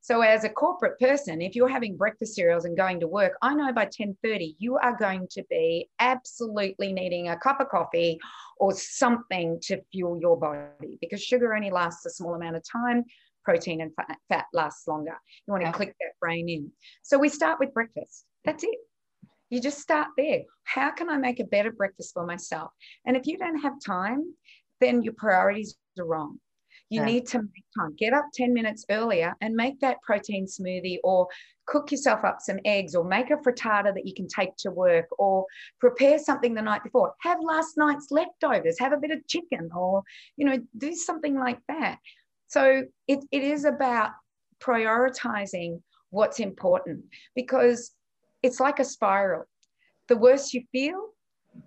So 0.00 0.22
as 0.22 0.44
a 0.44 0.48
corporate 0.48 0.98
person, 0.98 1.42
if 1.42 1.54
you're 1.54 1.68
having 1.68 1.96
breakfast 1.96 2.34
cereals 2.34 2.64
and 2.64 2.76
going 2.76 3.00
to 3.00 3.08
work, 3.08 3.34
I 3.42 3.54
know 3.54 3.72
by 3.72 3.86
10:30 3.86 4.56
you 4.58 4.78
are 4.78 4.96
going 4.96 5.28
to 5.32 5.44
be 5.50 5.90
absolutely 5.98 6.92
needing 6.92 7.28
a 7.28 7.38
cup 7.38 7.60
of 7.60 7.68
coffee 7.68 8.18
or 8.58 8.72
something 8.72 9.60
to 9.64 9.82
fuel 9.92 10.18
your 10.18 10.38
body 10.38 10.96
because 11.00 11.22
sugar 11.22 11.54
only 11.54 11.70
lasts 11.70 12.06
a 12.06 12.10
small 12.10 12.34
amount 12.34 12.56
of 12.56 12.62
time. 12.64 13.04
Protein 13.46 13.80
and 13.80 13.94
fat, 13.94 14.18
fat 14.28 14.46
lasts 14.52 14.88
longer. 14.88 15.16
You 15.46 15.52
want 15.52 15.62
to 15.62 15.68
yeah. 15.68 15.72
click 15.72 15.94
that 16.00 16.18
brain 16.20 16.48
in. 16.48 16.72
So 17.02 17.16
we 17.16 17.28
start 17.28 17.60
with 17.60 17.72
breakfast. 17.72 18.24
That's 18.44 18.64
it. 18.64 18.74
You 19.50 19.60
just 19.60 19.78
start 19.78 20.08
there. 20.16 20.40
How 20.64 20.90
can 20.90 21.08
I 21.08 21.16
make 21.16 21.38
a 21.38 21.44
better 21.44 21.70
breakfast 21.70 22.12
for 22.12 22.26
myself? 22.26 22.72
And 23.06 23.16
if 23.16 23.24
you 23.28 23.38
don't 23.38 23.60
have 23.60 23.74
time, 23.86 24.34
then 24.80 25.00
your 25.02 25.12
priorities 25.12 25.76
are 25.96 26.04
wrong. 26.04 26.40
You 26.90 27.02
yeah. 27.02 27.06
need 27.06 27.26
to 27.28 27.38
make 27.38 27.64
time. 27.78 27.94
Get 27.96 28.12
up 28.14 28.26
10 28.34 28.52
minutes 28.52 28.84
earlier 28.90 29.34
and 29.40 29.54
make 29.54 29.78
that 29.78 30.02
protein 30.02 30.46
smoothie 30.46 30.98
or 31.04 31.28
cook 31.66 31.92
yourself 31.92 32.24
up 32.24 32.38
some 32.40 32.58
eggs 32.64 32.96
or 32.96 33.04
make 33.04 33.30
a 33.30 33.36
frittata 33.36 33.94
that 33.94 34.06
you 34.06 34.14
can 34.14 34.26
take 34.26 34.56
to 34.58 34.72
work 34.72 35.06
or 35.18 35.46
prepare 35.80 36.18
something 36.18 36.52
the 36.52 36.62
night 36.62 36.82
before. 36.82 37.12
Have 37.22 37.38
last 37.40 37.76
night's 37.76 38.08
leftovers, 38.10 38.78
have 38.80 38.92
a 38.92 38.98
bit 38.98 39.12
of 39.12 39.26
chicken 39.28 39.70
or, 39.76 40.02
you 40.36 40.46
know, 40.46 40.58
do 40.78 40.94
something 40.94 41.36
like 41.36 41.60
that. 41.68 41.98
So 42.48 42.84
it, 43.08 43.24
it 43.30 43.42
is 43.42 43.64
about 43.64 44.10
prioritizing 44.60 45.80
what's 46.10 46.40
important 46.40 47.04
because 47.34 47.92
it's 48.42 48.60
like 48.60 48.78
a 48.78 48.84
spiral. 48.84 49.44
The 50.08 50.16
worse 50.16 50.54
you 50.54 50.62
feel, 50.72 51.08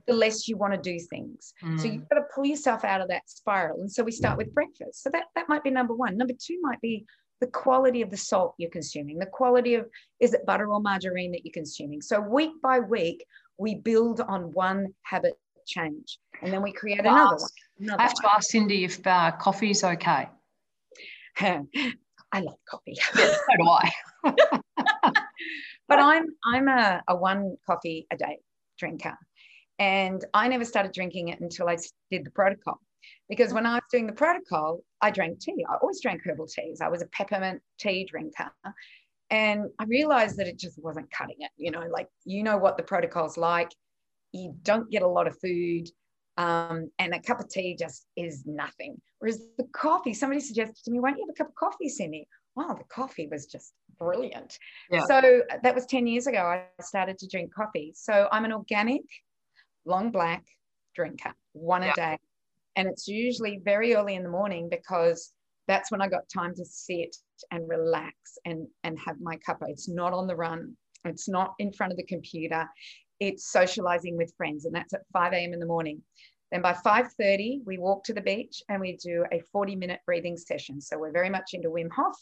the 0.08 0.14
less 0.14 0.48
you 0.48 0.56
want 0.56 0.74
to 0.74 0.80
do 0.80 1.00
things. 1.10 1.54
Mm. 1.64 1.80
So 1.80 1.88
you've 1.88 2.08
got 2.10 2.16
to 2.16 2.26
pull 2.34 2.46
yourself 2.46 2.84
out 2.84 3.02
of 3.02 3.10
that 3.10 3.30
spiral. 3.30 3.82
And 3.82 3.92
so 3.92 4.04
we 4.04 4.12
start 4.12 4.38
with 4.38 4.54
breakfast. 4.54 5.04
So 5.04 5.10
that, 5.12 5.26
that 5.36 5.50
might 5.50 5.64
be 5.64 5.72
number 5.72 5.94
one. 5.94 6.18
Number 6.18 6.34
two 6.40 6.60
might 6.62 6.80
be 6.82 7.06
the 7.42 7.48
quality 7.48 8.02
of 8.02 8.12
the 8.12 8.18
salt 8.18 8.54
you're 8.58 8.70
consuming, 8.70 9.18
the 9.18 9.26
quality 9.26 9.76
of 9.76 9.88
is 10.20 10.34
it 10.34 10.46
butter 10.46 10.68
or 10.68 10.82
margarine 10.82 11.32
that 11.32 11.46
you're 11.46 11.54
consuming. 11.54 12.02
So 12.02 12.20
week 12.20 12.52
by 12.62 12.80
week, 12.80 13.26
we 13.58 13.76
build 13.76 14.22
on 14.22 14.52
one 14.54 14.88
habit 15.04 15.40
change 15.66 16.20
and 16.42 16.52
then 16.52 16.62
we 16.62 16.72
create 16.72 17.00
another 17.00 17.38
one. 17.38 17.50
Another 17.80 18.02
I 18.02 18.04
have 18.04 18.14
one. 18.14 18.24
to 18.24 18.36
ask 18.36 18.50
Cindy 18.50 18.84
if 18.84 19.06
uh, 19.06 19.32
coffee 19.40 19.72
is 19.72 19.84
okay. 19.84 20.28
I 22.32 22.42
love 22.42 22.58
coffee. 22.70 22.98
Yeah, 23.16 23.32
so 23.32 23.58
do 23.58 23.70
I. 23.70 23.92
but 25.88 26.00
I'm 26.00 26.26
I'm 26.46 26.68
a, 26.68 27.02
a 27.08 27.16
one 27.16 27.58
coffee 27.66 28.08
a 28.12 28.18
day 28.18 28.40
drinker. 28.78 29.18
And 29.80 30.24
I 30.34 30.48
never 30.50 30.66
started 30.66 30.92
drinking 30.92 31.30
it 31.30 31.40
until 31.40 31.70
I 31.70 31.78
did 32.12 32.26
the 32.26 32.32
protocol. 32.32 32.80
Because 33.30 33.54
when 33.54 33.66
I 33.66 33.76
was 33.76 33.84
doing 33.92 34.08
the 34.08 34.14
protocol, 34.14 34.82
I 35.02 35.10
drank 35.12 35.40
tea. 35.40 35.66
I 35.70 35.76
always 35.82 36.02
drank 36.02 36.22
herbal 36.26 36.48
teas. 36.48 36.82
I 36.82 36.90
was 36.90 37.02
a 37.02 37.08
peppermint 37.08 37.62
tea 37.80 38.06
drinker. 38.06 38.52
And 39.30 39.70
I 39.80 39.86
realized 39.86 40.38
that 40.38 40.48
it 40.48 40.58
just 40.58 40.84
wasn't 40.84 41.10
cutting 41.12 41.38
it. 41.40 41.52
You 41.56 41.72
know, 41.72 41.84
like, 41.92 42.10
you 42.26 42.44
know 42.44 42.58
what 42.58 42.76
the 42.76 42.84
protocol's 42.84 43.38
like. 43.38 43.72
You 44.34 44.56
don't 44.64 44.90
get 44.92 45.02
a 45.04 45.08
lot 45.08 45.28
of 45.28 45.40
food. 45.40 45.88
Um, 46.40 46.90
and 47.00 47.14
a 47.14 47.20
cup 47.20 47.42
of 47.42 47.50
tea 47.50 47.76
just 47.76 48.06
is 48.16 48.44
nothing. 48.46 49.00
Whereas 49.20 49.42
the 49.58 49.66
coffee, 49.74 50.14
somebody 50.14 50.40
suggested 50.40 50.82
to 50.86 50.92
me, 50.92 51.02
why 51.02 51.10
don't 51.10 51.20
you 51.20 51.26
have 51.28 51.36
a 51.36 51.38
cup 51.38 51.50
of 51.50 51.56
coffee, 51.56 51.90
Cindy? 51.90 52.30
Wow, 52.56 52.76
the 52.78 52.86
coffee 52.86 53.28
was 53.30 53.46
just 53.46 53.74
brilliant. 54.00 54.58
Yeah. 54.90 55.04
So 55.06 55.42
that 55.62 55.76
was 55.76 55.86
10 55.86 56.08
years 56.08 56.28
ago. 56.28 56.40
I 56.40 56.64
started 56.82 57.18
to 57.18 57.28
drink 57.28 57.54
coffee. 57.54 57.92
So 57.94 58.30
I'm 58.32 58.46
an 58.46 58.54
organic, 58.54 59.02
long 59.86 60.12
black 60.12 60.46
drinker, 60.96 61.34
one 61.52 61.84
yeah. 61.84 61.92
a 61.92 61.96
day. 61.96 62.18
And 62.78 62.88
it's 62.88 63.10
usually 63.10 63.60
very 63.62 63.94
early 63.94 64.16
in 64.16 64.24
the 64.24 64.30
morning 64.30 64.70
because 64.72 65.34
that's 65.68 65.92
when 65.92 66.02
I 66.02 66.08
got 66.08 66.30
time 66.34 66.56
to 66.56 66.64
sit 66.64 67.18
and 67.52 67.68
relax 67.68 68.16
and, 68.46 68.66
and 68.86 68.98
have 69.06 69.18
my 69.20 69.36
cuppa. 69.46 69.68
It's 69.68 69.90
not 69.90 70.14
on 70.14 70.26
the 70.26 70.38
run. 70.38 70.78
It's 71.04 71.28
not 71.28 71.54
in 71.60 71.74
front 71.74 71.92
of 71.92 71.98
the 71.98 72.06
computer. 72.06 72.66
It's 73.20 73.52
socializing 73.52 74.18
with 74.18 74.34
friends. 74.38 74.66
And 74.66 74.74
that's 74.74 74.94
at 74.94 75.02
5 75.14 75.34
a.m. 75.34 75.54
in 75.54 75.60
the 75.60 75.66
morning. 75.66 76.02
Then 76.52 76.62
by 76.62 76.74
5.30, 76.74 77.62
we 77.66 77.78
walk 77.78 78.04
to 78.06 78.14
the 78.14 78.22
beach 78.22 78.64
and 78.70 78.82
we 78.82 78.98
do 78.98 79.26
a 79.32 79.42
40 79.52 79.76
minute 79.76 80.00
breathing 80.06 80.38
session. 80.38 80.82
So 80.82 80.98
we're 80.98 81.12
very 81.12 81.30
much 81.30 81.54
into 81.54 81.70
Wim 81.70 81.90
Hof. 81.96 82.16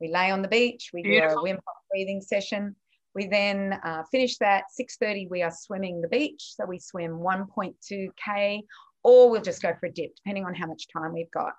We 0.00 0.08
lay 0.08 0.30
on 0.30 0.42
the 0.42 0.48
beach, 0.48 0.90
we 0.92 1.02
Beautiful. 1.02 1.42
do 1.42 1.50
a 1.50 1.52
Wim 1.52 1.56
Hof 1.56 1.76
breathing 1.90 2.20
session. 2.20 2.76
We 3.14 3.26
then 3.28 3.78
uh, 3.84 4.02
finish 4.10 4.38
that 4.38 4.64
6.30, 4.78 5.30
we 5.30 5.42
are 5.42 5.52
swimming 5.52 6.00
the 6.00 6.08
beach. 6.08 6.54
So 6.56 6.66
we 6.66 6.78
swim 6.78 7.12
1.2K 7.12 8.60
or 9.04 9.30
we'll 9.30 9.42
just 9.42 9.62
go 9.62 9.72
for 9.78 9.86
a 9.86 9.92
dip, 9.92 10.16
depending 10.16 10.44
on 10.44 10.54
how 10.54 10.66
much 10.66 10.86
time 10.92 11.12
we've 11.12 11.30
got. 11.30 11.52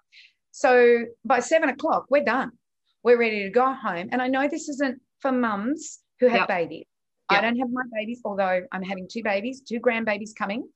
So 0.52 1.04
by 1.24 1.40
seven 1.40 1.70
o'clock, 1.70 2.06
we're 2.10 2.24
done. 2.24 2.52
We're 3.04 3.20
ready 3.20 3.44
to 3.44 3.50
go 3.50 3.74
home. 3.74 4.10
And 4.12 4.22
I 4.22 4.28
know 4.28 4.48
this 4.48 4.68
isn't 4.68 5.00
for 5.20 5.32
mums 5.32 6.00
who 6.20 6.28
have 6.28 6.42
yep. 6.42 6.48
babies. 6.48 6.86
Yep. 7.32 7.40
I 7.40 7.42
don't 7.42 7.58
have 7.58 7.72
my 7.72 7.84
babies, 7.92 8.22
although 8.24 8.62
I'm 8.72 8.84
having 8.84 9.08
two 9.12 9.24
babies, 9.24 9.62
two 9.62 9.80
grandbabies 9.80 10.36
coming. 10.38 10.68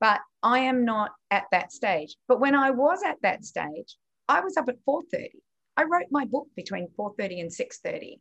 But 0.00 0.20
I 0.42 0.58
am 0.58 0.84
not 0.84 1.12
at 1.30 1.44
that 1.52 1.72
stage. 1.72 2.16
But 2.26 2.40
when 2.40 2.56
I 2.56 2.70
was 2.70 3.02
at 3.06 3.18
that 3.22 3.44
stage, 3.44 3.96
I 4.28 4.40
was 4.40 4.56
up 4.56 4.68
at 4.68 4.76
4:30. 4.84 5.30
I 5.76 5.84
wrote 5.84 6.06
my 6.10 6.24
book 6.24 6.48
between 6.56 6.88
4:30 6.96 7.40
and 7.40 7.52
6:30. 7.52 8.20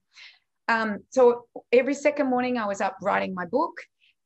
Um, 0.67 0.99
so 1.09 1.47
every 1.71 1.95
second 1.95 2.29
morning 2.29 2.57
I 2.57 2.67
was 2.67 2.81
up 2.81 2.97
writing 3.01 3.33
my 3.33 3.45
book, 3.45 3.73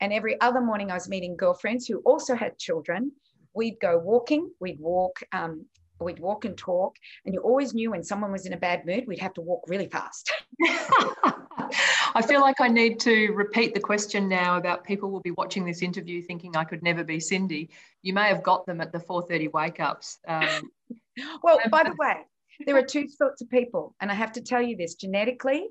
and 0.01 0.11
every 0.11 0.39
other 0.41 0.59
morning 0.59 0.91
I 0.91 0.95
was 0.95 1.07
meeting 1.07 1.37
girlfriends 1.37 1.87
who 1.87 1.99
also 1.99 2.35
had 2.35 2.59
children. 2.59 3.11
We'd 3.53 3.79
go 3.79 3.97
walking. 3.97 4.51
We'd 4.59 4.79
walk. 4.81 5.21
Um, 5.31 5.65
we'd 6.01 6.19
walk 6.19 6.43
and 6.43 6.57
talk, 6.57 6.97
and 7.23 7.33
you 7.33 7.39
always 7.39 7.73
knew 7.73 7.91
when 7.91 8.03
someone 8.03 8.33
was 8.33 8.45
in 8.45 8.51
a 8.51 8.57
bad 8.57 8.85
mood, 8.85 9.05
we'd 9.07 9.19
have 9.19 9.33
to 9.35 9.41
walk 9.41 9.63
really 9.67 9.87
fast. 9.87 10.29
I 12.15 12.21
feel 12.21 12.41
like 12.41 12.61
I 12.61 12.67
need 12.67 12.99
to 13.01 13.31
repeat 13.31 13.73
the 13.73 13.79
question 13.79 14.27
now 14.27 14.57
about 14.57 14.83
people 14.83 15.11
will 15.11 15.21
be 15.21 15.31
watching 15.31 15.65
this 15.65 15.81
interview 15.81 16.21
thinking 16.21 16.55
I 16.55 16.63
could 16.63 16.83
never 16.83 17.03
be 17.03 17.19
Cindy. 17.19 17.69
You 18.01 18.13
may 18.13 18.27
have 18.27 18.43
got 18.43 18.65
them 18.65 18.81
at 18.81 18.91
the 18.91 18.99
4:30 18.99 19.51
wake 19.51 19.79
ups. 19.79 20.19
Um, 20.27 20.71
well, 21.43 21.59
by 21.69 21.83
the 21.83 21.95
way, 21.97 22.17
there 22.65 22.77
are 22.77 22.83
two 22.83 23.07
sorts 23.07 23.41
of 23.41 23.49
people, 23.49 23.95
and 23.99 24.11
I 24.11 24.13
have 24.13 24.31
to 24.33 24.41
tell 24.41 24.61
you 24.61 24.77
this 24.77 24.95
genetically, 24.95 25.67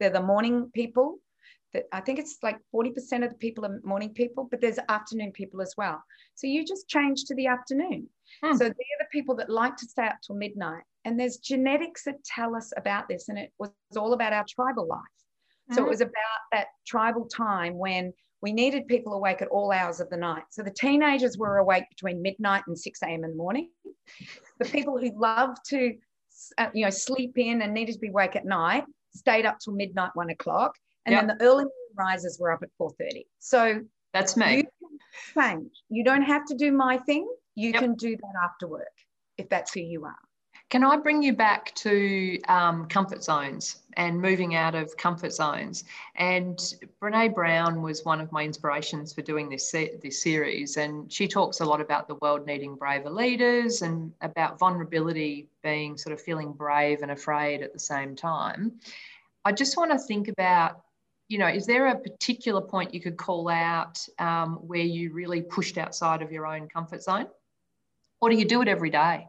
they're 0.00 0.10
the 0.10 0.22
morning 0.22 0.70
people. 0.74 1.18
That 1.72 1.84
I 1.92 2.00
think 2.00 2.18
it's 2.18 2.38
like 2.42 2.58
40% 2.74 3.24
of 3.24 3.30
the 3.30 3.36
people 3.38 3.66
are 3.66 3.80
morning 3.82 4.14
people, 4.14 4.46
but 4.50 4.60
there's 4.60 4.78
afternoon 4.88 5.32
people 5.32 5.60
as 5.60 5.74
well. 5.76 6.02
So 6.34 6.46
you 6.46 6.64
just 6.64 6.88
change 6.88 7.24
to 7.24 7.34
the 7.34 7.48
afternoon. 7.48 8.08
Hmm. 8.42 8.52
So 8.52 8.64
they're 8.64 9.00
the 9.00 9.06
people 9.10 9.34
that 9.36 9.50
like 9.50 9.76
to 9.78 9.86
stay 9.86 10.06
up 10.06 10.18
till 10.24 10.36
midnight. 10.36 10.84
And 11.06 11.18
there's 11.18 11.36
genetics 11.36 12.02
that 12.04 12.22
tell 12.24 12.56
us 12.56 12.72
about 12.76 13.08
this, 13.08 13.28
and 13.28 13.38
it 13.38 13.52
was 13.58 13.70
all 13.96 14.12
about 14.12 14.32
our 14.32 14.44
tribal 14.48 14.88
life. 14.88 15.00
So 15.72 15.82
it 15.82 15.86
mm. 15.86 15.90
was 15.90 16.00
about 16.00 16.12
that 16.52 16.66
tribal 16.86 17.26
time 17.26 17.78
when 17.78 18.12
we 18.42 18.52
needed 18.52 18.88
people 18.88 19.14
awake 19.14 19.40
at 19.40 19.48
all 19.48 19.72
hours 19.72 20.00
of 20.00 20.10
the 20.10 20.16
night. 20.16 20.42
So 20.50 20.62
the 20.62 20.70
teenagers 20.70 21.38
were 21.38 21.58
awake 21.58 21.84
between 21.88 22.22
midnight 22.22 22.64
and 22.66 22.78
6 22.78 23.02
a.m. 23.02 23.24
in 23.24 23.30
the 23.30 23.36
morning. 23.36 23.70
The 24.58 24.64
people 24.64 24.98
who 24.98 25.10
loved 25.18 25.58
to, 25.68 25.94
uh, 26.58 26.68
you 26.72 26.84
know, 26.84 26.90
sleep 26.90 27.38
in 27.38 27.62
and 27.62 27.72
needed 27.72 27.92
to 27.92 27.98
be 27.98 28.08
awake 28.08 28.36
at 28.36 28.44
night 28.44 28.84
stayed 29.14 29.46
up 29.46 29.58
till 29.58 29.74
midnight, 29.74 30.10
one 30.14 30.30
o'clock. 30.30 30.72
And 31.04 31.12
yep. 31.12 31.26
then 31.26 31.36
the 31.36 31.44
early 31.44 31.64
risers 31.96 32.38
were 32.40 32.50
up 32.50 32.62
at 32.62 32.68
4.30. 32.80 33.26
So 33.38 33.80
that's 34.12 34.36
me. 34.36 34.56
You 34.56 34.98
change. 35.34 35.70
You 35.88 36.04
don't 36.04 36.22
have 36.22 36.44
to 36.46 36.54
do 36.54 36.72
my 36.72 36.98
thing. 36.98 37.28
You 37.54 37.70
yep. 37.70 37.80
can 37.80 37.94
do 37.94 38.16
that 38.16 38.34
after 38.44 38.66
work 38.66 38.86
if 39.38 39.48
that's 39.48 39.72
who 39.72 39.80
you 39.80 40.04
are. 40.04 40.16
Can 40.68 40.82
I 40.82 40.96
bring 40.96 41.22
you 41.22 41.32
back 41.32 41.72
to 41.76 42.40
um, 42.48 42.86
comfort 42.88 43.22
zones 43.22 43.82
and 43.96 44.20
moving 44.20 44.56
out 44.56 44.74
of 44.74 44.96
comfort 44.96 45.32
zones? 45.32 45.84
And 46.16 46.58
Brene 47.00 47.34
Brown 47.34 47.82
was 47.82 48.04
one 48.04 48.20
of 48.20 48.32
my 48.32 48.42
inspirations 48.42 49.12
for 49.12 49.22
doing 49.22 49.48
this, 49.48 49.70
se- 49.70 50.00
this 50.02 50.20
series. 50.20 50.76
And 50.76 51.10
she 51.12 51.28
talks 51.28 51.60
a 51.60 51.64
lot 51.64 51.80
about 51.80 52.08
the 52.08 52.16
world 52.16 52.46
needing 52.46 52.74
braver 52.74 53.10
leaders 53.10 53.82
and 53.82 54.12
about 54.22 54.58
vulnerability 54.58 55.48
being 55.62 55.96
sort 55.96 56.12
of 56.12 56.20
feeling 56.20 56.52
brave 56.52 57.02
and 57.02 57.12
afraid 57.12 57.62
at 57.62 57.72
the 57.72 57.78
same 57.78 58.16
time. 58.16 58.72
I 59.44 59.52
just 59.52 59.76
want 59.76 59.92
to 59.92 59.98
think 59.98 60.26
about 60.26 60.82
you 61.28 61.38
know, 61.38 61.48
is 61.48 61.66
there 61.66 61.88
a 61.88 61.98
particular 61.98 62.60
point 62.60 62.94
you 62.94 63.00
could 63.00 63.16
call 63.16 63.48
out 63.48 63.98
um, 64.20 64.56
where 64.56 64.78
you 64.78 65.12
really 65.12 65.42
pushed 65.42 65.76
outside 65.76 66.22
of 66.22 66.30
your 66.30 66.46
own 66.46 66.68
comfort 66.68 67.02
zone? 67.02 67.26
Or 68.20 68.30
do 68.30 68.36
you 68.36 68.44
do 68.44 68.62
it 68.62 68.68
every 68.68 68.90
day? 68.90 69.26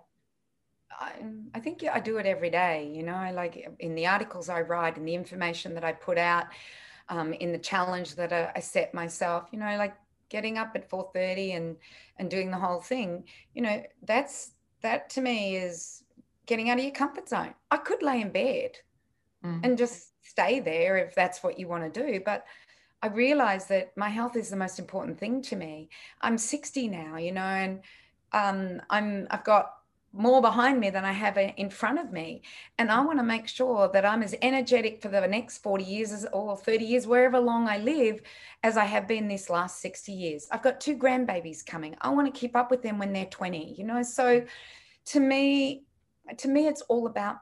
I, 1.00 1.12
I 1.54 1.60
think 1.60 1.84
I 1.84 2.00
do 2.00 2.18
it 2.18 2.26
every 2.26 2.50
day. 2.50 2.92
You 2.94 3.04
know, 3.04 3.32
like 3.34 3.70
in 3.80 3.96
the 3.96 4.08
articles 4.08 4.50
I 4.50 4.62
write, 4.62 4.98
in 4.98 5.06
the 5.06 5.16
information 5.16 5.74
that 5.76 5.84
I 5.84 5.94
put 5.94 6.18
out, 6.18 6.46
um, 7.10 7.34
in 7.34 7.52
the 7.52 7.60
challenge 7.60 8.16
that 8.16 8.34
I, 8.34 8.52
I 8.56 8.60
set 8.60 8.94
myself. 8.94 9.50
You 9.52 9.60
know, 9.60 9.78
like 9.78 9.96
getting 10.30 10.58
up 10.58 10.72
at 10.76 10.90
four 10.90 11.10
thirty 11.14 11.54
and 11.54 11.78
and 12.18 12.30
doing 12.30 12.52
the 12.52 12.58
whole 12.58 12.82
thing. 12.82 13.26
You 13.54 13.62
know, 13.62 13.84
that's 14.04 14.52
that 14.82 15.10
to 15.12 15.22
me 15.22 15.56
is 15.58 16.04
getting 16.46 16.70
out 16.70 16.78
of 16.78 16.84
your 16.84 16.94
comfort 16.94 17.30
zone. 17.30 17.54
I 17.72 17.78
could 17.78 18.02
lay 18.02 18.22
in 18.22 18.32
bed 18.32 18.72
mm. 19.44 19.60
and 19.64 19.78
just 19.78 20.14
stay 20.24 20.60
there 20.60 20.98
if 20.98 21.14
that's 21.14 21.44
what 21.44 21.60
you 21.60 21.68
want 21.68 21.94
to 21.94 22.06
do, 22.06 22.22
but 22.26 22.46
I 23.02 23.08
realize 23.08 23.68
that 23.68 23.96
my 23.96 24.10
health 24.10 24.36
is 24.36 24.50
the 24.50 24.56
most 24.56 24.80
important 24.80 25.20
thing 25.20 25.42
to 25.44 25.56
me. 25.56 25.90
I'm 26.22 26.38
60 26.38 26.88
now, 26.88 27.18
you 27.18 27.32
know, 27.32 27.42
and 27.42 27.82
um, 28.34 28.82
I'm 28.90 29.28
I've 29.30 29.44
got 29.44 29.74
more 30.18 30.42
behind 30.42 30.80
me 30.80 30.90
than 30.90 31.06
I 31.06 31.12
have 31.12 31.38
uh, 31.38 31.52
in 31.58 31.70
front 31.70 32.00
of 32.00 32.12
me. 32.12 32.42
And 32.78 32.92
I 32.92 33.02
want 33.02 33.20
to 33.20 33.24
make 33.24 33.48
sure 33.48 33.90
that 33.94 34.04
I'm 34.04 34.24
as 34.24 34.36
energetic 34.42 35.02
for 35.02 35.10
the 35.10 35.28
next 35.28 35.60
40 35.60 35.84
years 35.84 36.26
or 36.34 36.58
30 36.58 36.86
years, 36.86 37.08
wherever 37.08 37.40
long 37.40 37.70
I 37.70 37.78
live, 37.78 38.22
as 38.64 38.78
I 38.78 38.86
have 38.86 39.08
been 39.08 39.28
this 39.28 39.50
last 39.50 39.80
60 39.80 40.12
years. 40.12 40.48
I've 40.52 40.64
got 40.64 40.82
two 40.82 40.98
grandbabies 40.98 41.66
coming. 41.66 41.96
I 42.02 42.10
want 42.10 42.34
to 42.34 42.38
keep 42.38 42.56
up 42.56 42.72
with 42.72 42.82
them 42.82 42.98
when 42.98 43.14
they're 43.14 43.26
20, 43.26 43.76
you 43.78 43.84
know? 43.84 44.02
So 44.02 44.44
to 45.06 45.20
me, 45.20 45.84
to 46.38 46.48
me, 46.48 46.68
it's 46.68 46.82
all 46.82 47.06
about, 47.08 47.38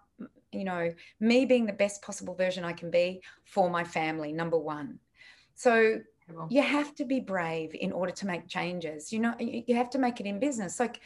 you 0.51 0.65
know, 0.65 0.93
me 1.19 1.45
being 1.45 1.65
the 1.65 1.73
best 1.73 2.01
possible 2.01 2.36
version 2.36 2.63
I 2.63 2.73
can 2.73 2.91
be 2.91 3.21
for 3.45 3.69
my 3.69 3.84
family, 3.84 4.34
number 4.34 4.57
one. 4.57 4.99
So 5.55 6.01
you 6.49 6.61
have 6.61 6.95
to 6.95 7.05
be 7.05 7.19
brave 7.19 7.76
in 7.76 7.91
order 7.91 8.11
to 8.11 8.26
make 8.26 8.47
changes. 8.47 9.13
You 9.13 9.19
know, 9.19 9.36
you 9.39 9.76
have 9.76 9.89
to 9.91 9.99
make 9.99 10.19
it 10.19 10.26
in 10.26 10.39
business. 10.39 10.80
Like 10.80 10.99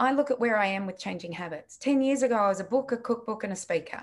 I 0.00 0.12
look 0.12 0.30
at 0.30 0.40
where 0.40 0.56
I 0.56 0.66
am 0.66 0.86
with 0.86 0.98
changing 0.98 1.32
habits. 1.32 1.76
10 1.76 2.00
years 2.00 2.22
ago, 2.22 2.34
I 2.36 2.48
was 2.48 2.58
a 2.58 2.64
book, 2.64 2.90
a 2.90 2.96
cookbook, 2.96 3.44
and 3.44 3.52
a 3.52 3.56
speaker. 3.56 4.02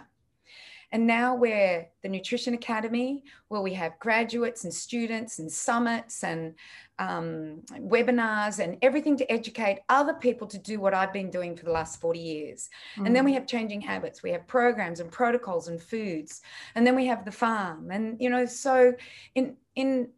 And 0.92 1.08
now 1.08 1.36
we're 1.36 1.88
the 2.04 2.08
Nutrition 2.08 2.54
Academy, 2.54 3.24
where 3.48 3.62
we 3.62 3.74
have 3.74 4.00
graduates 4.00 4.64
and 4.64 4.74
students 4.74 5.40
and 5.40 5.52
summits 5.52 6.24
and 6.24 6.54
um, 7.00 7.64
webinars 7.74 8.60
and 8.60 8.78
everything 8.84 9.18
to 9.18 9.30
educate 9.30 9.80
other 9.90 10.14
people 10.14 10.48
to 10.48 10.58
do 10.60 10.80
what 10.80 10.94
I've 10.94 11.12
been 11.12 11.32
doing 11.32 11.58
for 11.58 11.66
the 11.66 11.72
last 11.72 12.00
40 12.00 12.20
years. 12.20 12.70
Mm. 12.96 13.08
And 13.08 13.16
then 13.16 13.26
we 13.26 13.32
mm. 13.32 13.34
have 13.34 13.48
changing 13.48 13.82
habits. 13.82 14.22
We 14.22 14.32
have 14.32 14.48
programs 14.48 15.00
and 15.00 15.12
protocols 15.12 15.68
and 15.68 15.82
foods. 15.82 16.42
And 16.76 16.86
then 16.86 16.96
we 16.96 17.08
have 17.08 17.26
the 17.26 17.32
farm. 17.32 17.90
And, 17.92 18.22
you 18.22 18.30
know, 18.30 18.46
so 18.46 18.94
in, 19.34 19.58
in, 19.76 20.10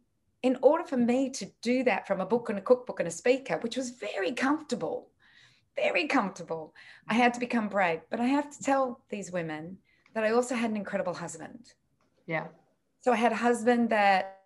in 0.42 0.58
order 0.62 0.84
for 0.84 0.98
me 0.98 1.30
to 1.30 1.46
do 1.62 1.82
that 1.84 2.06
from 2.06 2.20
a 2.20 2.26
book 2.26 2.48
and 2.50 2.58
a 2.58 2.62
cookbook 2.62 3.00
and 3.00 3.08
a 3.08 3.12
speaker, 3.12 3.58
which 3.58 3.76
was 3.76 3.90
very 3.90 4.32
comfortable, 4.32 5.09
very 5.76 6.06
comfortable. 6.06 6.74
I 7.08 7.14
had 7.14 7.34
to 7.34 7.40
become 7.40 7.68
brave, 7.68 8.00
but 8.10 8.20
I 8.20 8.26
have 8.26 8.50
to 8.56 8.62
tell 8.62 9.00
these 9.08 9.32
women 9.32 9.78
that 10.14 10.24
I 10.24 10.32
also 10.32 10.54
had 10.54 10.70
an 10.70 10.76
incredible 10.76 11.14
husband. 11.14 11.72
Yeah. 12.26 12.48
So 13.00 13.12
I 13.12 13.16
had 13.16 13.32
a 13.32 13.36
husband 13.36 13.90
that 13.90 14.38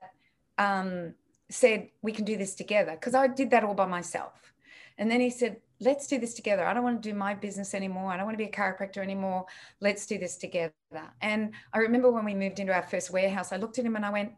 um, 0.58 1.14
said, 1.50 1.88
We 2.02 2.12
can 2.12 2.24
do 2.24 2.36
this 2.36 2.54
together 2.54 2.92
because 2.92 3.14
I 3.14 3.26
did 3.26 3.50
that 3.50 3.64
all 3.64 3.74
by 3.74 3.86
myself. 3.86 4.52
And 4.96 5.10
then 5.10 5.20
he 5.20 5.30
said, 5.30 5.56
Let's 5.80 6.06
do 6.06 6.18
this 6.18 6.34
together. 6.34 6.64
I 6.64 6.72
don't 6.72 6.84
want 6.84 7.02
to 7.02 7.08
do 7.08 7.14
my 7.14 7.34
business 7.34 7.74
anymore. 7.74 8.12
I 8.12 8.16
don't 8.16 8.26
want 8.26 8.38
to 8.38 8.44
be 8.44 8.48
a 8.48 8.52
chiropractor 8.52 8.98
anymore. 8.98 9.44
Let's 9.80 10.06
do 10.06 10.18
this 10.18 10.36
together. 10.36 10.72
And 11.20 11.52
I 11.72 11.78
remember 11.78 12.10
when 12.10 12.24
we 12.24 12.34
moved 12.34 12.60
into 12.60 12.72
our 12.72 12.82
first 12.82 13.10
warehouse, 13.10 13.52
I 13.52 13.56
looked 13.56 13.78
at 13.78 13.84
him 13.84 13.96
and 13.96 14.06
I 14.06 14.10
went, 14.10 14.32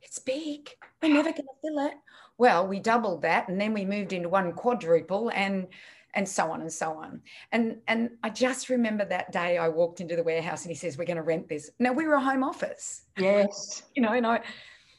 It's 0.00 0.18
big. 0.18 0.70
We're 1.02 1.12
never 1.12 1.30
going 1.30 1.42
to 1.42 1.60
fill 1.60 1.86
it. 1.86 1.94
Well, 2.38 2.66
we 2.66 2.80
doubled 2.80 3.22
that 3.22 3.48
and 3.48 3.60
then 3.60 3.74
we 3.74 3.84
moved 3.84 4.12
into 4.12 4.28
one 4.28 4.52
quadruple 4.52 5.30
and 5.34 5.68
and 6.14 6.28
so 6.28 6.50
on 6.50 6.60
and 6.60 6.72
so 6.72 6.92
on. 6.92 7.22
And 7.52 7.78
and 7.88 8.10
I 8.22 8.30
just 8.30 8.68
remember 8.68 9.04
that 9.06 9.32
day 9.32 9.58
I 9.58 9.68
walked 9.68 10.00
into 10.00 10.16
the 10.16 10.22
warehouse 10.22 10.62
and 10.62 10.70
he 10.70 10.76
says, 10.76 10.98
We're 10.98 11.04
going 11.04 11.16
to 11.16 11.22
rent 11.22 11.48
this. 11.48 11.70
Now 11.78 11.92
we 11.92 12.06
were 12.06 12.14
a 12.14 12.20
home 12.20 12.44
office. 12.44 13.02
Yes. 13.18 13.82
You 13.94 14.02
know, 14.02 14.12
and 14.12 14.26
I 14.26 14.40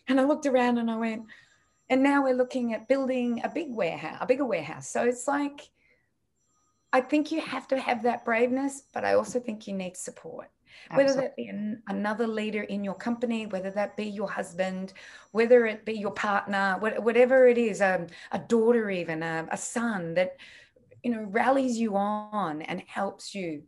and 0.08 0.20
I 0.20 0.24
looked 0.24 0.46
around 0.46 0.78
and 0.78 0.90
I 0.90 0.98
went, 0.98 1.24
and 1.90 2.04
now 2.04 2.24
we're 2.24 2.36
looking 2.36 2.74
at 2.74 2.88
building 2.88 3.42
a 3.44 3.50
big 3.50 3.68
warehouse, 3.70 4.18
a 4.22 4.26
bigger 4.26 4.46
warehouse. 4.46 4.90
So 4.90 5.04
it's 5.04 5.28
like 5.28 5.70
I 6.92 7.02
think 7.02 7.32
you 7.32 7.42
have 7.42 7.68
to 7.70 7.80
have 7.80 8.04
that 8.04 8.26
braveness, 8.26 8.84
but 8.94 9.04
I 9.04 9.16
also 9.16 9.40
think 9.40 9.68
you 9.68 9.74
need 9.74 9.98
support. 9.98 10.50
Absolutely. 10.90 11.06
Whether 11.06 11.22
that 11.22 11.36
be 11.36 11.48
an, 11.48 11.82
another 11.88 12.28
leader 12.28 12.64
in 12.64 12.84
your 12.84 12.96
company, 12.96 13.46
whether 13.48 13.72
that 13.72 13.96
be 13.96 14.06
your 14.06 14.30
husband, 14.30 14.94
whether 15.32 15.66
it 15.66 15.86
be 15.86 15.94
your 15.94 16.12
partner, 16.12 16.78
whatever 16.80 17.48
it 17.48 17.58
is, 17.58 17.82
um, 17.82 18.08
a 18.32 18.40
daughter, 18.40 18.90
even 18.90 19.24
a, 19.24 19.48
a 19.52 19.58
son 19.58 20.14
that 20.16 20.38
you 21.04 21.12
know 21.12 21.24
rallies 21.30 21.78
you 21.78 21.96
on 21.96 22.62
and 22.64 22.82
helps 22.88 23.36
you 23.36 23.64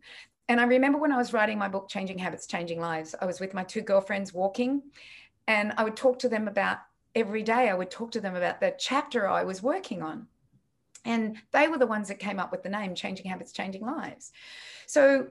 and 0.48 0.60
i 0.60 0.64
remember 0.64 0.98
when 0.98 1.12
i 1.12 1.18
was 1.18 1.34
writing 1.34 1.58
my 1.58 1.68
book 1.68 1.88
changing 1.88 2.18
habits 2.18 2.48
changing 2.48 2.80
lives 2.80 3.14
i 3.22 3.26
was 3.26 3.40
with 3.40 3.54
my 3.54 3.64
two 3.64 3.82
girlfriends 3.82 4.34
walking 4.34 4.82
and 5.48 5.74
i 5.78 5.84
would 5.84 5.96
talk 5.96 6.18
to 6.18 6.30
them 6.30 6.48
about 6.48 6.78
every 7.14 7.44
day 7.44 7.70
i 7.70 7.74
would 7.74 7.92
talk 7.92 8.12
to 8.12 8.22
them 8.22 8.36
about 8.36 8.60
the 8.60 8.74
chapter 8.80 9.28
i 9.28 9.44
was 9.44 9.62
working 9.62 10.02
on 10.02 10.28
and 11.04 11.38
they 11.52 11.68
were 11.68 11.78
the 11.78 11.86
ones 11.86 12.08
that 12.08 12.18
came 12.18 12.40
up 12.40 12.52
with 12.52 12.64
the 12.64 12.70
name 12.70 12.96
changing 12.96 13.26
habits 13.26 13.52
changing 13.52 13.86
lives 13.86 14.32
so 14.88 15.28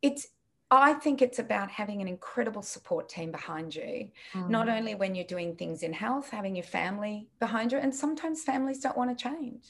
it's 0.00 0.28
I 0.70 0.92
think 0.92 1.22
it's 1.22 1.38
about 1.38 1.70
having 1.70 2.02
an 2.02 2.08
incredible 2.08 2.60
support 2.60 3.08
team 3.08 3.32
behind 3.32 3.74
you, 3.74 4.10
mm. 4.34 4.50
not 4.50 4.68
only 4.68 4.94
when 4.94 5.14
you're 5.14 5.24
doing 5.24 5.56
things 5.56 5.82
in 5.82 5.94
health, 5.94 6.28
having 6.28 6.54
your 6.54 6.62
family 6.62 7.26
behind 7.40 7.72
you. 7.72 7.78
And 7.78 7.94
sometimes 7.94 8.42
families 8.42 8.80
don't 8.80 8.94
want 8.94 9.16
to 9.16 9.22
change 9.22 9.64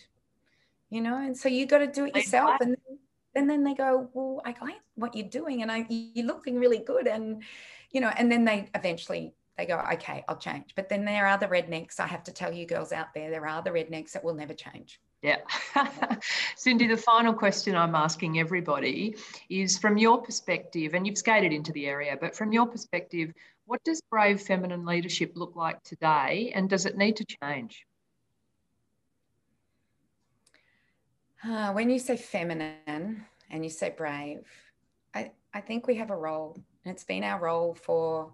you 0.91 1.01
know 1.01 1.17
and 1.17 1.37
so 1.37 1.49
you 1.49 1.67
got 1.67 1.79
to 1.79 1.87
do 1.87 2.07
it 2.07 2.17
yourself 2.17 2.61
and 2.61 2.71
then, 2.71 2.99
and 3.35 3.51
then 3.51 3.65
they 3.65 3.75
go 3.75 4.09
well 4.15 4.41
i 4.45 4.55
like 4.61 4.81
what 4.95 5.15
you're 5.15 5.29
doing 5.29 5.63
and 5.63 5.71
I, 5.71 5.87
you're 5.89 6.27
looking 6.27 6.59
really 6.59 6.79
good 6.79 7.07
and 7.07 7.43
you 7.91 8.01
know 8.01 8.11
and 8.17 8.31
then 8.31 8.45
they 8.45 8.69
eventually 8.75 9.33
they 9.59 9.67
go, 9.67 9.83
okay, 9.95 10.25
I'll 10.29 10.37
change. 10.37 10.71
But 10.77 10.89
then 10.89 11.05
there 11.05 11.27
are 11.27 11.37
the 11.37 11.49
rednecks. 11.49 11.99
I 11.99 12.07
have 12.07 12.23
to 12.25 12.33
tell 12.33 12.53
you 12.53 12.65
girls 12.65 12.93
out 12.93 13.13
there, 13.13 13.29
there 13.29 13.47
are 13.47 13.61
the 13.61 13.71
rednecks 13.71 14.13
that 14.13 14.23
will 14.23 14.35
never 14.35 14.55
change. 14.55 15.01
Yeah. 15.21 15.39
Cindy, 16.57 16.87
the 16.87 16.97
final 16.97 17.35
question 17.35 17.75
I'm 17.75 17.97
asking 17.97 18.39
everybody 18.39 19.17
is 19.51 19.77
from 19.77 19.99
your 19.99 20.23
perspective, 20.23 20.95
and 20.95 21.05
you've 21.05 21.19
skated 21.19 21.53
into 21.53 21.73
the 21.73 21.87
area, 21.87 22.17
but 22.21 22.37
from 22.37 22.53
your 22.53 22.67
perspective, 22.67 23.33
what 23.67 23.83
does 23.83 24.01
brave 24.11 24.41
feminine 24.41 24.87
leadership 24.87 25.33
look 25.35 25.57
like 25.57 25.83
today 25.83 26.53
and 26.55 26.71
does 26.71 26.87
it 26.87 26.97
need 26.97 27.17
to 27.17 27.25
change? 27.25 27.85
Uh, 31.47 31.73
when 31.73 31.89
you 31.89 31.99
say 31.99 32.17
feminine 32.17 33.25
and 33.51 33.65
you 33.65 33.71
say 33.71 33.95
brave, 33.97 34.41
I, 35.15 35.33
I 35.55 35.61
think 35.61 35.87
we 35.87 35.95
have 35.97 36.11
a 36.11 36.17
role, 36.17 36.59
and 36.85 36.93
it's 36.93 37.05
been 37.05 37.23
our 37.23 37.41
role 37.41 37.75
for 37.75 38.33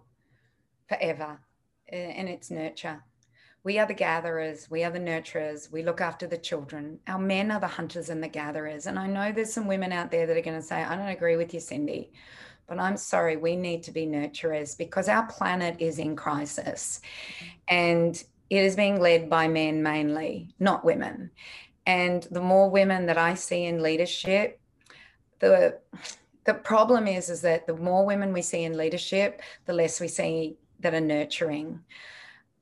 forever, 0.89 1.39
and 1.87 2.27
it's 2.27 2.49
nurture. 2.49 3.03
We 3.63 3.79
are 3.79 3.85
the 3.85 3.93
gatherers, 3.93 4.69
we 4.69 4.83
are 4.83 4.91
the 4.91 4.99
nurturers, 4.99 5.71
we 5.71 5.83
look 5.83 6.01
after 6.01 6.27
the 6.27 6.37
children. 6.37 6.99
Our 7.07 7.19
men 7.19 7.51
are 7.51 7.59
the 7.59 7.67
hunters 7.67 8.09
and 8.09 8.21
the 8.21 8.27
gatherers. 8.27 8.85
And 8.85 8.97
I 8.97 9.07
know 9.07 9.31
there's 9.31 9.53
some 9.53 9.67
women 9.67 9.91
out 9.91 10.11
there 10.11 10.27
that 10.27 10.37
are 10.37 10.41
going 10.41 10.59
to 10.59 10.65
say, 10.65 10.83
I 10.83 10.95
don't 10.95 11.07
agree 11.07 11.35
with 11.35 11.53
you, 11.53 11.59
Cindy, 11.59 12.11
but 12.67 12.79
I'm 12.79 12.97
sorry, 12.97 13.37
we 13.37 13.55
need 13.55 13.81
to 13.83 13.91
be 13.91 14.05
nurturers 14.05 14.77
because 14.77 15.09
our 15.09 15.25
planet 15.27 15.77
is 15.79 15.97
in 15.97 16.15
crisis 16.15 17.01
and 17.67 18.23
it 18.51 18.63
is 18.63 18.75
being 18.75 18.99
led 18.99 19.29
by 19.29 19.47
men 19.47 19.81
mainly, 19.81 20.53
not 20.59 20.85
women. 20.85 21.31
And 21.85 22.23
the 22.31 22.41
more 22.41 22.69
women 22.69 23.05
that 23.05 23.17
I 23.17 23.35
see 23.35 23.65
in 23.65 23.83
leadership, 23.83 24.59
the 25.39 25.79
the 26.45 26.53
problem 26.53 27.07
is 27.07 27.29
is 27.29 27.41
that 27.41 27.65
the 27.65 27.75
more 27.75 28.05
women 28.05 28.31
we 28.31 28.41
see 28.41 28.63
in 28.63 28.77
leadership, 28.77 29.41
the 29.65 29.73
less 29.73 29.99
we 29.99 30.07
see 30.07 30.57
that 30.79 30.93
are 30.93 31.01
nurturing. 31.01 31.81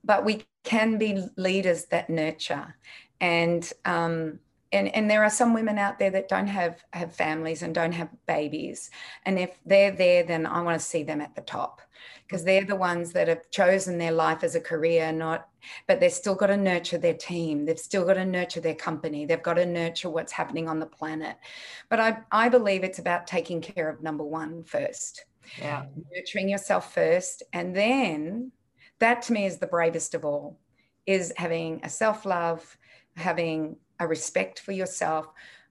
But 0.04 0.26
we 0.26 0.46
can 0.64 0.98
be 0.98 1.28
leaders 1.36 1.86
that 1.86 2.10
nurture. 2.10 2.76
And 3.20 3.70
um, 3.86 4.40
and, 4.72 4.94
and 4.96 5.10
there 5.10 5.24
are 5.24 5.30
some 5.30 5.54
women 5.54 5.78
out 5.78 6.00
there 6.00 6.10
that 6.10 6.28
don't 6.28 6.48
have 6.48 6.84
have 6.94 7.14
families 7.14 7.62
and 7.62 7.76
don't 7.76 7.92
have 7.92 8.10
babies. 8.26 8.90
And 9.26 9.38
if 9.38 9.60
they're 9.66 9.92
there, 9.92 10.24
then 10.24 10.46
I 10.46 10.62
want 10.62 10.80
to 10.80 10.86
see 10.86 11.04
them 11.04 11.22
at 11.22 11.36
the 11.36 11.42
top 11.42 11.82
because 12.28 12.44
they're 12.44 12.66
the 12.66 12.76
ones 12.76 13.14
that 13.14 13.28
have 13.28 13.50
chosen 13.52 13.98
their 13.98 14.12
life 14.12 14.44
as 14.44 14.56
a 14.56 14.62
career, 14.62 15.12
not 15.12 15.48
but 15.88 16.00
they've 16.00 16.12
still 16.12 16.36
got 16.36 16.48
to 16.48 16.58
nurture 16.58 16.98
their 16.98 17.14
team. 17.14 17.66
They've 17.66 17.80
still 17.80 18.06
got 18.06 18.16
to 18.16 18.26
nurture 18.26 18.60
their 18.60 18.76
company. 18.76 19.26
They've 19.26 19.42
got 19.42 19.54
to 19.56 19.66
nurture 19.66 20.10
what's 20.10 20.32
happening 20.32 20.68
on 20.68 20.80
the 20.80 20.86
planet. 20.86 21.38
But 21.90 22.00
I, 22.00 22.18
I 22.32 22.50
believe 22.50 22.84
it's 22.84 23.00
about 23.00 23.28
taking 23.28 23.62
care 23.62 23.90
of 23.90 24.04
number 24.04 24.24
one 24.24 24.64
first. 24.64 25.26
Yeah. 25.58 25.86
Nurturing 26.14 26.50
yourself 26.50 26.94
first. 26.94 27.44
And 27.54 27.76
then 27.76 28.52
that 29.00 29.22
to 29.24 29.34
me 29.34 29.46
is 29.46 29.58
the 29.58 29.68
bravest 29.68 30.16
of 30.16 30.26
all, 30.26 30.60
is 31.06 31.34
having 31.38 31.82
a 31.84 31.90
self-love, 31.90 32.78
having 33.16 33.78
a 34.00 34.08
respect 34.08 34.60
for 34.60 34.72
yourself, 34.72 35.28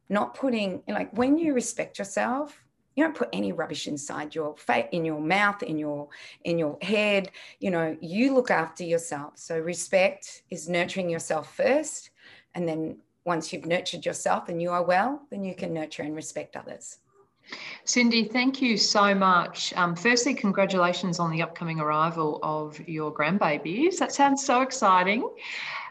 not 0.09 0.35
putting 0.35 0.83
like 0.89 1.13
when 1.17 1.39
you 1.39 1.55
respect 1.55 1.99
yourself, 1.99 2.62
you 2.95 3.05
don't 3.05 3.16
put 3.16 3.28
any 3.32 3.53
rubbish 3.53 3.88
inside 3.88 4.34
your 4.34 4.57
face 4.57 4.86
in 4.93 5.05
your 5.05 5.20
mouth 5.20 5.62
in 5.62 5.78
your 5.78 6.09
in 6.45 6.59
your 6.59 6.76
head 6.82 7.30
you 7.61 7.70
know 7.70 7.97
you 8.01 8.34
look 8.34 8.51
after 8.51 8.84
yourself 8.84 9.32
so 9.36 9.59
respect 9.59 10.43
is 10.51 10.68
nurturing 10.68 11.09
yourself 11.09 11.55
first 11.55 12.11
and 12.55 12.68
then 12.68 12.97
once 13.24 13.53
you've 13.53 13.66
nurtured 13.66 14.05
yourself 14.05 14.49
and 14.49 14.61
you 14.61 14.70
are 14.70 14.82
well 14.82 15.22
then 15.30 15.45
you 15.45 15.55
can 15.55 15.72
nurture 15.72 16.03
and 16.03 16.14
respect 16.14 16.57
others 16.57 16.99
Cindy, 17.84 18.24
thank 18.24 18.62
you 18.62 18.76
so 18.76 19.14
much. 19.14 19.74
Um, 19.74 19.97
firstly, 19.97 20.32
congratulations 20.32 21.18
on 21.18 21.30
the 21.30 21.43
upcoming 21.43 21.80
arrival 21.80 22.38
of 22.43 22.80
your 22.88 23.12
grandbabies. 23.12 23.99
That 23.99 24.12
sounds 24.12 24.45
so 24.45 24.62
exciting. 24.62 25.28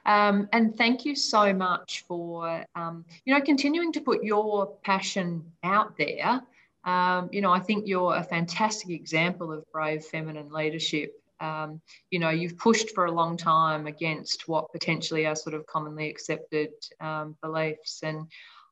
Um, 0.06 0.50
and 0.54 0.76
thank 0.78 1.06
you 1.06 1.16
so 1.16 1.54
much 1.54 2.04
for, 2.08 2.66
um, 2.76 3.06
you 3.26 3.34
know, 3.34 3.42
continuing 3.42 3.92
to 3.94 4.02
put 4.02 4.24
your 4.24 4.68
passion 4.84 5.44
out 5.64 5.98
there 5.98 6.42
um, 6.84 7.30
you 7.32 7.42
know, 7.42 7.52
I 7.52 7.60
think 7.60 7.88
you're 7.88 8.16
a 8.16 8.24
fantastic 8.24 8.90
example 8.90 9.52
of 9.52 9.64
brave 9.72 10.04
feminine 10.06 10.52
leadership. 10.52 11.14
Um, 11.40 11.82
you 12.12 12.20
know, 12.20 12.30
you've 12.30 12.58
pushed 12.58 12.92
for 12.92 13.06
a 13.06 13.12
long 13.12 13.38
time 13.38 13.88
against 13.88 14.48
what 14.48 14.72
potentially 14.72 15.26
are 15.26 15.36
sort 15.36 15.56
of 15.56 15.66
commonly 15.66 16.10
accepted 16.10 16.70
um, 17.00 17.36
beliefs. 17.42 18.02
And 18.04 18.28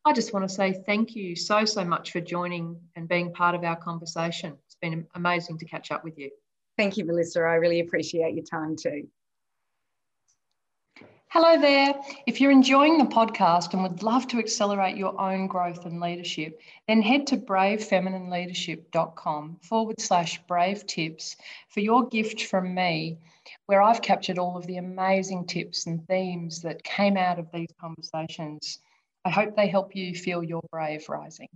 I 0.05 0.13
just 0.13 0.33
want 0.33 0.47
to 0.47 0.53
say 0.53 0.81
thank 0.85 1.15
you 1.15 1.35
so, 1.35 1.65
so 1.65 1.83
much 1.83 2.11
for 2.11 2.21
joining 2.21 2.79
and 2.95 3.07
being 3.07 3.33
part 3.33 3.55
of 3.55 3.63
our 3.63 3.75
conversation. 3.75 4.55
It's 4.65 4.77
been 4.81 5.05
amazing 5.15 5.57
to 5.59 5.65
catch 5.65 5.91
up 5.91 6.03
with 6.03 6.17
you. 6.17 6.29
Thank 6.77 6.97
you, 6.97 7.05
Melissa. 7.05 7.41
I 7.41 7.55
really 7.55 7.81
appreciate 7.81 8.35
your 8.35 8.45
time 8.45 8.75
too. 8.75 9.07
Hello 11.31 11.61
there. 11.61 11.93
If 12.25 12.41
you're 12.41 12.49
enjoying 12.49 12.97
the 12.97 13.03
podcast 13.03 13.73
and 13.73 13.83
would 13.83 14.01
love 14.01 14.27
to 14.29 14.39
accelerate 14.39 14.97
your 14.97 15.21
own 15.21 15.45
growth 15.45 15.85
and 15.85 16.01
leadership, 16.01 16.59
then 16.87 17.03
head 17.03 17.27
to 17.27 17.37
bravefeminineleadership.com 17.37 19.59
forward 19.61 20.01
slash 20.01 20.41
brave 20.47 20.87
tips 20.87 21.35
for 21.67 21.81
your 21.81 22.07
gift 22.07 22.45
from 22.45 22.73
me, 22.73 23.19
where 23.67 23.83
I've 23.83 24.01
captured 24.01 24.39
all 24.39 24.57
of 24.57 24.65
the 24.65 24.77
amazing 24.77 25.45
tips 25.45 25.85
and 25.85 26.03
themes 26.07 26.63
that 26.63 26.83
came 26.83 27.15
out 27.15 27.37
of 27.37 27.51
these 27.53 27.69
conversations. 27.79 28.79
I 29.23 29.29
hope 29.29 29.55
they 29.55 29.67
help 29.67 29.95
you 29.95 30.15
feel 30.15 30.43
your 30.43 30.63
brave 30.71 31.09
rising. 31.09 31.49